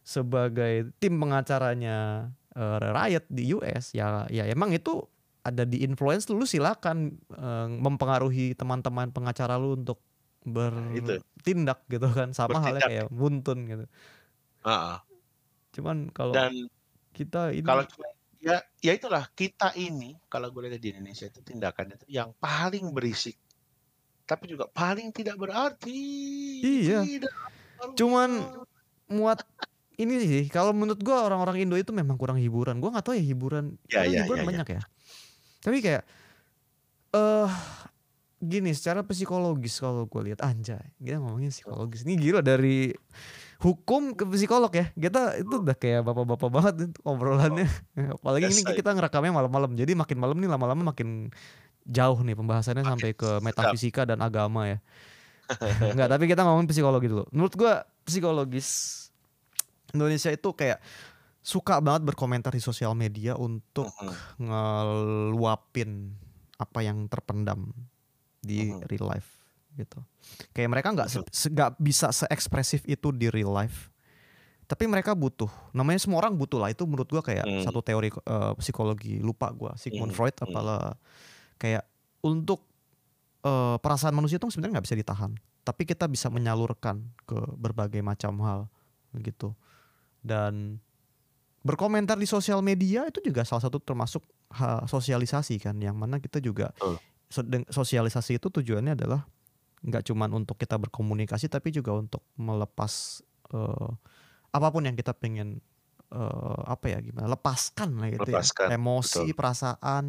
sebagai 0.02 0.90
tim 0.98 1.14
pengacaranya 1.16 2.28
eh, 2.52 2.78
Riot 2.82 3.24
di 3.30 3.54
US 3.54 3.94
ya 3.94 4.26
ya 4.28 4.44
emang 4.44 4.74
itu 4.74 5.06
ada 5.40 5.62
di 5.62 5.80
influence 5.80 6.26
lu 6.26 6.42
silakan 6.42 7.14
eh, 7.30 7.68
mempengaruhi 7.70 8.52
teman-teman 8.52 9.14
pengacara 9.14 9.54
lu 9.54 9.78
untuk 9.78 10.02
bertindak 10.44 11.88
gitu 11.88 12.08
kan 12.10 12.32
sama 12.32 12.60
halnya 12.60 12.82
Bertindak. 12.84 12.90
kayak 12.90 13.06
buntun 13.08 13.58
gitu 13.64 13.84
Heeh. 14.64 14.96
cuman 15.72 15.96
kalau 16.10 16.34
kita 17.12 17.52
ini 17.52 17.64
kalau 17.64 17.84
cuma 17.86 18.06
ya 18.44 18.60
ya 18.84 18.92
itulah 18.92 19.24
kita 19.32 19.72
ini 19.80 20.20
kalau 20.28 20.52
gue 20.52 20.68
lihat 20.68 20.82
di 20.84 20.92
Indonesia 20.92 21.24
itu 21.24 21.40
tindakan 21.40 21.96
itu 21.96 22.04
yang 22.12 22.36
paling 22.36 22.92
berisik 22.92 23.40
tapi 24.24 24.48
juga 24.48 24.64
paling 24.72 25.12
tidak 25.12 25.36
berarti. 25.36 26.00
Iya. 26.64 27.04
Tidak 27.04 27.32
Cuman 27.92 28.40
muat 29.12 29.44
ini 30.00 30.16
sih 30.24 30.44
kalau 30.48 30.72
menurut 30.72 30.98
gua 31.04 31.28
orang-orang 31.28 31.68
Indo 31.68 31.76
itu 31.76 31.92
memang 31.92 32.16
kurang 32.16 32.40
hiburan 32.40 32.80
gua 32.80 32.96
nggak 32.96 33.04
tahu 33.04 33.14
ya 33.14 33.24
hiburan 33.24 33.76
Ya, 33.92 34.08
ya, 34.08 34.24
hiburan 34.24 34.42
ya, 34.42 34.42
ya. 34.42 34.48
banyak 34.48 34.68
ya 34.74 34.82
tapi 35.60 35.78
kayak 35.84 36.02
eh 37.14 37.52
gini 38.42 38.74
secara 38.74 39.06
psikologis 39.06 39.78
kalau 39.78 40.04
gue 40.04 40.32
lihat 40.32 40.42
anjay 40.42 40.82
kita 40.98 41.22
ngomongin 41.22 41.54
psikologis 41.54 42.02
ini 42.02 42.18
gila 42.18 42.42
dari 42.42 42.90
hukum 43.62 44.16
ke 44.16 44.24
psikolog 44.26 44.72
ya. 44.72 44.90
Kita 44.94 45.38
itu 45.38 45.54
udah 45.62 45.76
kayak 45.76 46.02
bapak-bapak 46.06 46.50
banget 46.50 46.74
obrolannya. 47.06 47.68
Apalagi 48.18 48.50
ini 48.50 48.62
Biasa 48.62 48.74
ya. 48.74 48.78
kita 48.78 48.90
ngerekamnya 48.94 49.32
malam-malam. 49.34 49.70
Jadi 49.78 49.92
makin 49.94 50.18
malam 50.18 50.36
nih 50.38 50.50
lama-lama 50.50 50.94
makin 50.94 51.30
jauh 51.84 52.18
nih 52.24 52.34
pembahasannya 52.34 52.82
Makin 52.82 52.92
sampai 52.96 53.10
ke 53.12 53.28
sedap. 53.28 53.44
metafisika 53.44 54.02
dan 54.08 54.18
agama 54.24 54.66
ya. 54.66 54.78
Enggak, 55.92 56.08
tapi 56.08 56.24
kita 56.24 56.40
ngomongin 56.42 56.68
psikologi 56.72 57.06
dulu. 57.12 57.24
Menurut 57.28 57.52
gua 57.52 57.84
psikologis 58.08 58.68
Indonesia 59.92 60.32
itu 60.32 60.48
kayak 60.56 60.80
suka 61.44 61.76
banget 61.84 62.08
berkomentar 62.08 62.56
di 62.56 62.62
sosial 62.64 62.96
media 62.96 63.36
untuk 63.36 63.92
ngeluapin 64.40 66.16
apa 66.56 66.80
yang 66.80 67.04
terpendam 67.12 67.68
di 68.40 68.72
real 68.88 69.12
life 69.12 69.43
gitu. 69.74 70.00
Kayak 70.54 70.70
mereka 70.70 70.88
nggak 70.94 71.08
nggak 71.28 71.70
bisa 71.78 72.10
seekspresif 72.10 72.82
itu 72.86 73.10
di 73.10 73.28
real 73.28 73.50
life. 73.50 73.90
Tapi 74.64 74.88
mereka 74.88 75.12
butuh. 75.12 75.50
Namanya 75.76 76.00
semua 76.00 76.24
orang 76.24 76.32
butuh 76.32 76.56
lah. 76.56 76.72
Itu 76.72 76.88
menurut 76.88 77.04
gua 77.06 77.20
kayak 77.20 77.44
Hmm. 77.44 77.62
satu 77.62 77.84
teori 77.84 78.08
eh, 78.08 78.52
psikologi 78.58 79.20
lupa 79.20 79.52
gua 79.52 79.76
Sigmund 79.76 80.14
Hmm, 80.14 80.16
Freud 80.16 80.34
hmm. 80.34 80.44
apalah 80.48 80.96
kayak 81.60 81.84
untuk 82.24 82.64
eh, 83.44 83.76
perasaan 83.76 84.16
manusia 84.16 84.40
itu 84.40 84.48
sebenarnya 84.48 84.80
nggak 84.80 84.86
bisa 84.88 84.96
ditahan. 84.96 85.32
Tapi 85.64 85.82
kita 85.84 86.08
bisa 86.08 86.32
menyalurkan 86.32 87.04
ke 87.28 87.36
berbagai 87.56 88.00
macam 88.00 88.40
hal 88.40 88.60
gitu. 89.20 89.52
Dan 90.24 90.80
berkomentar 91.60 92.16
di 92.16 92.28
sosial 92.28 92.60
media 92.60 93.08
itu 93.08 93.20
juga 93.24 93.44
salah 93.44 93.64
satu 93.64 93.80
termasuk 93.80 94.20
sosialisasi 94.88 95.56
kan 95.58 95.74
yang 95.80 95.96
mana 95.96 96.20
kita 96.20 96.38
juga 96.38 96.70
sosialisasi 97.72 98.36
itu 98.38 98.48
tujuannya 98.52 98.94
adalah 98.94 99.24
nggak 99.84 100.02
cuman 100.08 100.32
untuk 100.32 100.56
kita 100.56 100.80
berkomunikasi 100.80 101.52
tapi 101.52 101.68
juga 101.68 101.92
untuk 101.92 102.24
melepas 102.40 103.20
eh, 103.52 103.90
apa 104.54 104.68
pun 104.72 104.88
yang 104.88 104.96
kita 104.96 105.12
pengen 105.12 105.60
eh, 106.08 106.60
apa 106.64 106.88
ya 106.88 106.98
gimana 107.04 107.28
lepaskan 107.28 108.00
lah 108.00 108.08
gitu 108.08 108.32
Lepaskan, 108.32 108.72
ya 108.72 108.80
emosi 108.80 109.24
betul. 109.28 109.36
perasaan 109.36 110.04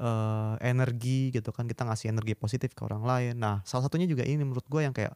eh, 0.00 0.54
energi 0.64 1.28
gitu 1.28 1.52
kan 1.52 1.68
kita 1.68 1.84
ngasih 1.84 2.08
energi 2.16 2.32
positif 2.32 2.72
ke 2.72 2.82
orang 2.88 3.04
lain 3.04 3.34
nah 3.36 3.60
salah 3.68 3.84
satunya 3.84 4.08
juga 4.08 4.24
ini 4.24 4.40
menurut 4.40 4.64
gue 4.64 4.80
yang 4.80 4.96
kayak 4.96 5.12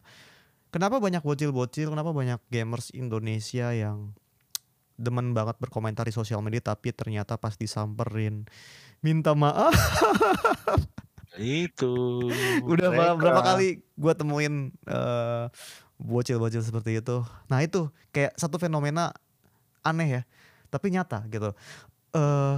kenapa 0.68 1.00
banyak 1.00 1.24
bocil-bocil 1.24 1.88
kenapa 1.88 2.12
banyak 2.12 2.40
gamers 2.52 2.92
Indonesia 2.92 3.72
yang 3.72 4.12
demen 5.00 5.32
banget 5.32 5.56
berkomentar 5.56 6.04
di 6.04 6.12
sosial 6.12 6.44
media 6.44 6.60
tapi 6.60 6.92
ternyata 6.92 7.40
pas 7.40 7.56
disamperin 7.56 8.44
minta 9.00 9.32
maaf 9.32 9.72
Itu. 11.38 12.26
udah 12.66 12.88
berapa, 12.90 13.14
mereka. 13.14 13.22
berapa 13.22 13.40
kali 13.44 13.68
gue 13.84 14.12
temuin 14.18 14.54
eh, 14.88 15.44
bocil-bocil 16.00 16.64
seperti 16.64 16.98
itu 16.98 17.22
nah 17.46 17.60
itu 17.60 17.92
kayak 18.10 18.34
satu 18.34 18.56
fenomena 18.56 19.12
aneh 19.84 20.20
ya 20.20 20.22
tapi 20.72 20.90
nyata 20.90 21.26
gitu 21.28 21.52
eh 22.16 22.56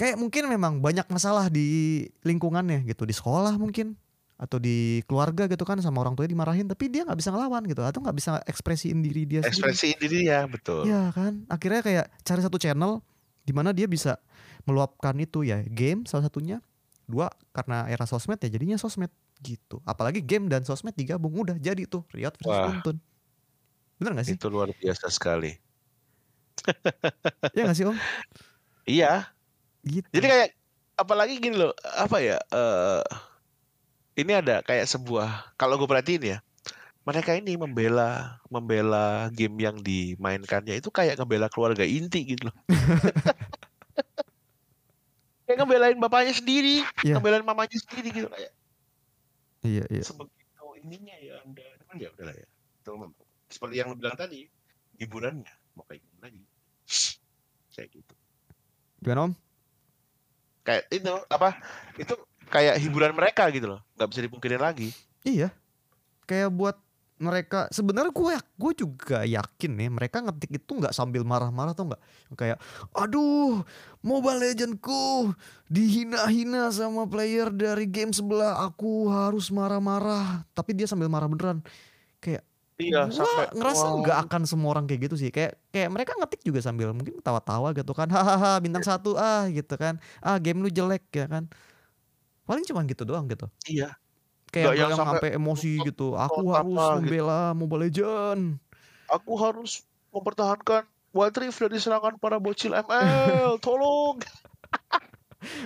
kayak 0.00 0.16
mungkin 0.16 0.48
memang 0.48 0.80
banyak 0.80 1.04
masalah 1.12 1.52
di 1.52 2.08
lingkungannya 2.24 2.88
gitu 2.88 3.04
di 3.04 3.12
sekolah 3.12 3.60
mungkin 3.60 4.00
atau 4.40 4.56
di 4.56 5.04
keluarga 5.04 5.44
gitu 5.44 5.68
kan 5.68 5.76
sama 5.84 6.00
orang 6.00 6.16
tuanya 6.16 6.32
dimarahin 6.32 6.64
tapi 6.64 6.88
dia 6.88 7.04
nggak 7.04 7.20
bisa 7.20 7.28
ngelawan 7.28 7.60
gitu 7.68 7.84
atau 7.84 8.00
nggak 8.00 8.16
bisa 8.16 8.40
ekspresiin 8.48 9.04
diri 9.04 9.28
dia 9.28 9.44
sendiri 9.44 9.52
Ekspresi 9.52 9.88
diri 10.00 10.32
ya 10.32 10.48
betul. 10.48 10.88
Iya 10.88 11.12
kan 11.12 11.44
akhirnya 11.52 11.84
kayak 11.84 12.06
cari 12.24 12.40
satu 12.40 12.56
channel 12.56 13.04
di 13.44 13.52
mana 13.52 13.76
dia 13.76 13.84
bisa 13.84 14.16
meluapkan 14.64 15.12
itu 15.20 15.44
ya 15.44 15.60
game 15.68 16.08
salah 16.08 16.32
satunya 16.32 16.64
dua 17.10 17.26
karena 17.50 17.90
era 17.90 18.06
sosmed 18.06 18.38
ya 18.38 18.48
jadinya 18.48 18.78
sosmed 18.78 19.10
gitu 19.42 19.82
apalagi 19.82 20.22
game 20.22 20.46
dan 20.46 20.62
sosmed 20.62 20.94
digabung 20.94 21.34
udah 21.34 21.58
jadi 21.58 21.84
tuh 21.90 22.06
Riot 22.14 22.38
versus 22.38 22.54
Wah. 22.54 22.70
Kuntun 22.70 22.96
bener 24.00 24.16
gak 24.16 24.26
sih 24.30 24.36
Itu 24.38 24.48
luar 24.48 24.72
biasa 24.72 25.12
sekali. 25.12 25.52
ya 27.56 27.68
gak 27.68 27.76
sih 27.76 27.84
om 27.84 27.96
Iya. 28.88 29.28
gitu 29.84 30.08
Jadi 30.12 30.26
kayak 30.28 30.48
apalagi 30.96 31.40
gini 31.40 31.56
loh, 31.56 31.72
apa 31.96 32.20
ya? 32.20 32.36
eh 32.52 33.02
ini 34.20 34.32
ada 34.36 34.60
kayak 34.60 34.84
sebuah 34.84 35.56
kalau 35.56 35.80
gue 35.80 35.88
perhatiin 35.88 36.36
ya, 36.36 36.38
mereka 37.08 37.32
ini 37.32 37.56
membela 37.56 38.40
membela 38.52 39.32
game 39.32 39.56
yang 39.64 39.76
dimainkannya 39.80 40.76
itu 40.80 40.92
kayak 40.92 41.16
ngebela 41.16 41.48
keluarga 41.48 41.84
inti 41.84 42.24
gitu 42.36 42.52
loh. 42.52 42.56
kayak 45.50 45.66
ngebelain 45.66 45.98
bapaknya 45.98 46.30
sendiri, 46.38 46.86
Iya. 47.02 47.18
ngebelain 47.18 47.42
mamanya 47.42 47.74
sendiri 47.74 48.14
gitu 48.14 48.30
kayak 48.30 48.54
iya 49.66 49.82
iya. 49.90 50.06
sebegitu 50.06 50.64
ininya 50.78 51.16
ya 51.18 51.42
anda. 51.42 51.66
Cuman 51.82 51.94
ya 51.98 52.08
udahlah 52.14 52.36
ya. 52.38 52.46
Itu 52.78 52.88
memang 52.94 53.10
seperti 53.50 53.74
yang 53.82 53.90
lo 53.90 53.98
bilang 53.98 54.14
tadi 54.14 54.46
hiburannya 55.02 55.50
mau 55.74 55.82
kayak 55.90 56.06
gimana 56.06 56.30
lagi. 56.30 56.42
Kayak 57.74 57.88
gitu. 57.98 58.14
Gimana 59.02 59.20
om? 59.26 59.32
Kayak 60.62 60.86
itu 60.94 61.12
apa 61.26 61.48
itu 61.98 62.14
kayak 62.46 62.78
hiburan 62.78 63.10
mereka 63.10 63.50
gitu 63.50 63.66
loh. 63.74 63.80
Nggak 63.98 64.08
bisa 64.14 64.20
dipungkirin 64.22 64.62
lagi. 64.62 64.94
Iya. 65.26 65.50
Kayak 66.30 66.54
buat 66.54 66.78
mereka 67.20 67.68
sebenarnya 67.68 68.16
gue 68.16 68.34
gue 68.40 68.72
juga 68.80 69.28
yakin 69.28 69.76
nih 69.76 69.88
mereka 69.92 70.24
ngetik 70.24 70.56
itu 70.56 70.72
nggak 70.72 70.96
sambil 70.96 71.20
marah-marah 71.20 71.76
atau 71.76 71.92
nggak? 71.92 72.02
Kayak 72.32 72.58
aduh 72.96 73.60
Mobile 74.00 74.40
Legendku 74.40 75.36
dihina-hina 75.68 76.72
sama 76.72 77.04
player 77.04 77.52
dari 77.52 77.84
game 77.84 78.16
sebelah 78.16 78.64
aku 78.64 79.12
harus 79.12 79.52
marah-marah. 79.52 80.48
Tapi 80.56 80.72
dia 80.72 80.88
sambil 80.88 81.12
marah 81.12 81.28
beneran. 81.28 81.60
Kayak 82.24 82.40
iya 82.80 83.04
gua 83.04 83.12
sampai 83.12 83.46
ngerasa 83.52 83.84
wow. 83.84 84.00
nggak 84.00 84.18
akan 84.24 84.42
semua 84.48 84.68
orang 84.72 84.88
kayak 84.88 85.12
gitu 85.12 85.20
sih. 85.20 85.28
Kayak 85.28 85.60
kayak 85.68 85.92
mereka 85.92 86.16
ngetik 86.16 86.40
juga 86.40 86.64
sambil 86.64 86.96
mungkin 86.96 87.20
tawa-tawa 87.20 87.76
gitu 87.76 87.92
kan. 87.92 88.08
Hahaha 88.08 88.56
bintang 88.64 88.80
satu 88.80 89.20
ah 89.20 89.44
gitu 89.52 89.76
kan. 89.76 90.00
Ah 90.24 90.40
game 90.40 90.64
lu 90.64 90.72
jelek 90.72 91.04
ya 91.12 91.28
kan. 91.28 91.44
Paling 92.48 92.64
cuman 92.64 92.88
gitu 92.88 93.04
doang 93.04 93.28
gitu. 93.28 93.44
Iya 93.68 93.92
kayak 94.50 94.74
yang 94.74 94.90
yang 94.90 94.92
sampai 94.94 95.08
sampai 95.24 95.30
emosi 95.34 95.70
nonton- 95.72 95.86
gitu. 95.86 96.06
Aku 96.12 96.38
nonton 96.40 96.50
harus 96.52 96.74
apa 96.74 96.84
gitu. 96.84 96.96
membela 97.00 97.40
Mobile 97.52 97.82
Legend 97.84 98.42
aku 99.06 99.32
harus 99.36 99.82
mempertahankan 100.08 100.82
Wild 101.10 101.34
Rift 101.34 101.58
dari 101.58 101.76
serangan 101.76 102.14
para 102.16 102.36
bocil 102.36 102.70
ML 102.72 103.58
tolong. 103.64 104.22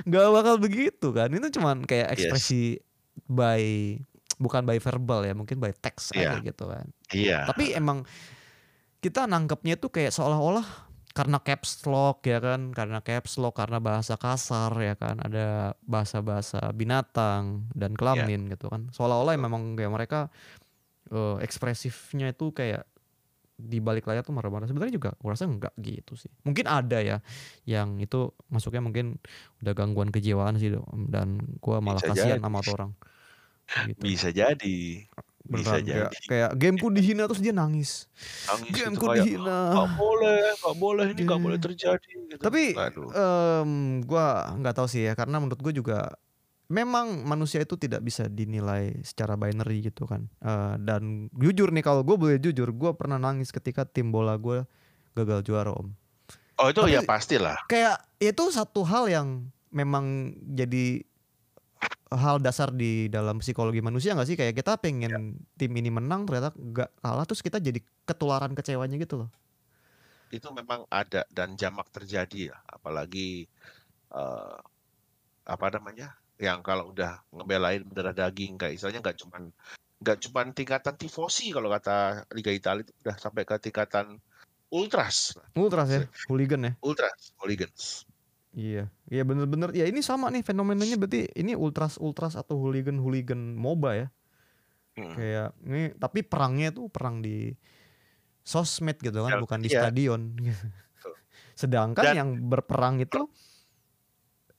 Nggak 0.05 0.27
bakal 0.31 0.55
begitu 0.57 1.11
kan? 1.11 1.29
Itu 1.29 1.51
cuman 1.53 1.83
kayak 1.83 2.09
Yes. 2.09 2.31
ekspresi 2.31 2.79
by 3.27 3.99
bukan 4.37 4.63
by 4.63 4.79
verbal 4.79 5.23
ya 5.23 5.33
mungkin 5.33 5.59
by 5.59 5.73
text 5.73 6.13
aja 6.13 6.39
Iya. 6.39 6.47
gitu 6.47 6.65
kan. 6.67 6.87
Iya. 7.11 7.39
Tapi 7.45 7.73
emang 7.73 8.09
kita 8.99 9.25
nangkepnya 9.25 9.77
tuh 9.77 9.91
kayak 9.91 10.09
seolah-olah 10.11 10.84
karena 11.15 11.39
caps 11.39 11.87
lock 11.87 12.27
ya 12.27 12.43
kan? 12.43 12.75
Karena 12.75 12.99
caps 12.99 13.39
lock 13.39 13.55
karena 13.63 13.79
bahasa 13.79 14.19
kasar 14.19 14.75
ya 14.83 14.99
kan? 14.99 15.23
Ada 15.23 15.79
bahasa-bahasa 15.87 16.75
binatang 16.75 17.71
dan 17.73 17.95
kelamin 17.95 18.51
gitu 18.51 18.67
kan? 18.67 18.91
Seolah-olah 18.91 19.39
memang 19.39 19.79
kayak 19.79 19.93
mereka 19.95 20.21
eh, 21.15 21.37
ekspresifnya 21.47 22.35
itu 22.35 22.51
kayak 22.51 22.85
di 23.55 23.79
balik 23.79 24.11
layar 24.11 24.27
tuh 24.27 24.35
marah-marah. 24.35 24.67
Sebenarnya 24.67 24.99
juga 24.99 25.11
gue 25.15 25.31
rasa 25.31 25.47
enggak 25.47 25.71
gitu 25.79 26.19
sih. 26.19 26.31
Mungkin 26.43 26.67
ada 26.67 26.99
ya 26.99 27.23
yang 27.63 28.03
itu 28.03 28.35
masuknya 28.51 28.83
mungkin 28.83 29.23
udah 29.63 29.73
gangguan 29.73 30.11
kejiwaan 30.11 30.59
sih 30.59 30.75
dan 31.15 31.39
gua 31.63 31.79
malah 31.79 32.03
Bisa 32.03 32.11
kasihan 32.11 32.43
jadi. 32.43 32.45
sama 32.45 32.61
orang. 32.67 32.91
Gitu. 33.65 34.05
bisa 34.05 34.29
jadi 34.29 35.09
bisa 35.45 35.77
Beneran 35.77 35.85
kayak, 35.85 36.09
jadi 36.11 36.19
kayak 36.25 36.51
gameku 36.57 36.89
dihina 36.89 37.23
terus 37.25 37.39
dia 37.39 37.53
nangis 37.53 38.09
nangis 38.47 38.73
gameku 38.73 39.05
kayak 39.05 39.17
dihina 39.21 39.59
nggak 39.71 39.91
boleh 39.95 40.41
nggak 40.57 40.77
boleh 40.79 41.05
ini 41.07 41.23
Iya. 41.23 41.37
boleh 41.37 41.59
terjadi 41.59 42.11
gitu. 42.31 42.41
Tapi 42.41 42.63
Aduh. 42.73 43.09
em, 43.13 43.71
gua 44.03 44.27
nggak 44.55 44.75
tahu 44.75 44.89
sih 44.89 45.05
ya 45.05 45.13
karena 45.13 45.37
menurut 45.37 45.61
gue 45.61 45.75
juga 45.75 46.09
memang 46.65 47.23
manusia 47.23 47.61
itu 47.61 47.77
tidak 47.77 48.01
bisa 48.01 48.25
dinilai 48.25 48.97
secara 49.01 49.37
binary 49.37 49.85
gitu 49.85 50.05
kan. 50.05 50.25
Eh, 50.41 50.75
dan 50.81 51.29
jujur 51.31 51.69
nih 51.69 51.85
kalau 51.85 52.01
gue 52.01 52.17
boleh 52.17 52.41
jujur, 52.41 52.65
gue 52.67 52.91
pernah 52.95 53.21
nangis 53.21 53.53
ketika 53.53 53.85
tim 53.85 54.09
bola 54.09 54.35
gue 54.35 54.65
gagal 55.13 55.45
juara 55.45 55.71
om. 55.71 55.93
oh 56.55 56.67
itu 56.67 56.81
tapi- 56.81 56.95
ya 56.95 57.03
pastilah 57.03 57.59
Kayak 57.67 57.99
itu 58.17 58.49
satu 58.49 58.81
hal 58.81 59.07
yang 59.07 59.29
memang 59.69 60.33
jadi 60.47 61.05
hal 62.15 62.39
dasar 62.39 62.71
di 62.71 63.11
dalam 63.11 63.43
psikologi 63.43 63.83
manusia 63.83 64.15
nggak 64.15 64.29
sih? 64.29 64.37
Kayak 64.39 64.55
kita 64.63 64.73
pengen 64.79 65.39
tim 65.59 65.73
ini 65.75 65.91
menang 65.91 66.27
ternyata 66.29 66.55
nggak 66.55 66.91
kalah 67.03 67.25
terus 67.27 67.43
kita 67.43 67.59
jadi 67.59 67.81
ketularan 68.07 68.53
kecewanya 68.55 68.97
gitu 69.01 69.25
loh. 69.27 69.31
Itu 70.31 70.51
memang 70.51 70.87
ada 70.91 71.27
dan 71.31 71.55
jamak 71.59 71.91
terjadi 71.91 72.55
ya 72.55 72.57
apalagi 72.67 73.47
eh, 74.15 74.59
apa 75.45 75.67
namanya 75.75 76.17
yang 76.41 76.65
kalau 76.67 76.91
udah 76.91 77.23
ngebelain 77.31 77.87
berdarah 77.87 78.15
daging 78.27 78.59
kayak 78.59 78.75
istilahnya 78.75 79.01
nggak 79.05 79.19
cuman 79.23 79.43
nggak 80.03 80.19
cuman 80.29 80.47
tingkatan 80.51 80.95
tifosi 80.99 81.55
kalau 81.55 81.71
kata 81.71 82.27
Liga 82.35 82.51
Italia 82.51 82.83
itu 82.83 82.93
udah 83.07 83.17
sampai 83.17 83.47
ke 83.47 83.55
tingkatan 83.63 84.19
ultras. 84.75 85.39
Ultras 85.55 85.89
ya 85.89 86.03
hooligan 86.27 86.67
ya. 86.67 86.73
Ultras 86.83 87.31
hooligans 87.39 88.05
Iya, 88.55 88.87
iya 89.11 89.23
bener-bener. 89.27 89.75
Ya 89.75 89.85
ini 89.85 89.99
sama 89.99 90.31
nih 90.31 90.47
fenomenanya 90.47 90.95
berarti 90.95 91.27
ini 91.35 91.59
ultras 91.59 91.99
ultras 91.99 92.39
atau 92.39 92.55
hooligan 92.55 93.03
hooligan 93.03 93.59
moba 93.59 93.99
ya. 93.99 94.09
Hmm. 94.95 95.11
Kayak 95.19 95.49
ini 95.67 95.83
tapi 95.99 96.23
perangnya 96.23 96.71
tuh 96.71 96.87
perang 96.87 97.19
di 97.19 97.51
sosmed 98.47 99.03
gitu 99.03 99.27
kan, 99.27 99.35
Ya, 99.35 99.43
bukan 99.43 99.59
di 99.59 99.69
iya. 99.69 99.83
stadion. 99.83 100.39
Betul. 100.39 101.15
Sedangkan 101.61 102.05
Dan- 102.07 102.17
yang 102.17 102.31
berperang 102.47 103.03
itu 103.03 103.27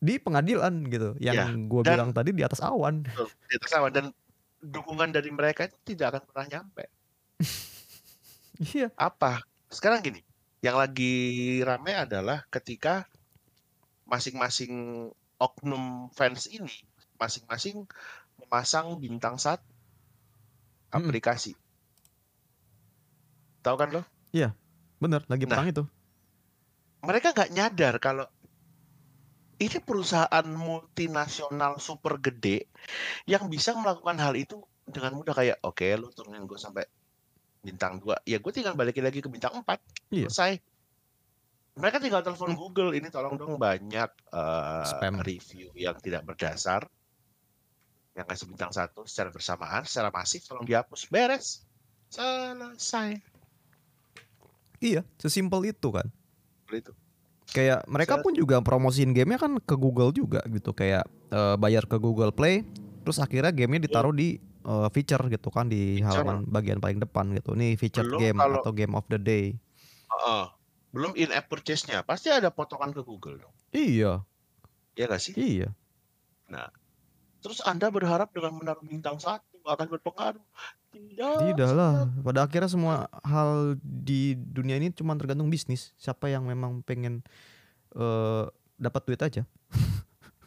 di 0.04 0.20
pengadilan 0.20 0.76
gitu. 0.92 1.16
Yang 1.18 1.36
Iya, 1.40 1.46
gue 1.72 1.82
bilang 1.88 2.12
tadi 2.12 2.36
di 2.36 2.44
atas 2.44 2.60
awan. 2.60 3.08
Betul, 3.08 3.32
di 3.48 3.54
atas 3.56 3.72
awan 3.80 3.92
dan 3.96 4.06
dukungan 4.60 5.14
dari 5.14 5.32
mereka 5.32 5.70
itu 5.70 5.78
tidak 5.86 6.18
akan 6.18 6.24
pernah 6.26 6.46
nyampe 6.50 6.84
Iya. 8.74 8.90
apa 8.98 9.46
sekarang 9.70 10.02
gini 10.02 10.26
yang 10.64 10.74
lagi 10.74 11.14
rame 11.62 11.94
adalah 11.94 12.42
ketika 12.50 13.06
masing-masing 14.12 14.74
oknum 15.46 15.84
fans 16.18 16.48
ini 16.50 16.72
masing-masing 17.22 17.78
memasang 18.40 18.88
bintang 19.04 19.36
satu 19.46 19.66
Mm-mm. 20.94 21.10
aplikasi 21.10 21.52
tahu 23.66 23.76
kan 23.82 23.90
lo 23.92 24.02
Bener, 25.04 25.22
lagi 25.28 25.44
Nah. 25.46 25.52
perang 25.60 25.68
itu. 25.70 25.84
mereka 27.06 27.28
nggak 27.36 27.52
nyadar 27.54 27.96
kalau 28.02 28.26
ini 29.56 29.78
perusahaan 29.80 30.48
multinasional 30.52 31.80
super 31.80 32.20
gede 32.20 32.68
yang 33.30 33.48
bisa 33.48 33.72
melakukan 33.78 34.18
hal 34.20 34.34
itu 34.36 34.60
dengan 34.86 35.16
mudah 35.16 35.34
kayak 35.36 35.58
oke 35.64 35.86
lu 35.96 36.12
turunin 36.12 36.44
gue 36.44 36.60
sampai 36.60 36.84
bintang 37.66 37.98
2 38.04 38.16
ya 38.28 38.38
gue 38.44 38.52
tinggal 38.54 38.76
balikin 38.80 39.04
lagi 39.08 39.20
ke 39.24 39.30
bintang 39.32 39.54
4 39.64 39.80
Iya. 40.12 40.28
selesai 40.28 40.52
mereka 41.76 42.00
tinggal 42.00 42.22
telepon 42.22 42.56
Google 42.56 42.92
ini 42.92 43.08
tolong 43.08 43.36
dong 43.36 43.56
banyak 43.56 44.10
eh, 44.32 44.84
Spam. 44.88 45.20
review 45.20 45.70
yang 45.76 45.96
tidak 46.00 46.24
berdasar 46.24 46.88
yang 48.16 48.24
kasih 48.24 48.48
bintang 48.48 48.72
satu 48.72 49.04
secara 49.04 49.28
bersamaan 49.28 49.84
secara 49.84 50.08
masif 50.08 50.48
tolong 50.48 50.64
dihapus 50.64 51.08
beres 51.08 51.64
selesai 52.08 53.20
Iya, 54.78 55.02
sesimpel 55.18 55.72
itu 55.72 55.88
kan. 55.90 56.06
Seperti 56.62 56.78
itu 56.84 56.94
Kayak 57.48 57.88
mereka 57.88 58.20
pun 58.20 58.32
juga 58.32 58.60
promosiin 58.60 59.12
gamenya 59.12 59.40
kan 59.40 59.56
ke 59.58 59.76
Google 59.76 60.12
juga 60.12 60.44
gitu 60.46 60.72
kayak 60.72 61.08
eh, 61.32 61.56
bayar 61.56 61.86
ke 61.86 61.96
Google 61.96 62.30
Play, 62.30 62.68
terus 63.02 63.18
akhirnya 63.18 63.50
gamenya 63.50 63.88
ditaruh 63.88 64.12
di 64.12 64.36
eh, 64.42 64.88
feature 64.92 65.24
gitu 65.28 65.48
kan 65.48 65.68
di 65.68 66.00
Feature. 66.00 66.22
halaman 66.22 66.44
bagian 66.46 66.78
paling 66.78 67.00
depan 67.00 67.32
gitu. 67.32 67.56
Nih 67.56 67.76
featured 67.76 68.06
Belum 68.06 68.20
game 68.20 68.38
kalau- 68.38 68.60
atau 68.60 68.72
game 68.72 68.94
of 68.94 69.06
the 69.08 69.18
day. 69.18 69.56
Heeh. 70.06 70.46
Belum 70.96 71.12
in 71.20 71.36
app 71.36 71.52
purchase-nya 71.52 72.08
pasti 72.08 72.32
ada 72.32 72.48
potongan 72.48 72.96
ke 72.96 73.04
Google 73.04 73.44
dong 73.44 73.56
Iya, 73.76 74.24
ya 74.96 75.04
nggak 75.12 75.20
sih 75.20 75.36
iya. 75.36 75.76
Terus 77.46 77.62
Anda 77.62 77.94
berharap 77.94 78.34
dengan 78.34 78.58
menaruh 78.58 78.82
bintang 78.82 79.22
satu 79.22 79.62
akan 79.70 79.86
berpengaruh? 79.94 80.42
Tidak. 80.90 81.54
Tidak 81.54 81.72
lah. 81.78 82.10
Pada 82.26 82.50
akhirnya 82.50 82.66
semua 82.66 83.06
hal 83.22 83.78
di 83.86 84.34
dunia 84.34 84.82
ini 84.82 84.90
cuma 84.90 85.14
tergantung 85.14 85.54
bisnis. 85.54 85.94
Siapa 86.02 86.26
yang 86.26 86.50
memang 86.50 86.82
pengen 86.82 87.22
eh 87.94 88.50
dapat 88.82 89.02
duit 89.06 89.22
aja. 89.22 89.46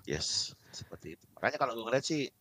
Yes, 0.09 0.57
seperti 0.73 1.21
itu. 1.21 1.25
Makanya 1.37 1.61
kalau 1.61 1.77
gue 1.77 1.85
ngeliat 1.85 2.01
sih, 2.01 2.33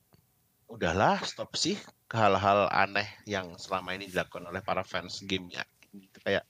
udahlah 0.72 1.20
stop 1.28 1.52
sih 1.60 1.76
ke 2.08 2.16
hal-hal 2.16 2.72
aneh 2.72 3.04
yang 3.28 3.60
selama 3.60 3.92
ini 3.92 4.08
dilakukan 4.08 4.48
oleh 4.48 4.64
para 4.64 4.88
fans 4.88 5.20
gamenya. 5.28 5.68
Gitu. 5.92 6.16
Kayak 6.24 6.48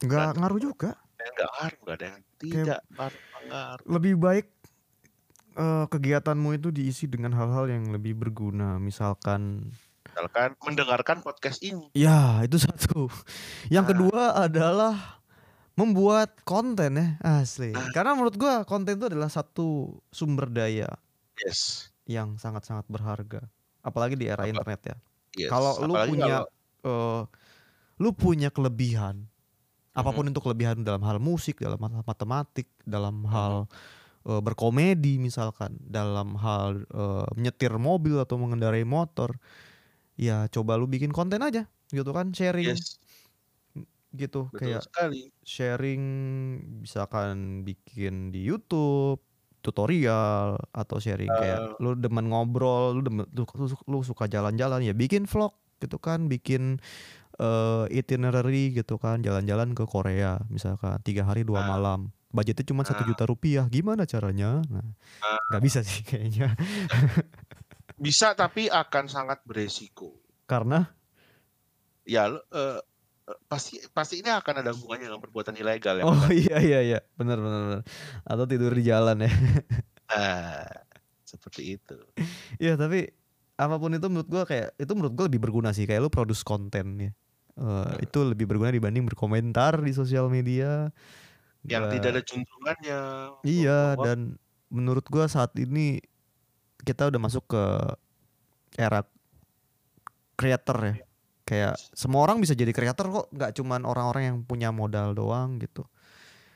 Nggak 0.00 0.36
ngaruh 0.36 0.60
juga. 0.60 0.90
nggak 1.20 1.50
ngaruh, 1.52 1.78
nggak 1.84 1.96
ada 1.96 2.06
yang 2.06 2.20
tidak 2.38 2.80
ngaruh. 2.90 3.20
Lebih 3.86 4.14
baik 4.16 4.46
eh, 5.52 5.84
kegiatanmu 5.86 6.54
itu 6.54 6.68
diisi 6.70 7.04
dengan 7.04 7.34
hal-hal 7.34 7.68
yang 7.68 7.90
lebih 7.90 8.14
berguna. 8.14 8.78
Misalkan 8.78 9.68
Misalkan 10.06 10.58
mendengarkan 10.58 11.20
podcast 11.20 11.60
ini. 11.60 11.86
Ya, 11.92 12.42
itu 12.42 12.58
satu. 12.58 13.06
Yang 13.68 13.84
Nah. 13.84 13.90
kedua 13.92 14.22
adalah 14.34 14.94
membuat 15.72 16.34
konten 16.42 16.98
ya, 16.98 17.06
asli. 17.22 17.70
Nah. 17.70 17.88
Karena 17.90 18.12
menurut 18.12 18.34
gua 18.34 18.64
konten 18.64 18.96
itu 18.96 19.06
adalah 19.06 19.28
satu 19.28 20.00
sumber 20.08 20.50
daya 20.50 20.90
Yes. 21.38 21.88
yang 22.04 22.36
sangat-sangat 22.36 22.84
berharga. 22.86 23.46
Apalagi 23.80 24.12
di 24.12 24.26
era 24.26 24.42
Apa- 24.42 24.50
internet 24.50 24.80
ya. 24.82 24.96
yes. 25.38 25.48
Kalau 25.48 25.78
lu 25.80 25.94
punya 25.94 26.26
kalau- 26.26 26.50
eh, 26.82 27.22
lu 27.96 28.10
punya 28.10 28.48
kelebihan 28.50 29.29
apa 29.96 30.10
pun 30.14 30.26
Mhm. 30.26 30.32
itu 30.32 30.40
kelebihan 30.42 30.82
dalam 30.86 31.02
hal 31.04 31.18
musik, 31.22 31.58
dalam 31.60 31.80
hal 31.82 32.02
matematik, 32.06 32.68
dalam 32.86 33.26
hal 33.28 33.66
eh, 34.28 34.40
berkomedi 34.44 35.18
misalkan, 35.22 35.76
dalam 35.82 36.36
hal 36.40 36.84
eh, 36.90 37.26
menyetir 37.38 37.74
mobil 37.80 38.16
atau 38.20 38.36
mengendarai 38.40 38.84
motor, 38.86 39.36
ya 40.18 40.46
coba 40.52 40.76
lu 40.80 40.86
bikin 40.90 41.10
konten 41.14 41.40
aja 41.44 41.66
gitu 41.92 42.10
kan, 42.14 42.32
sharing 42.36 42.78
yes, 42.78 42.98
gitu 44.10 44.50
betul 44.52 44.58
kayak 44.58 44.82
sekali. 44.82 45.32
sharing 45.46 46.02
misalkan 46.82 47.62
bikin 47.66 48.34
di 48.34 48.42
YouTube 48.46 49.22
tutorial 49.62 50.58
atau 50.74 50.98
sharing 50.98 51.34
kayak 51.36 51.62
lu 51.82 51.94
demen 51.98 52.26
ngobrol 52.32 52.96
lu 52.98 53.02
demen 53.06 53.26
lu, 53.34 53.44
lu- 53.46 53.86
lu 53.90 53.98
suka 54.06 54.26
jalan-jalan 54.30 54.82
ya 54.84 54.94
bikin 54.96 55.26
vlog 55.30 55.54
gitu 55.82 55.96
kan 56.02 56.26
bikin 56.28 56.80
eh, 57.40 57.84
itinerary 57.90 58.70
gitu 58.70 58.94
kan 58.94 59.18
jalan-jalan 59.18 59.72
ke 59.72 59.82
Korea 59.82 60.36
misalkan 60.46 61.00
tiga 61.00 61.24
hari 61.24 61.40
dua 61.40 61.60
Ah. 61.60 61.68
malam 61.70 62.00
budgetnya 62.28 62.62
cuma 62.64 62.84
satu 62.84 63.02
Ah. 63.02 63.08
juta 63.08 63.24
rupiah 63.24 63.64
gimana 63.66 64.04
caranya 64.04 64.60
nah 64.66 64.84
Ah. 65.18 65.40
nggak 65.50 65.62
bisa 65.62 65.80
sih 65.80 66.02
kayaknya 66.02 66.52
Bisa 67.96 68.32
tapi 68.32 68.64
akan 68.66 69.04
sangat 69.06 69.44
beresiko. 69.44 70.16
karena 70.42 70.88
Ya, 72.02 72.26
eh, 72.26 72.40
eh, 72.50 72.80
pasti 73.46 73.76
pasti 73.90 74.18
ini 74.18 74.28
akan 74.28 74.54
ada 74.58 74.72
hubungannya 74.72 75.06
dengan 75.06 75.20
perbuatan 75.20 75.54
ilegal 75.54 75.94
ya. 75.96 76.02
oh 76.02 76.16
bukan? 76.16 76.32
iya 76.32 76.56
iya 76.58 76.80
iya 76.82 76.98
benar 77.12 77.38
benar 77.38 77.60
benar. 77.62 77.80
atau 78.24 78.44
tidur 78.44 78.72
di 78.72 78.82
jalan 78.82 79.20
ya 79.20 79.32
Nah, 80.08 80.64
seperti 81.30 81.76
itu. 81.76 81.94
Iya 82.56 82.74
tapi 82.74 83.06
apa 83.54 83.76
pun 83.76 83.92
itu 83.92 84.06
menurut 84.06 84.26
gua 84.26 84.42
kayak 84.42 84.74
itu 84.74 84.90
menurut 84.90 85.12
gua 85.12 85.28
lebih 85.28 85.38
berguna 85.38 85.70
sih 85.70 85.84
kayak 85.84 86.00
lu 86.00 86.08
produce 86.08 86.42
konten 86.42 86.86
ya. 86.98 87.12
Eh, 87.60 88.08
itu 88.08 88.18
lebih 88.24 88.48
berguna 88.48 88.72
dibanding 88.72 89.04
berkomentar 89.04 89.84
di 89.84 89.92
sosial 89.92 90.32
media. 90.32 90.88
Yang 91.60 91.82
Gua- 91.84 91.92
tidak 91.92 92.08
ada 92.08 92.22
juntrungannya. 92.24 93.00
Iya 93.44 93.80
Bahwa- 93.94 94.04
dan 94.08 94.18
menurut 94.72 95.04
gua 95.12 95.28
saat 95.28 95.52
ini 95.60 96.00
kita 96.80 97.12
udah 97.12 97.20
masuk 97.20 97.44
ke 97.52 97.64
era 98.80 99.04
creator 100.34 100.76
ya. 100.80 100.94
Kayak 101.44 101.74
semua 101.92 102.24
orang 102.24 102.40
bisa 102.40 102.54
jadi 102.54 102.70
creator 102.70 103.10
kok, 103.10 103.26
nggak 103.28 103.52
cuman 103.58 103.84
orang-orang 103.84 104.22
yang 104.24 104.36
punya 104.40 104.72
modal 104.72 105.12
doang 105.12 105.60
gitu. 105.60 105.84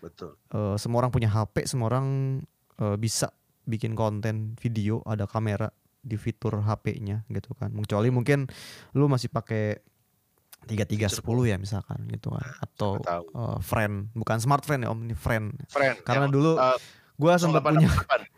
betul. 0.00 0.36
Eh, 0.52 0.76
semua 0.76 1.00
orang 1.00 1.08
punya 1.08 1.32
HP, 1.32 1.64
semua 1.64 1.88
orang 1.88 2.40
eh, 2.76 2.96
bisa 3.00 3.32
bikin 3.64 3.96
konten 3.96 4.52
video, 4.60 5.00
ada 5.08 5.24
kamera 5.24 5.72
di 5.96 6.20
fitur 6.20 6.60
HP-nya 6.60 7.24
gitu 7.28 7.56
kan. 7.56 7.72
Kecuali 7.72 8.12
mungkin 8.12 8.44
lu 8.92 9.08
masih 9.08 9.32
pakai 9.32 9.80
3310 10.64 11.20
ya 11.46 11.56
misalkan 11.56 11.98
gitu 12.08 12.32
kan 12.32 12.44
atau 12.58 12.98
Siapa 12.98 13.10
tahu. 13.10 13.24
eh, 13.30 13.58
friend, 13.60 13.94
bukan 14.12 14.36
smart 14.38 14.62
friend 14.62 14.84
ya 14.84 14.90
Om, 14.90 15.00
ini 15.04 15.14
friend. 15.14 15.54
Friend. 15.68 15.96
Karena 16.02 16.26
yang, 16.26 16.34
dulu 16.34 16.56
eh, 16.56 16.78
gua 17.14 17.32
sempat 17.36 17.62
punya 17.62 17.86
0888. 17.86 18.28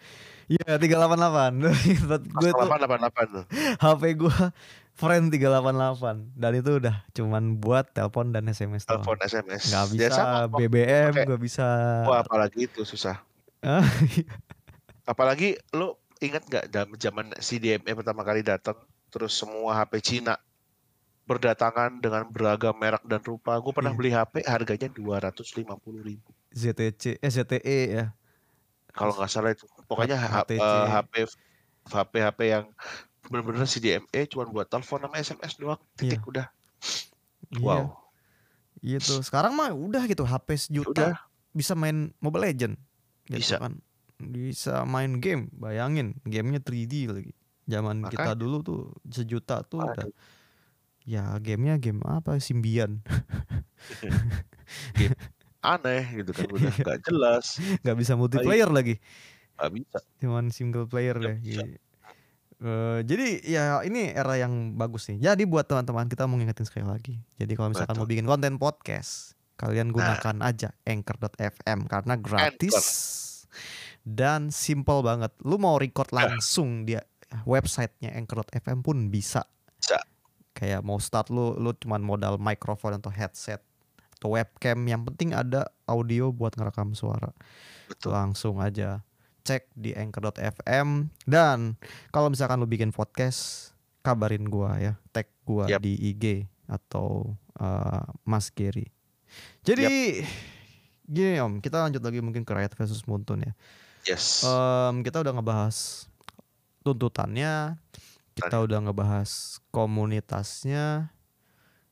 Iya 0.47 0.79
388 0.79 1.59
Gue 2.39 2.51
tuh 2.55 2.71
0888 2.71 3.35
tuh. 3.35 3.45
HP 3.83 4.03
gua 4.15 4.55
Friend 4.95 5.27
388 5.27 6.39
Dan 6.39 6.53
itu 6.55 6.71
udah 6.79 7.03
cuman 7.11 7.59
buat 7.59 7.91
telepon 7.91 8.31
dan 8.31 8.47
SMS 8.47 8.87
Telepon 8.87 9.19
SMS. 9.19 9.75
Nggak 9.75 9.87
bisa 9.91 9.99
Ya 9.99 10.11
sama. 10.15 10.47
BBM 10.55 11.13
gak 11.19 11.43
bisa 11.43 11.67
Wah, 12.07 12.23
apalagi 12.23 12.71
itu 12.71 12.87
susah. 12.87 13.27
Ah, 13.59 13.83
Apalagi 15.03 15.59
lu 15.71 15.95
ingat 16.19 16.47
nggak 16.47 16.65
dalam 16.71 16.95
zaman 16.95 17.35
CDMA 17.39 17.93
pertama 17.93 18.23
kali 18.23 18.41
datang, 18.41 18.79
terus 19.11 19.35
semua 19.35 19.75
HP 19.77 19.99
Cina 20.01 20.39
berdatangan 21.27 21.99
dengan 21.99 22.23
beragam 22.27 22.73
merek 22.73 23.03
dan 23.03 23.21
rupa. 23.21 23.59
Gue 23.59 23.71
pernah 23.71 23.91
Iya. 23.91 23.99
beli 23.99 24.11
HP 24.11 24.35
harganya 24.43 24.89
250 24.89 25.67
ribu. 26.01 26.31
ZTC 26.51 27.19
eh 27.19 27.29
ZTE 27.29 27.79
ya 27.93 28.07
Kalau 28.89 29.13
nggak 29.13 29.29
salah 29.29 29.53
itu. 29.53 29.67
Pokoknya 29.85 30.17
HTC. 30.17 30.57
eh, 30.57 30.87
HP 30.89 31.13
HP-HP 31.85 32.39
yang 32.49 32.65
bener-bener 33.23 33.63
CDMA 33.65 34.21
cuma 34.27 34.47
buat 34.47 34.65
telepon 34.65 35.03
sama 35.03 35.17
SMS 35.17 35.55
doang. 35.57 35.83
Titik 35.95 36.23
udah. 36.25 36.47
Iya. 37.53 37.61
Wow. 37.61 37.85
Gitu. 38.79 39.19
Sekarang 39.21 39.53
mah 39.53 39.71
udah 39.71 40.03
gitu 40.05 40.23
HP 40.23 40.49
sejuta 40.57 41.13
Udah. 41.13 41.15
bisa 41.51 41.75
main 41.75 42.15
Mobile 42.19 42.47
Legend. 42.47 42.75
Gitu 43.27 43.43
Bisa. 43.53 43.59
kan. 43.59 43.83
Bisa 44.17 44.81
main 44.83 45.19
game, 45.19 45.51
bayangin 45.53 46.17
gamenya 46.23 46.59
3D 46.59 47.11
lagi. 47.11 47.35
Zaman 47.67 48.07
kita 48.07 48.33
Makanya. 48.33 48.39
dulu 48.39 48.57
tuh 48.63 48.81
sejuta 49.05 49.61
tuh 49.61 49.83
udah 49.83 50.07
Waduh. 50.07 50.15
Ya 51.07 51.39
gamenya 51.39 51.79
game 51.79 52.03
apa 52.03 52.37
Symbian 52.37 52.99
Aneh 55.63 56.03
gitu 56.15 56.31
kan 56.31 56.47
udah 56.49 56.73
nggak 56.83 57.01
jelas. 57.03 57.47
nggak 57.83 57.97
bisa 57.97 58.13
multiplayer 58.15 58.69
lagi 58.69 58.99
Nggak 59.57 59.71
bisa. 59.73 59.99
cuman 60.21 60.45
single 60.51 60.85
player 60.85 61.17
deh 61.17 61.39
bisa. 61.39 61.63
gitu. 61.63 61.81
Jadi 63.03 63.45
ya 63.45 63.81
ini 63.83 64.11
era 64.11 64.35
yang 64.35 64.75
bagus 64.75 65.07
nih 65.07 65.23
jadi 65.25 65.43
buat 65.45 65.65
teman-teman 65.65 66.07
kita 66.07 66.25
mau 66.25 66.35
ngingetin 66.35 66.65
sekali 66.65 66.85
lagi 66.85 67.15
jadi 67.35 67.53
kalau 67.53 67.71
misalkan 67.71 67.95
mau 67.95 68.03
Betul. 68.03 68.13
bikin 68.15 68.27
konten 68.27 68.53
podcast 68.57 69.35
kalian 69.55 69.89
Nah. 69.89 69.95
gunakan 69.95 70.37
aja 70.43 70.69
anchor.fm 70.83 71.79
karena 71.85 72.15
gratis 72.17 72.77
dan 74.03 74.49
simple 74.49 75.01
banget 75.01 75.33
lu 75.41 75.57
mau 75.57 75.77
record 75.77 76.09
Nah. 76.11 76.29
langsung 76.29 76.85
dia 76.85 77.01
websitenya 77.43 78.15
anchor.fm 78.15 78.81
pun 78.81 79.09
Bisa. 79.09 79.45
Kayak 80.57 80.81
mau 80.81 80.97
start 80.97 81.29
lu 81.29 81.53
lu 81.61 81.77
cuman 81.77 82.01
modal 82.01 82.41
mikrofon 82.41 82.97
atau 82.97 83.13
headset 83.13 83.61
atau 84.17 84.33
webcam 84.33 84.81
yang 84.89 85.05
penting 85.05 85.37
ada 85.37 85.69
audio 85.85 86.33
buat 86.33 86.57
ngerekam 86.57 86.97
suara 86.97 87.37
Betul. 87.93 88.17
langsung 88.17 88.57
aja 88.65 89.05
cek 89.45 89.69
di 89.77 89.93
anchor.fm 89.93 91.13
dan 91.29 91.77
kalau 92.09 92.33
misalkan 92.33 92.57
lu 92.57 92.67
bikin 92.67 92.91
podcast 92.91 93.71
kabarin 94.01 94.49
gua 94.49 94.81
ya 94.81 94.93
tag 95.13 95.29
gua 95.45 95.69
Yap. 95.69 95.85
di 95.85 95.93
IG 96.01 96.49
atau 96.67 97.37
uh, 97.61 98.03
Mas 98.25 98.49
Gary 98.49 98.89
jadi 99.61 100.25
gini 101.05 101.37
om 101.39 101.61
kita 101.61 101.85
lanjut 101.85 102.01
lagi 102.01 102.25
mungkin 102.25 102.43
ke 102.43 102.51
Riot 102.57 102.73
versus 102.75 103.05
Muntun 103.05 103.45
ya 103.45 103.55
Yes. 104.07 104.47
Em, 104.47 105.03
kita 105.03 105.19
udah 105.19 105.35
ngebahas 105.35 106.07
tuntutannya, 106.87 107.75
kita 108.37 108.61
udah 108.61 108.79
ngebahas 108.85 109.31
komunitasnya, 109.73 111.09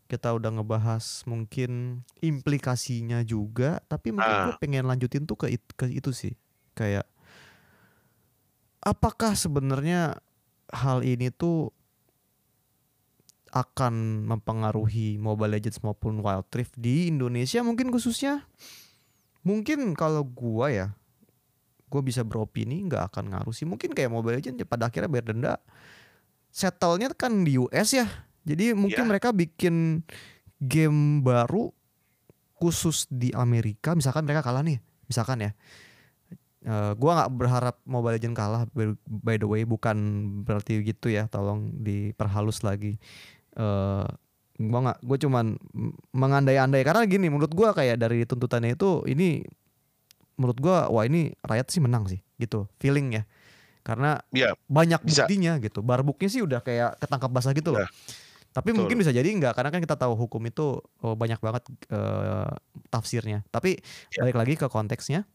kita 0.07 0.37
udah 0.37 0.61
ngebahas 0.61 1.25
mungkin 1.25 2.05
implikasinya 2.21 3.25
juga, 3.25 3.81
tapi 3.89 4.13
mungkin 4.13 4.53
gue 4.53 4.55
Ah. 4.55 4.61
pengen 4.61 4.85
lanjutin 4.85 5.25
tuh 5.25 5.41
ke, 5.41 5.57
it- 5.57 5.75
ke 5.75 5.89
itu 5.89 6.13
sih, 6.13 6.37
kayak 6.77 7.09
apakah 8.85 9.33
sebenarnya 9.33 10.21
hal 10.69 11.01
ini 11.01 11.33
tuh 11.33 11.73
akan 13.49 14.27
mempengaruhi 14.27 15.17
Mobile 15.17 15.57
Legends 15.57 15.81
maupun 15.81 16.21
Wild 16.21 16.51
Rift 16.53 16.75
di 16.77 17.09
Indonesia 17.09 17.63
mungkin 17.63 17.89
khususnya? 17.89 18.45
Mungkin 19.47 19.95
kalau 19.97 20.27
gua 20.27 20.69
ya 20.69 20.87
gue 21.87 22.03
bisa 22.03 22.27
beropini 22.27 22.83
nggak 22.85 23.15
akan 23.15 23.31
ngaruh 23.31 23.55
sih. 23.55 23.63
Mungkin 23.63 23.95
kayak 23.95 24.11
Mobile 24.11 24.43
Legends 24.43 24.59
ya 24.59 24.67
pada 24.67 24.91
akhirnya 24.91 25.07
bayar 25.07 25.31
denda 25.31 25.55
settle-nya 26.55 27.11
kan 27.19 27.43
di 27.43 27.59
US 27.59 27.91
ya. 27.91 28.07
Jadi 28.47 28.71
mungkin 28.79 29.03
Ya. 29.03 29.11
mereka 29.11 29.35
bikin 29.35 30.07
game 30.63 31.27
baru 31.27 31.75
khusus 32.63 33.11
di 33.11 33.35
Amerika. 33.35 33.99
Misalkan 33.99 34.23
mereka 34.23 34.47
kalah 34.47 34.63
nih 34.63 34.79
misalkan 35.11 35.43
ya. 35.43 35.51
Eh, 36.65 36.93
gua 36.97 37.13
nggak 37.21 37.31
berharap 37.35 37.77
Mobile 37.85 38.17
Legends 38.17 38.39
kalah 38.39 38.63
by, 39.05 39.37
the 39.37 39.49
way. 39.51 39.67
Bukan 39.67 39.97
berarti 40.47 40.81
gitu 40.87 41.11
ya 41.11 41.27
tolong 41.27 41.75
diperhalus 41.83 42.63
lagi. 42.63 43.03
Eh 43.59 44.07
gua 44.55 44.79
nggak 44.87 44.99
gue 45.03 45.19
cuman 45.27 45.59
mengandai-andai. 46.15 46.87
Karena 46.87 47.03
gini 47.11 47.27
menurut 47.27 47.51
gua 47.51 47.75
kayak 47.75 47.99
dari 47.99 48.23
tuntutannya 48.23 48.79
itu 48.79 49.03
ini 49.11 49.43
menurut 50.39 50.59
gua 50.63 50.87
wah 50.87 51.03
ini 51.03 51.35
rakyat 51.43 51.67
sih 51.67 51.83
menang 51.83 52.07
sih 52.07 52.23
gitu. 52.39 52.71
Feeling 52.79 53.19
ya 53.19 53.27
karena 53.85 54.17
Iya. 54.33 54.57
banyak 54.65 55.05
bisa. 55.05 55.29
buktinya 55.29 55.61
gitu 55.61 55.81
barbuknya 55.81 56.27
sih 56.27 56.41
udah 56.41 56.59
kayak 56.59 56.97
ketangkap 56.99 57.29
basah 57.29 57.53
gitu 57.53 57.71
loh 57.71 57.85
Udah. 57.85 57.91
tapi 58.51 58.73
Betul. 58.73 58.79
mungkin 58.81 58.97
bisa 58.99 59.13
jadi 59.13 59.29
enggak 59.29 59.53
karena 59.53 59.69
kan 59.69 59.79
kita 59.79 59.95
tahu 59.95 60.17
hukum 60.17 60.41
itu 60.43 60.81
oh, 60.81 61.15
banyak 61.15 61.37
banget 61.39 61.63
eh, 61.89 62.51
tafsirnya 62.89 63.45
tapi 63.49 63.77
Ya. 64.11 64.25
balik 64.25 64.37
lagi 64.37 64.55
ke 64.57 64.67
konteksnya 64.67 65.29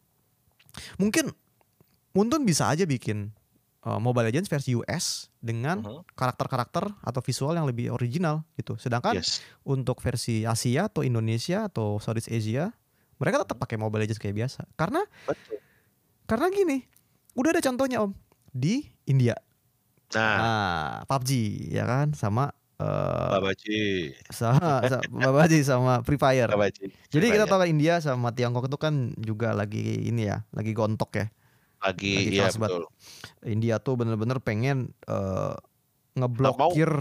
mungkin 0.98 1.30
Muntun 2.10 2.42
bisa 2.42 2.66
aja 2.66 2.84
bikin 2.84 3.30
eh, 3.80 4.00
Mobile 4.02 4.28
Legends 4.28 4.50
versi 4.50 4.74
US 4.74 5.30
dengan 5.38 5.80
Mhm. 5.80 6.02
karakter-karakter 6.12 6.90
atau 7.00 7.22
visual 7.22 7.54
yang 7.54 7.64
lebih 7.64 7.94
original 7.94 8.44
gitu 8.56 8.76
sedangkan 8.76 9.22
Yes. 9.22 9.40
untuk 9.62 10.02
versi 10.02 10.42
Asia 10.42 10.90
atau 10.90 11.00
Indonesia 11.00 11.64
atau 11.64 12.02
Southeast 12.02 12.28
Asia 12.28 12.74
mereka 13.16 13.46
tetap 13.46 13.56
pakai 13.58 13.78
Mobile 13.78 14.04
Legends 14.04 14.18
kayak 14.18 14.36
biasa 14.36 14.66
karena 14.74 15.06
Betul. 15.24 15.62
karena 16.26 16.50
gini 16.50 16.78
udah 17.36 17.52
ada 17.52 17.62
contohnya 17.62 18.02
om 18.02 18.12
di 18.52 18.88
India. 19.06 19.38
Nah, 20.16 20.36
nah 20.38 20.88
PUBG 21.06 21.32
ya 21.70 21.86
kan? 21.86 22.14
Sama 22.18 22.50
eh 22.80 23.30
Babaji. 23.36 23.82
sama, 24.32 24.88
sama 24.88 25.04
Babaji 25.12 25.60
sama 25.68 25.94
Free 26.08 26.18
Fire. 26.18 26.48
Babaji. 26.50 26.90
jadi 27.12 27.26
kita 27.28 27.46
tahu 27.46 27.60
kan 27.68 27.70
India 27.70 28.00
sama 28.00 28.32
Tiongkok 28.32 28.72
itu 28.72 28.78
kan 28.80 29.12
juga 29.20 29.52
lagi 29.52 30.08
ini 30.08 30.32
ya 30.32 30.48
lagi 30.56 30.72
gontok 30.72 31.12
ya. 31.20 31.28
Lagi, 31.80 32.12
lagi 32.16 32.36
iya 32.40 32.48
betul. 32.56 32.88
India 33.44 33.76
tuh 33.80 34.00
bener-bener 34.00 34.40
pengen 34.40 34.92
eh, 35.08 35.56
ngeblokir 36.16 36.92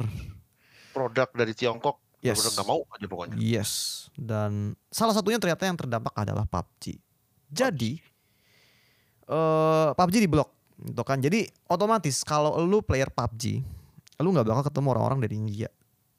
Produk 0.95 1.31
dari 1.31 1.55
Tiongkok 1.55 2.03
yes. 2.27 2.43
nggak 2.43 2.67
mau 2.67 2.83
aja 2.91 3.07
pokoknya. 3.07 3.37
Yes, 3.39 4.07
dan 4.19 4.75
salah 4.91 5.15
satunya 5.15 5.39
ternyata 5.39 5.63
yang 5.63 5.79
terdampak 5.79 6.15
adalah 6.19 6.43
PUBG. 6.51 6.99
Jadi 7.55 8.03
eh 9.29 9.89
PUBG 9.95 10.17
diblok, 10.27 10.51
gitu 10.79 11.03
kan. 11.03 11.19
Jadi 11.19 11.47
otomatis 11.67 12.23
kalau 12.23 12.59
lu 12.63 12.83
player 12.83 13.11
PUBG, 13.11 13.63
lu 14.23 14.29
nggak 14.35 14.47
bakal 14.47 14.65
ketemu 14.71 14.87
orang-orang 14.95 15.21
dari 15.23 15.35
India. 15.39 15.69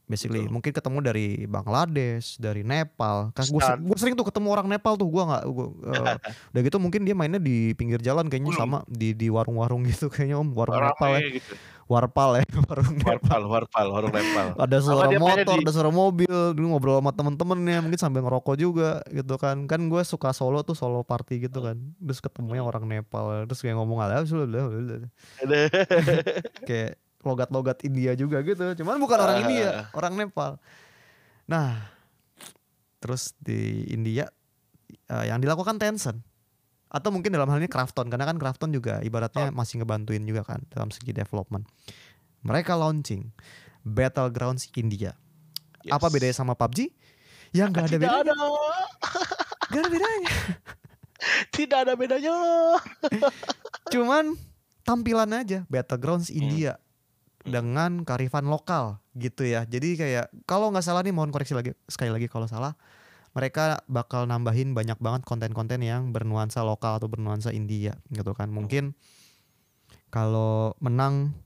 Basically, 0.09 0.41
Betul. 0.41 0.53
mungkin 0.57 0.71
ketemu 0.73 0.97
dari 1.05 1.27
Bangladesh, 1.45 2.41
dari 2.41 2.65
Nepal. 2.65 3.29
Kan 3.37 3.45
gue 3.45 3.61
Pakistan. 3.61 3.77
sering 3.93 4.17
tuh 4.17 4.25
ketemu 4.25 4.47
orang 4.49 4.65
Nepal 4.65 4.97
tuh, 4.97 5.05
gua 5.05 5.23
nggak, 5.29 5.43
eh, 5.93 6.17
udah 6.49 6.61
gitu 6.65 6.77
mungkin 6.81 7.05
dia 7.05 7.13
mainnya 7.13 7.37
di 7.37 7.77
pinggir 7.77 8.01
jalan 8.01 8.25
kayaknya 8.25 8.57
Belum. 8.57 8.61
sama 8.65 8.77
di 8.89 9.13
di 9.13 9.29
warung-warung 9.29 9.85
gitu 9.85 10.09
kayaknya 10.09 10.41
om, 10.41 10.49
warung 10.57 10.81
Nepal 10.81 11.09
ya, 11.13 11.21
Rame 11.21 11.37
gitu. 11.37 11.53
warpal 11.85 12.29
ya, 12.41 12.45
warung 12.69 12.89
Nepal. 12.89 13.05
Warpal, 13.21 13.41
warpal, 13.45 13.87
warung 13.93 14.13
Nepal. 14.17 14.47
ada 14.65 14.77
suara 14.81 15.09
motor, 15.13 15.55
di- 15.57 15.61
ada 15.61 15.71
suara 15.77 15.91
mobil, 15.93 16.33
dulu 16.57 16.65
ngobrol 16.73 16.97
sama 17.05 17.13
temen-temennya, 17.13 17.77
mungkin 17.85 17.99
sambil 18.01 18.21
ngerokok 18.25 18.55
juga 18.57 19.05
gitu 19.13 19.37
kan. 19.37 19.69
Kan 19.69 19.93
gue 19.93 20.01
suka 20.01 20.33
solo 20.33 20.65
tuh 20.65 20.73
solo 20.73 21.05
party 21.05 21.45
gitu 21.45 21.61
kan. 21.61 21.77
Terus 22.01 22.17
ketemunya 22.17 22.65
orang 22.65 22.81
Nepal, 22.89 23.45
terus 23.45 23.61
kayak 23.61 23.77
ngomong 23.77 24.01
ala 24.01 24.25
kayak 26.65 26.97
logat-logat 27.21 27.83
India 27.83 28.13
juga 28.13 28.39
gitu. 28.41 28.63
Cuman 28.79 28.95
bukan 28.97 29.17
orang 29.17 29.37
Ah. 29.37 29.43
India, 29.43 29.69
orang 29.91 30.13
Nepal. 30.15 30.55
Nah, 31.45 31.89
terus 32.97 33.33
di 33.37 33.87
India 33.89 34.29
eh, 35.07 35.25
yang 35.27 35.39
dilakukan 35.39 35.77
Tencent 35.77 36.21
atau 36.89 37.09
mungkin 37.13 37.29
dalam 37.29 37.45
hal 37.45 37.61
ini 37.61 37.69
Krafton 37.69 38.09
karena 38.09 38.25
kan 38.25 38.37
Krafton 38.37 38.73
juga 38.73 38.97
ibaratnya 38.99 39.53
masih 39.53 39.81
ngebantuin 39.81 40.25
juga 40.25 40.41
kan 40.41 40.61
dalam 40.69 40.89
segi 40.89 41.13
development. 41.13 41.65
Mereka 42.41 42.73
launching 42.73 43.29
Battlegrounds 43.81 44.71
India. 44.73 45.13
Yes. 45.81 45.93
Apa 45.93 46.09
bedanya 46.09 46.33
sama 46.33 46.55
PUBG? 46.55 46.89
Ya 47.51 47.65
nggak 47.65 47.83
ada 47.83 47.89
Tidak 47.89 48.01
bedanya. 48.01 48.21
ada. 48.21 48.35
Nggak 49.69 49.81
ada 49.81 49.89
bedanya. 49.89 50.29
Tidak 51.55 51.77
ada 51.79 51.93
bedanya. 51.93 52.33
Cuman 53.89 54.25
tampilan 54.81 55.29
aja 55.35 55.65
Battlegrounds 55.67 56.29
Hmm. 56.29 56.88
Dengan 57.45 58.03
karifan 58.03 58.47
lokal 58.47 58.99
gitu 59.15 59.47
ya. 59.47 59.63
Jadi 59.63 59.95
kayak 59.95 60.31
kalau 60.43 60.71
nggak 60.71 60.83
salah 60.83 61.03
nih 61.03 61.15
mohon 61.15 61.31
koreksi 61.31 61.55
lagi 61.55 61.71
sekali 61.87 62.11
lagi 62.11 62.27
kalau 62.27 62.47
salah. 62.47 62.75
Mereka 63.37 63.85
bakal 63.85 64.25
nambahin 64.25 64.73
banyak 64.73 64.97
banget 64.97 65.21
konten-konten 65.21 65.85
yang 65.85 66.09
bernuansa 66.09 66.65
lokal 66.65 66.97
atau 66.97 67.05
bernuansa 67.07 67.53
India 67.53 67.93
gitu 68.09 68.33
kan. 68.33 68.49
Mungkin 68.49 68.97
kalau 70.09 70.73
menang 70.81 71.37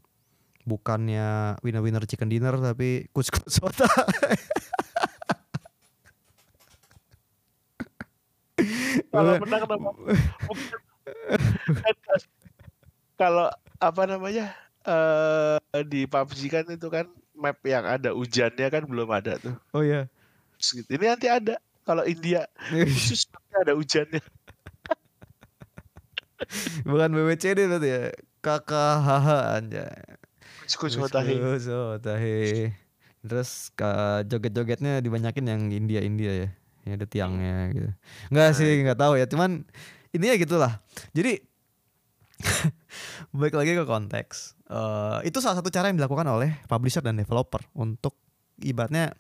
bukannya 0.63 1.59
winner-winner 1.59 2.07
chicken 2.07 2.31
dinner 2.31 2.55
tapi 2.55 3.11
kus-kus 3.11 3.43
soda. 3.51 3.87
Kalau 9.13 9.37
menang 9.43 9.61
Kalau 13.21 13.47
apa 13.77 14.03
namanya? 14.09 14.55
Eh 14.84 15.84
di 15.88 16.05
PUBG 16.05 16.39
kan 16.51 16.65
itu 16.69 16.88
kan 16.91 17.07
map 17.34 17.57
yang 17.65 17.88
ada 17.88 18.13
hujannya 18.13 18.67
kan 18.69 18.84
belum 18.86 19.09
ada 19.09 19.39
tuh. 19.39 19.55
Oh 19.73 19.81
iya. 19.81 20.05
Terus 20.59 20.69
gitu. 20.84 20.89
Ini 20.95 21.05
nanti 21.15 21.27
ada. 21.31 21.55
Kalau 21.84 22.07
India 22.07 22.47
khusus 22.71 23.27
ada 23.51 23.75
hujannya. 23.75 24.23
Bukan 26.88 27.09
BWCD 27.15 27.59
berarti 27.67 27.89
ya. 27.89 28.01
kakak 28.43 28.99
haha 28.99 29.59
anjay. 29.59 29.88
Kus, 30.67 30.99
oh, 30.99 31.07
tahe. 32.01 32.71
Terus 33.23 33.71
ke 33.71 33.91
joget-jogetnya 34.27 34.99
dibanyakin 34.99 35.45
yang 35.47 35.61
India-India 35.71 36.31
ya. 36.47 36.49
Ya 36.84 36.99
ada 36.99 37.07
tiangnya 37.07 37.71
gitu. 37.71 37.89
Enggak 38.27 38.47
Nah, 38.51 38.55
sih, 38.55 38.71
nggak 38.84 38.99
tahu 38.99 39.13
ya. 39.15 39.25
Cuman 39.27 39.63
intinya 40.11 40.36
gitulah. 40.36 40.73
Jadi 41.15 41.39
balik 43.38 43.55
lagi 43.55 43.71
ke 43.79 43.86
konteks. 43.88 44.59
Eh, 44.74 45.30
itu 45.30 45.38
salah 45.38 45.61
satu 45.61 45.69
cara 45.69 45.93
yang 45.93 46.01
dilakukan 46.01 46.26
oleh 46.26 46.57
publisher 46.65 47.05
dan 47.05 47.13
developer 47.13 47.61
untuk 47.78 48.17
ibaratnya 48.57 49.13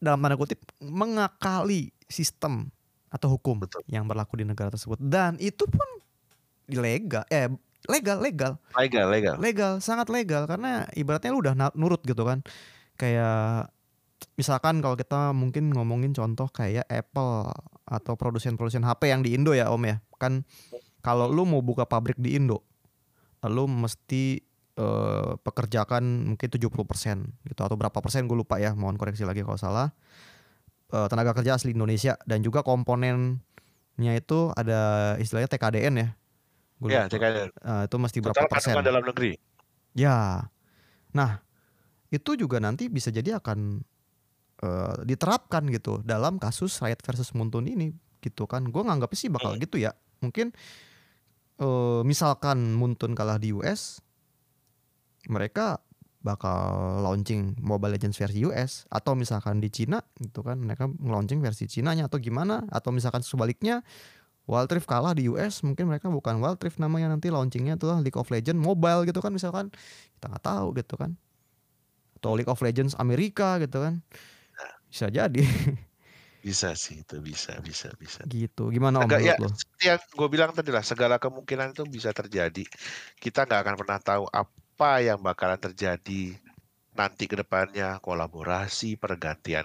dalam 0.00 0.20
tanda 0.24 0.40
kutip 0.40 0.64
mengakali 0.80 1.92
sistem 2.08 2.72
atau 3.12 3.36
hukum 3.36 3.60
Betul. 3.60 3.84
yang 3.84 4.08
berlaku 4.08 4.40
di 4.40 4.48
negara 4.48 4.72
tersebut. 4.72 4.96
Dan 4.96 5.36
itu 5.36 5.68
pun 5.68 5.84
ilegal 6.72 7.28
eh 7.28 7.52
legal 7.84 8.24
legal. 8.24 8.56
Legal, 8.72 9.12
legal. 9.12 9.36
legal 9.36 9.72
sangat 9.84 10.08
legal. 10.08 10.48
Karena 10.48 10.88
ibaratnya 10.96 11.28
lu 11.28 11.44
udah 11.44 11.76
nurut 11.76 12.00
gitu 12.08 12.24
kan. 12.24 12.40
Kayak 12.96 13.68
misalkan 14.40 14.80
kalau 14.80 14.96
kita 14.96 15.36
mungkin 15.36 15.68
ngomongin 15.68 16.16
contoh 16.16 16.48
kayak 16.48 16.88
Apple 16.88 17.52
atau 17.84 18.16
produsen-produsen 18.16 18.88
HP 18.88 19.12
yang 19.12 19.20
di 19.20 19.36
Indo 19.36 19.52
ya 19.52 19.68
Om 19.68 19.84
ya. 19.84 19.96
Kan 20.16 20.48
kalau 21.04 21.28
lu 21.28 21.44
mau 21.44 21.60
buka 21.60 21.84
pabrik 21.84 22.16
di 22.16 22.40
Indo 22.40 22.64
lu 23.48 23.68
mesti 23.68 24.40
eh, 24.74 25.32
pekerjakan 25.40 26.34
mungkin 26.34 26.48
70% 26.48 27.50
gitu 27.50 27.60
atau 27.62 27.76
berapa 27.78 27.98
persen 28.00 28.26
gue 28.26 28.36
lupa 28.36 28.58
ya 28.58 28.72
mohon 28.74 28.96
koreksi 28.96 29.24
lagi 29.24 29.44
kalau 29.44 29.58
salah 29.60 29.90
Eh, 30.94 31.08
tenaga 31.10 31.34
kerja 31.34 31.58
asli 31.58 31.74
Indonesia 31.74 32.14
dan 32.22 32.38
juga 32.44 32.62
komponennya 32.62 34.12
itu 34.14 34.54
ada 34.54 35.14
istilahnya 35.18 35.50
TKDN 35.50 35.94
ya 35.98 36.08
Gua 36.78 36.88
Ya. 36.90 37.02
TKDN. 37.10 37.50
Eh, 37.50 37.82
itu 37.90 37.96
mesti 37.98 38.18
berapa 38.22 38.36
Total 38.44 38.50
persen 38.50 38.74
kandungan 38.76 38.86
dalam 38.94 39.02
negeri. 39.02 39.32
Ya, 39.94 40.50
nah 41.14 41.42
itu 42.10 42.34
juga 42.38 42.58
nanti 42.62 42.86
bisa 42.86 43.10
jadi 43.10 43.42
akan 43.42 43.82
eh, 44.62 44.96
diterapkan 45.02 45.66
gitu 45.72 45.98
dalam 46.06 46.38
kasus 46.38 46.78
Riot 46.78 47.02
versus 47.02 47.34
Muntun 47.34 47.66
ini 47.66 47.90
gitu 48.22 48.46
kan. 48.46 48.62
Gue 48.68 48.82
nganggap 48.86 49.10
sih 49.18 49.26
bakal 49.32 49.58
Hmm. 49.58 49.62
gitu 49.66 49.82
ya. 49.82 49.96
Mungkin 50.22 50.54
eh, 51.60 52.00
misalkan 52.06 52.74
Muntun 52.74 53.14
kalah 53.14 53.38
di 53.38 53.54
US, 53.54 54.02
mereka 55.28 55.80
bakal 56.24 57.04
launching 57.04 57.52
Mobile 57.60 58.00
Legends 58.00 58.16
versi 58.16 58.40
US 58.48 58.88
atau 58.88 59.12
misalkan 59.12 59.60
di 59.60 59.68
Cina 59.68 60.00
gitu 60.16 60.40
kan 60.40 60.56
mereka 60.56 60.88
launching 60.88 61.44
versi 61.44 61.68
Cinanya 61.68 62.08
atau 62.08 62.16
gimana. 62.16 62.64
Atau 62.72 62.96
misalkan 62.96 63.20
sebaliknya 63.20 63.84
Wild 64.48 64.72
Rift 64.72 64.88
kalah 64.88 65.12
di 65.12 65.28
US 65.28 65.60
mungkin 65.60 65.88
mereka 65.88 66.08
bukan 66.08 66.40
Wild 66.40 66.60
Rift 66.64 66.80
namanya 66.80 67.12
nanti 67.12 67.28
launchingnya 67.28 67.76
tuh 67.76 67.92
League 68.00 68.16
of 68.16 68.28
Legends 68.32 68.60
mobile 68.60 69.04
gitu 69.04 69.20
kan 69.20 69.32
misalkan. 69.36 69.68
Kita 70.16 70.32
nggak 70.32 70.44
tahu 70.44 70.66
gitu 70.80 70.94
kan. 70.96 71.12
Atau 72.16 72.40
League 72.40 72.48
of 72.48 72.60
Legends 72.64 72.96
Amerika 72.96 73.60
gitu 73.60 73.84
kan. 73.84 74.00
Bisa 74.88 75.12
jadi 75.12 75.44
Bisa 76.44 76.76
sih, 76.76 77.00
itu 77.00 77.16
bisa, 77.24 77.56
bisa, 77.64 77.88
bisa. 77.96 78.20
gitu 78.28 78.68
gimana 78.68 79.00
om 79.00 79.08
ya, 79.08 79.32
lo 79.40 79.48
yang 79.80 79.96
gue 79.96 80.28
bilang 80.28 80.52
tadi 80.52 80.68
lah, 80.68 80.84
segala 80.84 81.16
kemungkinan 81.16 81.72
itu 81.72 81.88
bisa 81.88 82.12
terjadi. 82.12 82.68
Kita 83.16 83.48
nggak 83.48 83.60
akan 83.64 83.76
pernah 83.80 83.98
tahu 84.04 84.24
apa 84.28 84.92
yang 85.00 85.24
bakalan 85.24 85.56
terjadi 85.56 86.36
nanti 86.92 87.24
ke 87.24 87.40
depannya, 87.40 87.96
kolaborasi, 88.04 89.00
pergantian, 89.00 89.64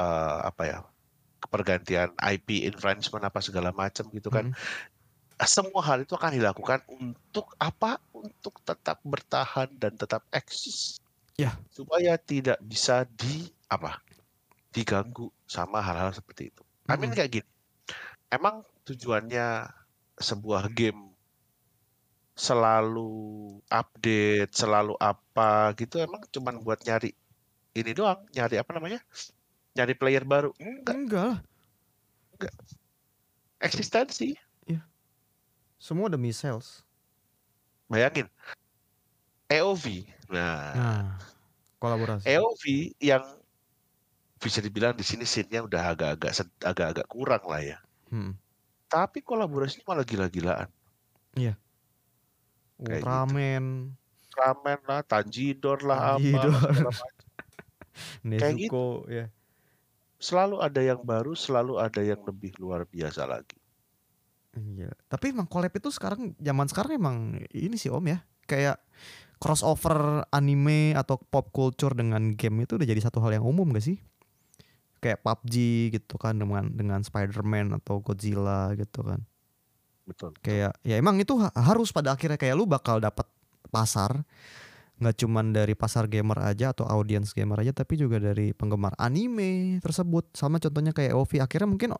eh, 0.00 0.38
apa 0.40 0.62
ya, 0.64 0.78
pergantian 1.52 2.16
IP 2.16 2.64
infringement 2.64 3.28
apa 3.28 3.44
segala 3.44 3.68
macam 3.68 4.08
gitu 4.08 4.32
kan. 4.32 4.48
Mm. 4.50 5.44
Semua 5.44 5.84
hal 5.84 6.02
itu 6.02 6.16
akan 6.16 6.32
dilakukan 6.32 6.80
untuk 6.96 7.52
apa? 7.60 8.00
Untuk 8.10 8.58
tetap 8.64 9.04
bertahan 9.04 9.68
dan 9.76 9.94
tetap 9.94 10.24
eksis. 10.32 10.98
Ya. 11.38 11.54
Supaya 11.70 12.18
tidak 12.18 12.58
bisa 12.58 13.06
di 13.06 13.46
apa? 13.70 14.02
Diganggu 14.78 15.34
sama 15.50 15.82
hal-hal 15.82 16.14
seperti 16.14 16.54
itu. 16.54 16.62
I 16.86 16.94
mean 16.94 17.10
Mm-mm. 17.10 17.18
kayak 17.18 17.30
gini. 17.42 17.48
Emang 18.30 18.62
tujuannya 18.86 19.66
sebuah 20.18 20.70
game 20.70 21.10
selalu 22.38 23.10
update, 23.66 24.54
selalu 24.54 24.94
apa 25.02 25.74
gitu 25.74 25.98
emang 25.98 26.22
cuman 26.30 26.62
buat 26.62 26.78
nyari 26.86 27.10
ini 27.74 27.90
doang, 27.90 28.22
nyari 28.30 28.62
apa 28.62 28.70
namanya? 28.78 29.02
Nyari 29.74 29.94
player 29.98 30.22
baru. 30.22 30.54
Enggak, 30.62 30.96
enggak 30.96 31.24
lah 31.26 31.38
eksistensi. 33.58 34.38
semua 35.78 36.10
demi 36.10 36.34
sales 36.34 36.82
Bayangin. 37.88 38.28
EOV. 39.48 40.04
Nah, 40.28 40.76
nah 40.76 41.04
kolaborasi 41.80 42.28
EOV 42.28 42.62
yang 43.00 43.24
bisa 44.38 44.62
dibilang 44.62 44.94
di 44.94 45.02
sini 45.02 45.26
scene-nya 45.26 45.66
udah 45.66 45.82
agak-agak 45.94 46.32
agak-agak 46.62 47.06
kurang 47.10 47.44
lah 47.46 47.62
ya. 47.62 47.78
Hmm. 48.08 48.38
Tapi 48.88 49.20
kolaborasinya 49.20 49.84
malah 49.92 50.06
gila-gilaan. 50.06 50.70
Kayak 52.78 53.02
gitu. 53.02 53.04
Ultraman 53.04 53.64
Ramen 54.38 54.80
lah, 54.86 55.02
Tanjidor 55.02 55.82
lah, 55.82 56.14
apa 56.14 56.22
Tanjidor. 56.22 56.52
lah, 56.54 56.60
segala 56.62 56.90
macam. 56.94 57.26
Nezuko 58.30 58.86
ya 59.10 59.26
Selalu 60.18 60.56
ada 60.62 60.80
yang 60.82 61.02
baru, 61.02 61.34
selalu 61.34 61.78
ada 61.78 62.02
yang 62.02 62.22
lebih 62.26 62.54
luar 62.58 62.86
biasa 62.86 63.26
lagi. 63.26 63.58
Iya. 64.54 64.90
Tapi 65.06 65.30
emang 65.30 65.46
collab 65.46 65.70
itu 65.70 65.94
sekarang 65.94 66.34
zaman 66.42 66.66
sekarang 66.66 66.98
emang 66.98 67.16
ini 67.54 67.78
sih 67.78 67.86
Om 67.86 68.06
ya. 68.10 68.18
Kayak 68.50 68.82
crossover 69.38 70.26
anime 70.34 70.98
atau 70.98 71.22
pop 71.22 71.54
culture 71.54 71.94
dengan 71.94 72.34
game 72.34 72.66
itu 72.66 72.74
udah 72.74 72.86
jadi 72.86 72.98
satu 72.98 73.22
hal 73.22 73.38
yang 73.38 73.46
umum 73.46 73.70
gak 73.70 73.86
sih? 73.86 74.02
Kayak 74.98 75.22
PUBG 75.22 75.54
gitu 75.94 76.14
kan 76.18 76.34
dengan 76.34 76.68
dengan 76.74 77.00
Spider-Man 77.02 77.78
atau 77.78 78.02
Godzilla 78.02 78.74
gitu 78.74 79.06
kan. 79.06 79.22
Betul. 80.04 80.32
Kayak 80.40 80.74
ya 80.82 80.98
emang 80.98 81.20
itu 81.20 81.36
ha- 81.38 81.54
harus 81.54 81.92
pada 81.92 82.16
akhirnya 82.16 82.40
kayak 82.40 82.56
lu 82.56 82.64
bakal 82.64 82.98
dapat 82.98 83.28
pasar 83.68 84.24
nggak 84.98 85.14
cuman 85.14 85.54
dari 85.54 85.78
pasar 85.78 86.10
gamer 86.10 86.42
aja 86.42 86.74
atau 86.74 86.82
audiens 86.82 87.30
gamer 87.30 87.62
aja 87.62 87.70
tapi 87.70 87.94
juga 87.94 88.18
dari 88.18 88.50
penggemar 88.50 88.98
anime 88.98 89.78
tersebut 89.78 90.34
sama 90.34 90.58
contohnya 90.58 90.90
kayak 90.90 91.14
OV 91.14 91.38
akhirnya 91.38 91.70
mungkin 91.70 91.94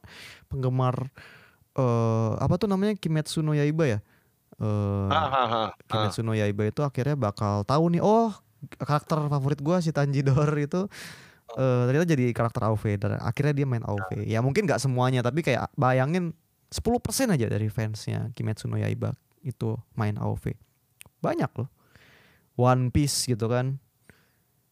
penggemar 0.50 1.06
eh 1.78 2.32
apa 2.42 2.58
tuh 2.58 2.66
namanya 2.66 2.98
Kimetsu 2.98 3.38
no 3.38 3.54
Yaiba 3.54 3.86
ya 3.86 3.98
eh 4.58 5.08
Ah, 5.14 5.30
ah, 5.30 5.46
ah. 5.46 5.68
Kimetsu 5.86 6.26
no 6.26 6.34
Yaiba 6.34 6.66
itu 6.66 6.82
akhirnya 6.82 7.14
bakal 7.14 7.62
tahu 7.62 7.94
nih 7.94 8.02
oh 8.02 8.34
karakter 8.82 9.30
favorit 9.30 9.62
gua 9.62 9.78
si 9.78 9.94
Tanjidor 9.94 10.50
itu 10.58 10.90
eh 11.58 11.82
ternyata 11.90 12.06
jadi 12.06 12.30
karakter 12.30 12.62
AoV 12.62 12.84
dan 12.96 13.18
akhirnya 13.18 13.50
dia 13.50 13.66
main 13.66 13.82
AoV 13.82 14.22
ya 14.24 14.38
mungkin 14.38 14.64
nggak 14.64 14.78
semuanya 14.78 15.26
tapi 15.26 15.42
kayak 15.42 15.74
bayangin 15.74 16.30
10% 16.70 16.86
aja 17.34 17.46
dari 17.50 17.66
fansnya 17.66 18.30
Kimetsu 18.32 18.70
no 18.70 18.78
Yaiba 18.78 19.10
itu 19.42 19.74
main 19.98 20.14
AoV 20.14 20.54
banyak 21.18 21.50
loh. 21.58 21.68
One 22.54 22.90
Piece 22.90 23.26
gitu 23.26 23.46
kan. 23.46 23.78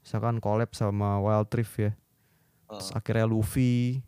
Misalkan 0.03 0.39
collab 0.39 0.71
sama 0.75 1.19
Wild 1.19 1.51
Rift 1.51 1.75
ya. 1.79 1.93
Terus 2.71 2.91
Ah. 2.95 2.99
akhirnya 3.03 3.27
Luffy. 3.27 4.03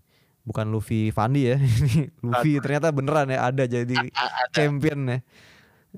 Bukan 0.47 0.71
Luffy 0.71 1.11
Fandi 1.11 1.51
ya. 1.51 1.59
Luffy 2.27 2.59
ternyata 2.59 2.91
beneran 2.91 3.31
ya 3.31 3.51
ada 3.51 3.67
jadi 3.67 3.95
champion 4.55 5.07
ya. 5.07 5.19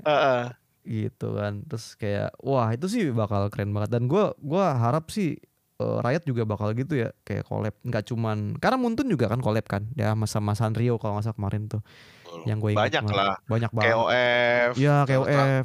Ah, 0.04 0.12
ah. 0.12 0.42
gitu 0.84 1.36
kan. 1.36 1.64
Terus 1.68 1.92
kayak 1.96 2.32
wah 2.40 2.68
itu 2.72 2.88
sih 2.88 3.12
bakal 3.12 3.48
keren 3.52 3.72
banget. 3.72 3.92
Dan 3.96 4.08
gua 4.08 4.32
gua 4.40 4.76
harap 4.76 5.08
sih 5.12 5.36
eh, 5.80 5.98
Riot 6.04 6.24
juga 6.28 6.44
bakal 6.44 6.76
gitu 6.76 7.00
ya 7.00 7.08
kayak 7.24 7.48
collab 7.48 7.74
nggak 7.80 8.04
cuman 8.04 8.60
karena 8.60 8.76
Muntun 8.76 9.08
juga 9.08 9.32
kan 9.32 9.40
collab 9.40 9.64
kan 9.64 9.88
ya 9.96 10.12
sama 10.28 10.52
Sanrio 10.52 11.00
kalau 11.00 11.16
nggak 11.16 11.32
salah 11.32 11.38
kemarin 11.40 11.66
tuh 11.66 11.80
yang 12.44 12.60
gue 12.60 12.76
ingat 12.76 12.86
Banyak 12.86 13.02
kemarin. 13.08 13.26
lah. 13.26 13.38
banyak 13.48 13.70
banget 13.74 13.90
KOF. 13.90 14.70
Terus 14.76 15.08
KOF. 15.08 15.64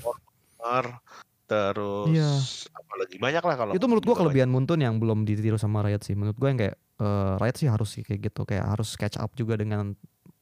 Terus 1.45 2.09
Iya. 2.09 2.31
apalagi 2.73 3.15
banyak 3.21 3.43
lah 3.45 3.55
kalau 3.55 3.71
itu 3.77 3.85
menurut 3.85 4.01
gua 4.01 4.15
kalau 4.17 4.33
kelebihan 4.33 4.49
Muntun 4.49 4.81
yang 4.81 4.97
belum 4.97 5.29
ditiru 5.29 5.61
sama 5.61 5.85
Riot 5.85 6.01
sih 6.01 6.17
menurut 6.17 6.33
gua 6.41 6.49
yang 6.49 6.57
kayak 6.57 6.75
eh, 6.97 7.33
Riot 7.37 7.57
sih 7.61 7.69
harus 7.69 7.89
sih 7.93 8.01
kayak 8.01 8.33
gitu 8.33 8.49
kayak 8.49 8.65
harus 8.65 8.97
catch 8.97 9.21
up 9.21 9.29
juga 9.37 9.53
dengan 9.53 9.93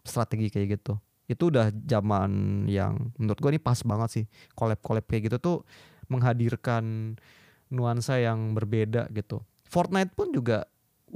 strategi 0.07 0.47
kayak 0.47 0.80
gitu 0.80 0.95
itu 1.28 1.43
udah 1.51 1.71
zaman 1.84 2.63
yang 2.71 3.11
menurut 3.19 3.39
gua 3.43 3.51
ini 3.51 3.59
pas 3.59 3.76
banget 3.84 4.09
sih 4.15 4.26
collab 4.55 4.80
collab 4.80 5.03
kayak 5.03 5.28
gitu 5.28 5.38
tuh 5.43 5.57
menghadirkan 6.07 7.15
nuansa 7.67 8.24
yang 8.24 8.55
berbeda 8.55 9.11
gitu 9.11 9.43
Fortnite 9.74 10.13
pun 10.13 10.30
juga 10.30 10.69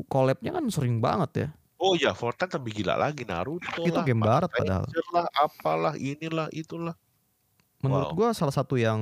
collabnya 0.10 0.58
kan 0.58 0.66
sering 0.74 0.98
banget 0.98 1.32
ya 1.46 1.50
Oh 1.78 1.94
iya, 1.94 2.10
Fortnite 2.18 2.58
lebih 2.58 2.82
gila 2.82 2.98
lagi 2.98 3.22
Naruto 3.22 3.86
Itu 3.86 3.94
lah, 3.94 4.02
game 4.02 4.18
barat 4.26 4.50
padahal. 4.50 4.90
Lah, 5.14 5.30
apalah, 5.38 5.94
inilah, 5.94 6.50
itulah. 6.50 6.98
menurut 7.86 8.10
Wow. 8.10 8.18
gua 8.18 8.30
salah 8.34 8.50
satu 8.50 8.74
yang 8.82 8.98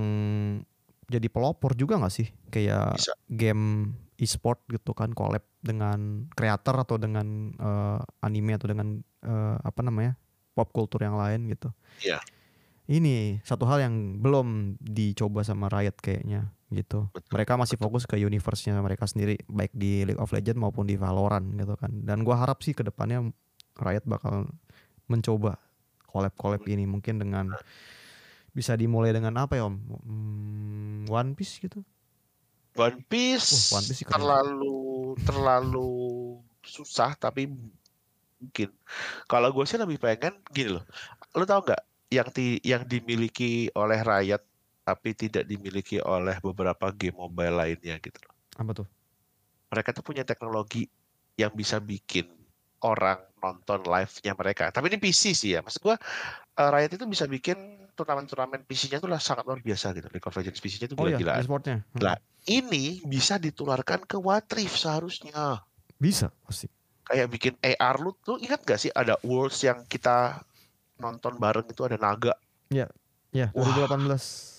jadi 1.08 1.32
pelopor 1.32 1.72
juga 1.80 1.96
nggak 1.96 2.12
sih 2.12 2.28
kayak 2.52 3.00
Bisa. 3.00 3.16
game 3.32 3.96
e-sport 4.20 4.60
gitu 4.68 4.92
kan 4.92 5.16
collab 5.16 5.48
dengan 5.64 6.28
kreator 6.36 6.76
atau 6.84 7.00
dengan 7.00 7.56
eh, 7.56 8.00
anime 8.20 8.60
atau 8.60 8.68
dengan 8.68 9.00
eh, 9.24 9.56
apa 9.64 9.80
namanya 9.80 10.20
pop 10.52 10.76
culture 10.76 11.00
yang 11.08 11.16
lain 11.16 11.48
gitu 11.48 11.72
Iya. 12.04 12.20
Ini 12.86 13.42
satu 13.42 13.66
hal 13.66 13.82
yang 13.82 14.22
belum 14.22 14.78
dicoba 14.78 15.42
sama 15.42 15.72
Riot 15.72 15.98
kayaknya 15.98 16.54
gitu. 16.70 17.10
Betul, 17.14 17.32
Mereka 17.34 17.54
masih 17.58 17.78
fokus 17.78 18.06
ke 18.06 18.18
universe-nya 18.18 18.78
mereka 18.82 19.10
sendiri 19.10 19.42
baik 19.50 19.74
di 19.74 20.06
League 20.06 20.22
of 20.22 20.34
Legends 20.34 20.62
maupun 20.62 20.86
di 20.86 20.98
Valorant 20.98 21.46
gitu 21.58 21.74
kan. 21.78 21.92
Dan 22.06 22.22
gua 22.22 22.42
harap 22.42 22.62
sih 22.62 22.78
ke 22.78 22.86
depannya 22.86 23.26
Riot 23.78 24.06
bakal 24.06 24.50
mencoba 25.10 25.58
collab-collab 26.10 26.64
ini 26.70 26.88
mungkin 26.88 27.22
dengan 27.22 27.54
bisa 28.56 28.74
dimulai 28.80 29.12
dengan 29.12 29.36
apa 29.36 29.60
ya 29.60 29.68
Om? 29.68 29.76
Hmm, 30.06 31.00
One 31.12 31.32
Piece 31.36 31.60
gitu. 31.60 31.84
One 32.76 33.04
Piece, 33.08 33.72
Uh, 33.72 33.80
One 33.80 33.86
Piece 33.88 34.04
terlalu 34.04 34.78
terlalu 35.24 35.92
susah 36.66 37.16
tapi 37.16 37.48
mungkin 38.42 38.70
kalau 39.30 39.54
gue 39.54 39.64
sih 39.64 39.80
lebih 39.80 40.02
pengen 40.02 40.36
gini 40.52 40.76
loh 40.76 40.84
lo 41.38 41.46
tau 41.48 41.62
nggak 41.64 41.82
yang 42.08 42.28
di 42.30 42.58
yang 42.62 42.84
dimiliki 42.84 43.70
oleh 43.72 44.00
Riot 44.00 44.44
tapi 44.82 45.14
tidak 45.14 45.44
dimiliki 45.44 45.98
oleh 45.98 46.38
beberapa 46.40 46.90
game 46.90 47.18
mobile 47.18 47.56
lainnya 47.56 47.98
gitu 47.98 48.20
loh 48.22 48.34
Apa 48.56 48.72
tuh? 48.74 48.88
mereka 49.68 49.90
tuh 49.92 50.04
punya 50.04 50.22
teknologi 50.22 50.86
yang 51.36 51.52
bisa 51.52 51.78
bikin 51.78 52.30
orang 52.80 53.18
nonton 53.40 53.82
live-nya 53.84 54.34
mereka 54.34 54.70
tapi 54.70 54.88
ini 54.88 54.98
PC 54.98 55.34
sih 55.34 55.52
ya 55.52 55.66
maksud 55.66 55.82
gue 55.82 55.96
eh, 56.56 56.70
Riot 56.70 56.94
itu 56.94 57.06
bisa 57.06 57.26
bikin 57.26 57.58
turnamen-turnamen 57.92 58.62
PC-nya 58.62 59.00
tuh 59.00 59.08
lah 59.08 59.18
sangat 59.18 59.48
luar 59.48 59.60
biasa 59.60 59.96
gitu 59.96 60.12
League 60.12 60.22
of 60.22 60.36
Legends 60.36 60.60
PC-nya 60.60 60.92
tuh 60.92 61.00
Oh 61.00 61.08
iya, 61.08 61.16
gila-gilaan. 61.16 61.48
Hmm. 61.64 62.04
Lah. 62.04 62.20
ini 62.46 63.00
bisa 63.02 63.40
ditularkan 63.40 64.04
ke 64.04 64.20
Watrif 64.20 64.76
seharusnya 64.76 65.64
Bisa 65.96 66.28
pasti. 66.44 66.68
kayak 67.08 67.28
bikin 67.32 67.54
AR 67.58 67.96
lu 67.98 68.12
tuh 68.20 68.36
ingat 68.38 68.62
gak 68.62 68.78
sih 68.78 68.92
ada 68.92 69.16
Worlds 69.24 69.64
yang 69.64 69.88
kita 69.88 70.44
nonton 71.00 71.34
bareng 71.38 71.68
itu 71.68 71.82
ada 71.86 71.98
naga. 72.00 72.34
Ya, 72.70 72.88
Wah. 73.52 73.68
2018. 73.76 74.56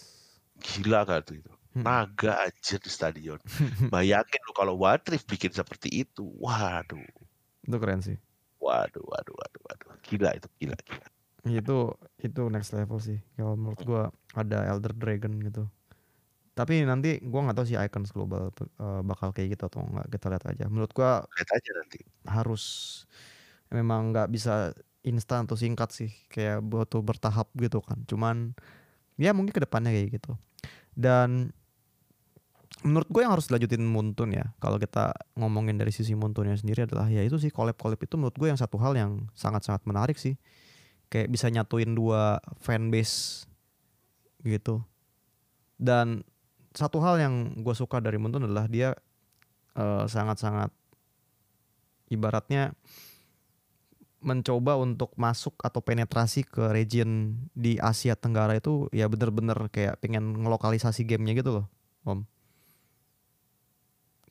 gila 0.56 1.04
gak 1.04 1.28
tuh 1.28 1.36
itu? 1.40 1.52
Hmm. 1.76 1.84
naga 1.84 2.40
aja 2.48 2.76
di 2.80 2.88
stadion. 2.88 3.36
Bayangin 3.92 4.40
lu 4.48 4.52
kalau 4.56 4.80
Watrif 4.80 5.28
bikin 5.28 5.52
seperti 5.52 5.92
itu. 5.92 6.24
Waduh. 6.40 7.04
Itu 7.64 7.76
keren 7.76 8.00
sih. 8.00 8.16
waduh 8.56 9.04
waduh 9.04 9.34
waduh 9.36 9.62
waduh. 9.68 9.88
Gila 10.02 10.32
itu 10.32 10.48
gila 10.58 10.76
gila. 10.88 11.06
Itu 11.46 11.76
itu 12.18 12.42
next 12.48 12.72
level 12.72 12.98
sih. 12.98 13.20
Kalau 13.36 13.54
menurut 13.60 13.80
gua 13.84 14.02
ada 14.32 14.64
Elder 14.72 14.96
Dragon 14.96 15.36
gitu. 15.44 15.68
Tapi 16.56 16.82
nanti 16.88 17.20
gua 17.20 17.44
nggak 17.44 17.56
tahu 17.60 17.66
sih 17.68 17.76
Icons 17.76 18.10
Global 18.16 18.48
eh, 18.56 19.02
bakal 19.04 19.36
kayak 19.36 19.60
gitu 19.60 19.68
atau 19.68 19.84
enggak 19.84 20.08
kita 20.16 20.26
lihat 20.32 20.44
aja. 20.48 20.64
Menurut 20.72 20.92
gua 20.96 21.28
lihat 21.36 21.50
aja 21.52 21.70
nanti. 21.76 22.00
harus 22.26 22.64
memang 23.70 24.10
nggak 24.16 24.28
bisa 24.32 24.72
instan 25.06 25.46
atau 25.46 25.54
singkat 25.54 25.94
sih 25.94 26.10
kayak 26.28 26.60
butuh 26.66 27.00
bertahap 27.00 27.46
gitu 27.54 27.78
kan. 27.78 28.02
Cuman 28.10 28.58
ya 29.14 29.30
mungkin 29.30 29.54
ke 29.54 29.62
depannya 29.62 29.94
kayak 29.94 30.18
gitu. 30.18 30.34
Dan 30.92 31.54
menurut 32.82 33.08
gue 33.08 33.22
yang 33.22 33.32
harus 33.32 33.46
dilanjutin 33.48 33.86
Muntun 33.86 34.34
ya 34.34 34.52
kalau 34.60 34.76
kita 34.76 35.14
ngomongin 35.38 35.78
dari 35.78 35.94
sisi 35.94 36.12
Muntunnya 36.12 36.58
sendiri 36.58 36.84
adalah 36.84 37.08
ya 37.08 37.22
itu 37.22 37.38
sih 37.38 37.48
collab 37.48 37.78
collab 37.78 38.02
itu 38.02 38.18
menurut 38.18 38.36
gue 38.36 38.50
yang 38.50 38.58
satu 38.58 38.76
hal 38.82 38.92
yang 38.98 39.30
sangat 39.32 39.62
sangat 39.62 39.86
menarik 39.86 40.18
sih. 40.18 40.34
Kayak 41.06 41.30
bisa 41.30 41.46
nyatuin 41.46 41.94
dua 41.94 42.42
fanbase 42.58 43.46
gitu. 44.42 44.82
Dan 45.78 46.26
satu 46.74 46.98
hal 46.98 47.22
yang 47.22 47.62
gue 47.62 47.74
suka 47.78 48.02
dari 48.02 48.18
Muntun 48.18 48.50
adalah 48.50 48.66
dia 48.66 48.90
eh, 49.78 50.04
sangat-sangat 50.10 50.74
ibaratnya 52.10 52.74
mencoba 54.26 54.74
untuk 54.74 55.14
masuk 55.14 55.54
atau 55.62 55.78
penetrasi 55.78 56.42
ke 56.42 56.74
region 56.74 57.38
di 57.54 57.78
Asia 57.78 58.18
Tenggara 58.18 58.58
itu 58.58 58.90
ya 58.90 59.06
bener-bener 59.06 59.70
kayak 59.70 60.02
pengen 60.02 60.34
ngelokalisasi 60.42 61.06
gamenya 61.06 61.38
gitu 61.38 61.62
loh 61.62 61.66
om 62.02 62.26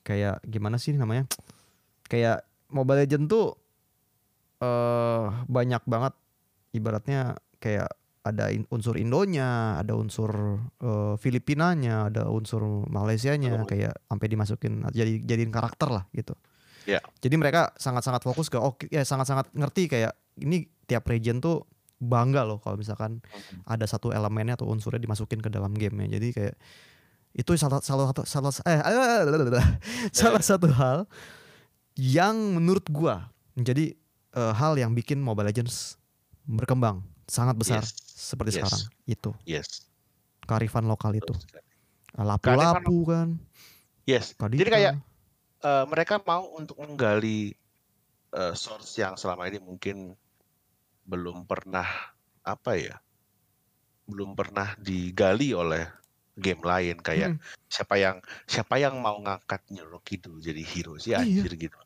kayak 0.04 0.44
gimana 0.46 0.76
sih 0.78 0.94
namanya 0.94 1.26
kayak 2.12 2.44
Mobile 2.70 3.08
Legend 3.08 3.26
tuh 3.32 3.56
eh 4.60 5.26
banyak 5.48 5.84
banget 5.88 6.14
ibaratnya 6.76 7.40
kayak 7.64 7.90
ada 8.26 8.50
in- 8.50 8.66
unsur 8.74 8.98
Indonya, 8.98 9.78
ada 9.78 9.94
unsur 9.94 10.60
eh, 10.82 11.16
Filipinanya, 11.22 12.10
ada 12.10 12.26
unsur 12.28 12.90
Malaysianya 12.90 13.62
Betul. 13.62 13.70
kayak 13.70 13.94
sampai 14.10 14.28
dimasukin 14.28 14.74
jadi 14.90 15.22
jadiin 15.22 15.54
karakter 15.54 15.94
lah 15.94 16.04
gitu. 16.12 16.34
Ya. 16.86 17.02
Jadi 17.22 17.36
mereka 17.38 17.74
sangat-sangat 17.76 18.22
fokus 18.22 18.48
ke 18.48 18.58
oke 18.62 18.86
ya 18.94 19.02
sangat-sangat 19.02 19.50
ngerti 19.54 19.90
kayak 19.90 20.14
ini 20.42 20.70
tiap 20.86 21.06
region 21.10 21.42
tuh 21.42 21.66
bangga 21.98 22.46
loh 22.46 22.62
kalau 22.62 22.78
misalkan 22.78 23.24
ada 23.66 23.86
satu 23.90 24.14
elemennya 24.14 24.54
atau 24.60 24.70
unsurnya 24.70 25.02
dimasukin 25.02 25.42
ke 25.42 25.50
dalam 25.50 25.74
gamenya. 25.74 26.22
Jadi 26.22 26.28
kayak 26.32 26.56
itu 27.36 27.52
salah 27.60 27.84
salah 27.84 28.06
satu 28.14 28.24
salah 28.24 28.52
eh 28.64 28.80
salah 30.20 30.40
satu 30.40 30.72
hal 30.72 31.04
yang 32.00 32.36
menurut 32.60 32.86
gua 32.88 33.28
menjadi 33.56 33.96
eh, 34.36 34.54
hal 34.56 34.76
yang 34.80 34.92
bikin 34.96 35.20
Mobile 35.20 35.52
Legends 35.52 36.00
berkembang 36.46 37.02
sangat 37.26 37.58
besar 37.58 37.82
Yes. 37.82 37.98
seperti 38.06 38.54
Yes. 38.54 38.58
sekarang 38.62 38.84
itu 39.10 39.32
yes 39.50 39.68
kearifan 40.46 40.86
lokal 40.86 41.18
itu 41.18 41.34
lapu-lapu 42.14 43.10
kan 43.10 43.28
yes 44.06 44.38
Kadita. 44.38 44.62
jadi 44.62 44.70
kayak 44.70 44.94
eh, 45.66 45.86
mereka 45.90 46.22
mau 46.22 46.46
untuk 46.54 46.78
menggali 46.78 47.58
eh, 48.36 48.54
source 48.54 49.02
yang 49.02 49.18
selama 49.18 49.50
ini 49.50 49.58
mungkin 49.58 50.14
belum 51.06 51.46
pernah 51.50 51.86
apa 52.46 52.78
ya 52.78 52.96
belum 54.06 54.38
pernah 54.38 54.78
digali 54.78 55.50
oleh 55.58 55.82
game 56.38 56.62
lain. 56.62 57.02
Kayak 57.02 57.38
Hmm, 57.38 57.42
siapa 57.66 57.96
yang 57.98 58.18
siapa 58.46 58.78
yang 58.78 59.02
mau 59.02 59.18
ngangkat 59.18 59.66
Nyorokido 59.74 60.38
jadi 60.38 60.62
hero 60.62 61.02
sih 61.02 61.18
Iya. 61.18 61.26
anjir 61.26 61.58
gitu. 61.58 61.78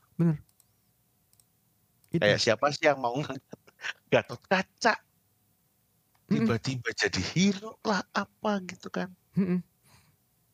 Itu. 2.11 2.19
Kayak 2.19 2.39
siapa 2.43 2.65
sih 2.75 2.89
yang 2.91 2.99
mau 2.99 3.15
ngangkat 3.15 3.61
Gatot 4.11 4.41
Kaca? 4.49 4.95
Mm-mm. 6.29 6.45
tiba-tiba 6.45 6.89
jadi 6.93 7.21
hero 7.33 7.79
lah 7.81 8.03
apa 8.13 8.61
gitu 8.67 8.91
kan. 8.93 9.09
Mm-mm. 9.33 9.63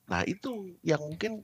nah 0.05 0.21
itu 0.23 0.77
yang 0.85 1.01
mungkin 1.01 1.41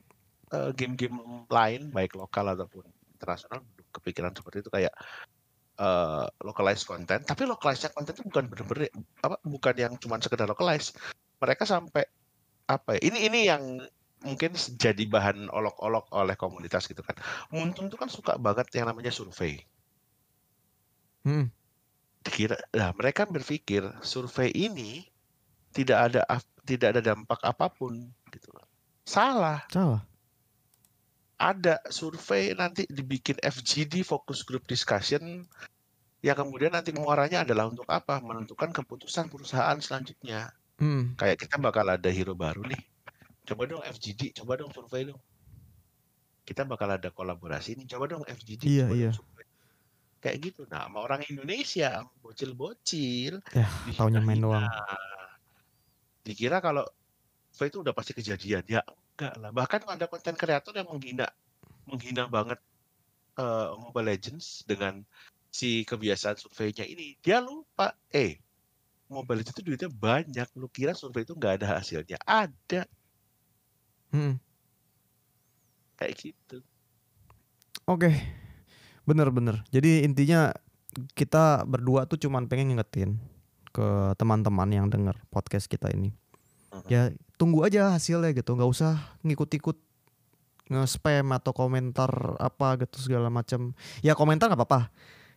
eh, 0.52 0.72
game-game 0.76 1.48
lain 1.48 1.90
baik 1.96 2.20
lokal 2.20 2.52
ataupun 2.52 2.84
internasional 3.16 3.64
belum 3.64 3.90
kepikiran 3.94 4.34
seperti 4.36 4.66
itu. 4.66 4.70
Kayak 4.74 4.94
eh 5.82 6.26
localized 6.44 6.86
content. 6.86 7.24
Tapi 7.24 7.48
localized 7.48 7.90
content 7.96 8.14
itu 8.18 8.26
bukan 8.28 8.46
bener-bener 8.52 8.92
apa 9.24 9.40
bukan 9.42 9.76
yang 9.78 9.94
cuma 9.98 10.20
sekedar 10.20 10.46
localized. 10.46 10.98
Mereka 11.40 11.64
sampai 11.64 12.06
apa 12.70 12.98
ya 12.98 13.02
ini 13.08 13.20
ini 13.28 13.40
yang 13.50 13.64
mungkin 14.22 14.54
jadi 14.54 15.04
bahan 15.10 15.50
olok-olok 15.50 16.14
oleh 16.14 16.38
komunitas 16.38 16.86
gitu 16.86 17.02
kan. 17.02 17.18
Muntun 17.50 17.90
tuh 17.90 17.98
kan 17.98 18.12
suka 18.12 18.38
banget 18.38 18.70
yang 18.78 18.92
namanya 18.92 19.10
survei. 19.10 19.62
Mm-mm. 21.22 21.54
dikira 22.22 22.58
nah 22.74 22.94
mereka 22.98 23.30
berpikir 23.30 23.86
survei 24.02 24.50
ini 24.54 25.06
tidak 25.70 26.10
ada 26.10 26.22
tidak 26.66 26.98
ada 26.98 27.02
dampak 27.14 27.38
apa 27.42 27.70
pun 27.70 28.10
gitu. 28.34 28.50
Salah. 29.06 29.66
Salah 29.70 30.11
ada 31.42 31.82
survei 31.90 32.54
nanti 32.54 32.86
dibikin 32.86 33.42
FGD 33.42 34.06
focus 34.06 34.46
group 34.46 34.70
discussion 34.70 35.50
yang 36.22 36.38
kemudian 36.38 36.70
nanti 36.70 36.94
muaranya 36.94 37.42
adalah 37.42 37.66
untuk 37.66 37.90
apa 37.90 38.22
menentukan 38.22 38.70
keputusan 38.70 39.26
perusahaan 39.28 39.78
selanjutnya 39.82 40.54
Mm. 40.78 41.14
kayak 41.14 41.38
kita 41.46 41.62
bakal 41.62 41.86
ada 41.86 42.10
hero 42.10 42.34
baru 42.34 42.66
nih 42.66 42.82
coba 43.46 43.70
dong 43.70 43.86
FGD 43.86 44.34
coba 44.34 44.58
dong 44.58 44.74
survei 44.74 45.06
dong 45.06 45.22
kita 46.42 46.66
bakal 46.66 46.90
ada 46.90 47.14
kolaborasi 47.14 47.78
nih 47.78 47.86
coba 47.86 48.10
dong 48.10 48.26
FGD 48.26 48.66
Iya, 48.66 48.86
coba 48.86 48.94
dong 48.94 48.98
iya. 48.98 49.12
survei. 49.14 49.46
kayak 50.22 50.38
gitu 50.42 50.62
nah 50.70 50.90
sama 50.90 51.06
orang 51.06 51.22
Indonesia 51.26 52.02
bocil-bocil 52.22 53.46
Ya, 53.54 53.70
taunya 53.94 54.22
main 54.22 54.42
doang. 54.42 54.66
dikira 56.22 56.62
kalau 56.62 56.86
survei 57.50 57.70
itu 57.70 57.80
udah 57.82 57.94
pasti 57.94 58.12
kejadian 58.14 58.66
ya 58.66 58.82
enggak 59.22 59.36
lah. 59.38 59.52
Bahkan 59.54 59.86
ada 59.86 60.10
konten 60.10 60.34
kreator 60.34 60.74
yang 60.74 60.90
menghina 60.90 61.30
menghina 61.86 62.26
banget 62.26 62.58
eh, 63.38 63.70
Mobile 63.78 64.10
Legends 64.10 64.66
dengan 64.66 65.06
si 65.54 65.86
kebiasaan 65.86 66.42
surveinya 66.42 66.82
ini. 66.90 67.14
Dia 67.22 67.38
lupa 67.38 67.94
eh 68.10 68.42
Mobile 69.14 69.46
Legends 69.46 69.62
itu 69.62 69.64
duitnya 69.70 69.94
banyak. 69.94 70.50
Lu 70.58 70.66
kira 70.74 70.98
survei 70.98 71.22
itu 71.22 71.38
nggak 71.38 71.62
ada 71.62 71.78
hasilnya? 71.78 72.18
Ada. 72.26 72.90
Mm-mm. 74.12 74.36
kayak 75.96 76.18
gitu. 76.18 76.60
Oke, 77.86 78.10
bener-bener. 79.06 79.62
Jadi 79.70 80.04
intinya 80.04 80.50
kita 81.16 81.64
berdua 81.64 82.04
tuh 82.10 82.20
cuman 82.20 82.50
pengen 82.50 82.76
ngingetin 82.76 83.22
ke 83.72 84.12
teman-teman 84.20 84.68
yang 84.68 84.92
denger 84.92 85.16
podcast 85.32 85.72
kita 85.72 85.88
ini. 85.94 86.12
Ya 86.88 87.12
tunggu 87.36 87.64
aja 87.64 87.92
hasilnya 87.92 88.32
gitu, 88.32 88.56
nggak 88.56 88.70
usah 88.70 88.96
ngikut-ikut 89.22 89.76
nge-spam 90.72 91.36
atau 91.36 91.52
komentar 91.52 92.08
apa 92.40 92.80
gitu 92.80 92.96
segala 93.04 93.28
macam. 93.28 93.76
Ya 94.00 94.16
komentar 94.16 94.48
nggak 94.48 94.62
apa-apa. 94.64 94.88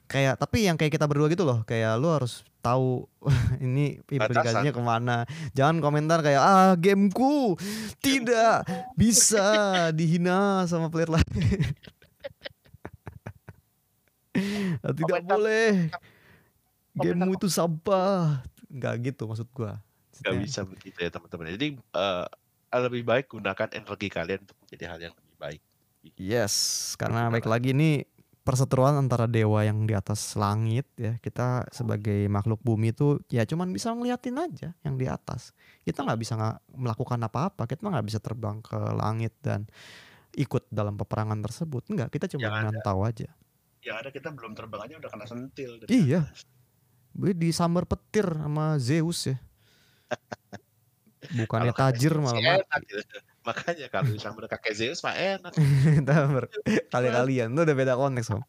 kayak 0.04 0.36
tapi 0.36 0.68
yang 0.68 0.76
kayak 0.76 1.00
kita 1.00 1.08
berdua 1.08 1.32
gitu 1.32 1.48
loh 1.48 1.64
kayak 1.64 1.96
lu 1.96 2.12
harus 2.12 2.44
tahu 2.60 3.08
ini 3.64 4.04
implikasinya 4.12 4.68
ke 4.68 4.82
mana. 4.84 5.24
Jangan 5.56 5.80
komentar 5.80 6.20
kayak 6.20 6.42
ah 6.44 6.72
gameku 6.76 7.56
tidak 8.04 8.68
bisa 8.94 9.42
dihina 9.90 10.68
sama 10.68 10.92
player 10.92 11.08
lain. 11.08 11.24
Tidak 14.84 15.06
Komentar- 15.08 15.38
boleh. 15.40 15.88
Gamemu 16.94 17.32
itu 17.34 17.48
sampah. 17.48 18.42
Nggak 18.70 18.94
gitu 19.08 19.24
maksud 19.24 19.48
gua 19.54 19.78
Gak 20.22 20.34
Maksudnya, 20.34 20.44
bisa 20.46 20.60
begitu 20.62 20.98
ya 21.02 21.10
teman-teman. 21.10 21.54
Jadi 21.54 21.68
eh, 21.78 22.26
lebih 22.74 23.02
baik 23.06 23.26
gunakan 23.34 23.68
energi 23.74 24.08
kalian 24.10 24.40
untuk 24.46 24.58
menjadi 24.62 24.84
hal 24.90 24.98
yang 25.10 25.14
lebih 25.14 25.36
baik. 25.38 25.60
Yes, 26.20 26.54
karena 27.00 27.26
Gimana? 27.26 27.34
baik 27.38 27.46
lagi 27.48 27.68
ini 27.72 28.04
perseteruan 28.44 28.92
antara 29.00 29.24
dewa 29.24 29.64
yang 29.64 29.88
di 29.88 29.96
atas 29.96 30.36
langit 30.36 30.84
ya. 31.00 31.16
Kita 31.16 31.64
sebagai 31.72 32.28
makhluk 32.28 32.60
bumi 32.60 32.92
itu 32.92 33.16
ya 33.32 33.48
cuman 33.48 33.72
bisa 33.72 33.90
ngeliatin 33.96 34.36
aja 34.36 34.76
yang 34.84 35.00
di 35.00 35.08
atas. 35.08 35.56
Kita 35.82 36.04
nggak 36.04 36.18
bisa 36.20 36.36
nggak 36.36 36.56
melakukan 36.76 37.20
apa-apa. 37.24 37.64
Kita 37.64 37.88
nggak 37.88 38.06
bisa 38.06 38.20
terbang 38.20 38.60
ke 38.60 38.76
langit 38.92 39.32
dan 39.40 39.64
ikut 40.36 40.68
dalam 40.68 40.98
peperangan 41.00 41.40
tersebut. 41.40 41.88
Enggak, 41.88 42.12
kita 42.12 42.28
cuma 42.36 42.52
mantau 42.52 43.06
aja. 43.06 43.30
Yang 43.80 43.96
ada 44.00 44.10
kita 44.12 44.28
belum 44.34 44.52
terbang 44.52 44.80
aja 44.84 44.94
udah 45.00 45.10
kena 45.10 45.26
sentil. 45.26 45.70
Iya. 45.88 46.28
atas. 46.28 46.44
Gue 47.14 47.30
disambar 47.32 47.86
petir 47.86 48.26
sama 48.26 48.76
Zeus 48.82 49.30
ya. 49.30 49.38
Bukannya 51.24 51.72
Kalau 51.72 51.80
tajir 51.88 52.12
malah 52.20 52.36
enak 52.36 52.80
gitu. 52.84 53.16
Makanya 53.44 53.86
kalau 53.88 54.12
sama 54.16 54.44
kakek 54.44 54.72
Zeus 54.76 55.00
mah 55.00 55.16
enak. 55.16 55.52
Kali-kalian 56.92 57.52
itu 57.52 57.60
udah 57.60 57.76
beda 57.76 57.92
konteks 57.96 58.28
om. 58.32 58.40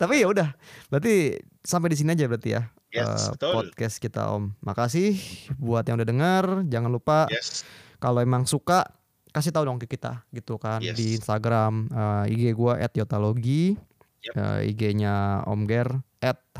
Tapi 0.00 0.24
ya 0.24 0.26
udah, 0.28 0.48
berarti 0.88 1.40
sampai 1.60 1.92
di 1.92 1.96
sini 1.96 2.12
aja 2.12 2.24
berarti 2.28 2.50
ya 2.56 2.62
Yes, 2.92 3.32
betul. 3.32 3.52
podcast 3.56 3.96
kita 3.96 4.28
om. 4.28 4.52
Makasih 4.60 5.16
buat 5.56 5.84
yang 5.88 5.96
udah 5.96 6.08
dengar. 6.08 6.44
Jangan 6.68 6.90
lupa 6.92 7.24
Yes. 7.32 7.64
kalau 7.96 8.20
emang 8.20 8.44
suka 8.44 8.84
kasih 9.32 9.48
tahu 9.48 9.64
dong 9.64 9.80
ke 9.80 9.88
kita 9.88 10.20
gitu 10.28 10.60
kan 10.60 10.84
Yes. 10.84 10.96
di 11.00 11.16
Instagram 11.16 11.88
eh, 11.88 12.32
IG 12.36 12.52
gua 12.52 12.76
@yotalogi, 12.92 13.80
Yep. 14.28 14.34
eh, 14.36 14.68
IG-nya 14.68 15.44
Om 15.48 15.64
Ger 15.64 15.88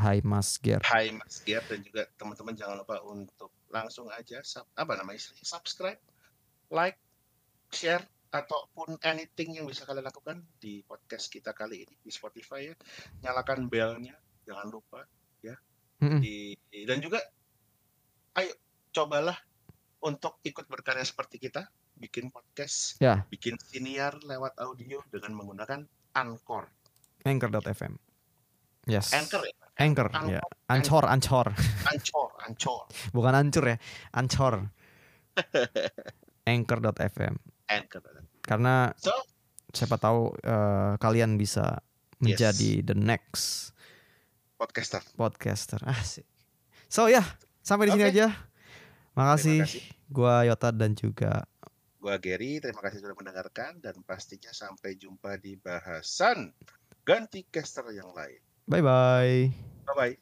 @haimasger. 0.00 0.80
Hai 0.84 1.12
Mas 1.12 1.44
Giat 1.44 1.68
dan 1.68 1.84
juga 1.84 2.08
teman-teman 2.16 2.56
jangan 2.56 2.80
lupa 2.80 2.96
untuk 3.04 3.52
langsung 3.72 4.12
aja 4.12 4.44
sub, 4.44 4.68
apa 4.76 4.92
namanya 5.00 5.18
istilahnya, 5.18 5.48
subscribe, 5.48 6.00
like, 6.70 7.00
share 7.72 8.04
ataupun 8.32 9.00
anything 9.04 9.56
yang 9.56 9.64
bisa 9.68 9.88
kalian 9.88 10.08
lakukan 10.08 10.44
di 10.60 10.84
podcast 10.84 11.32
kita 11.32 11.56
kali 11.56 11.88
ini 11.88 11.94
di 12.00 12.12
Spotify 12.12 12.68
ya. 12.68 12.76
Nyalakan 13.24 13.66
belnya, 13.72 14.16
jangan 14.44 14.68
lupa 14.68 15.04
Mm-mm. 16.02 16.18
di 16.18 16.58
dan 16.82 16.98
juga 16.98 17.22
ayo 18.34 18.50
cobalah 18.90 19.38
untuk 20.02 20.42
ikut 20.42 20.66
berkarya 20.66 21.06
seperti 21.06 21.38
kita 21.38 21.70
bikin 21.94 22.34
podcast 22.34 22.98
Ya. 22.98 23.22
bikin 23.30 23.54
siniar 23.62 24.18
lewat 24.26 24.58
audio 24.58 24.98
dengan 25.14 25.38
menggunakan 25.38 25.86
Anchor 26.18 26.66
Anchor.fm. 27.22 27.94
Yes. 28.84 29.14
Anchor 29.14 29.42
ya 29.46 29.54
Anchor, 29.78 30.08
Anchor. 30.12 30.30
ya. 30.36 30.40
Ancor, 30.68 31.04
ancor. 31.08 31.46
Anchor 31.88 32.28
Anchor 32.44 32.80
Bukan 33.16 33.32
ancur 33.32 33.64
ya, 33.66 33.76
ancor. 34.12 34.68
Anchor.fm. 36.52 37.34
Anchor 37.70 38.02
Karena 38.42 38.90
so 38.98 39.14
siapa 39.72 39.96
tahu 39.96 40.34
eh, 40.42 40.94
kalian 40.98 41.38
bisa 41.38 41.80
Yes. 42.22 42.38
menjadi 42.38 42.86
the 42.86 42.94
next 42.94 43.74
podcaster 44.54 45.02
podcaster. 45.18 45.82
Asik. 45.82 46.22
So 46.86 47.10
ya, 47.10 47.18
sampai 47.66 47.90
di 47.90 47.98
sini 47.98 48.06
Oke. 48.06 48.12
aja. 48.14 48.26
Makasih. 49.18 49.66
Kasih. 49.66 49.82
Gua 50.06 50.46
Yota 50.46 50.70
dan 50.70 50.94
juga 50.94 51.42
gua 51.98 52.18
Gary 52.18 52.58
terima 52.58 52.78
kasih 52.78 53.02
sudah 53.02 53.14
mendengarkan 53.14 53.78
dan 53.78 53.94
pastinya 54.02 54.50
sampai 54.50 54.94
jumpa 54.94 55.38
di 55.38 55.54
bahasan 55.54 56.50
ganti 57.02 57.42
caster 57.46 57.90
yang 57.90 58.10
lain 58.10 58.38
bye 58.67 58.81
bye. 58.81 59.51
bye 59.85 59.93
bye 59.95 60.17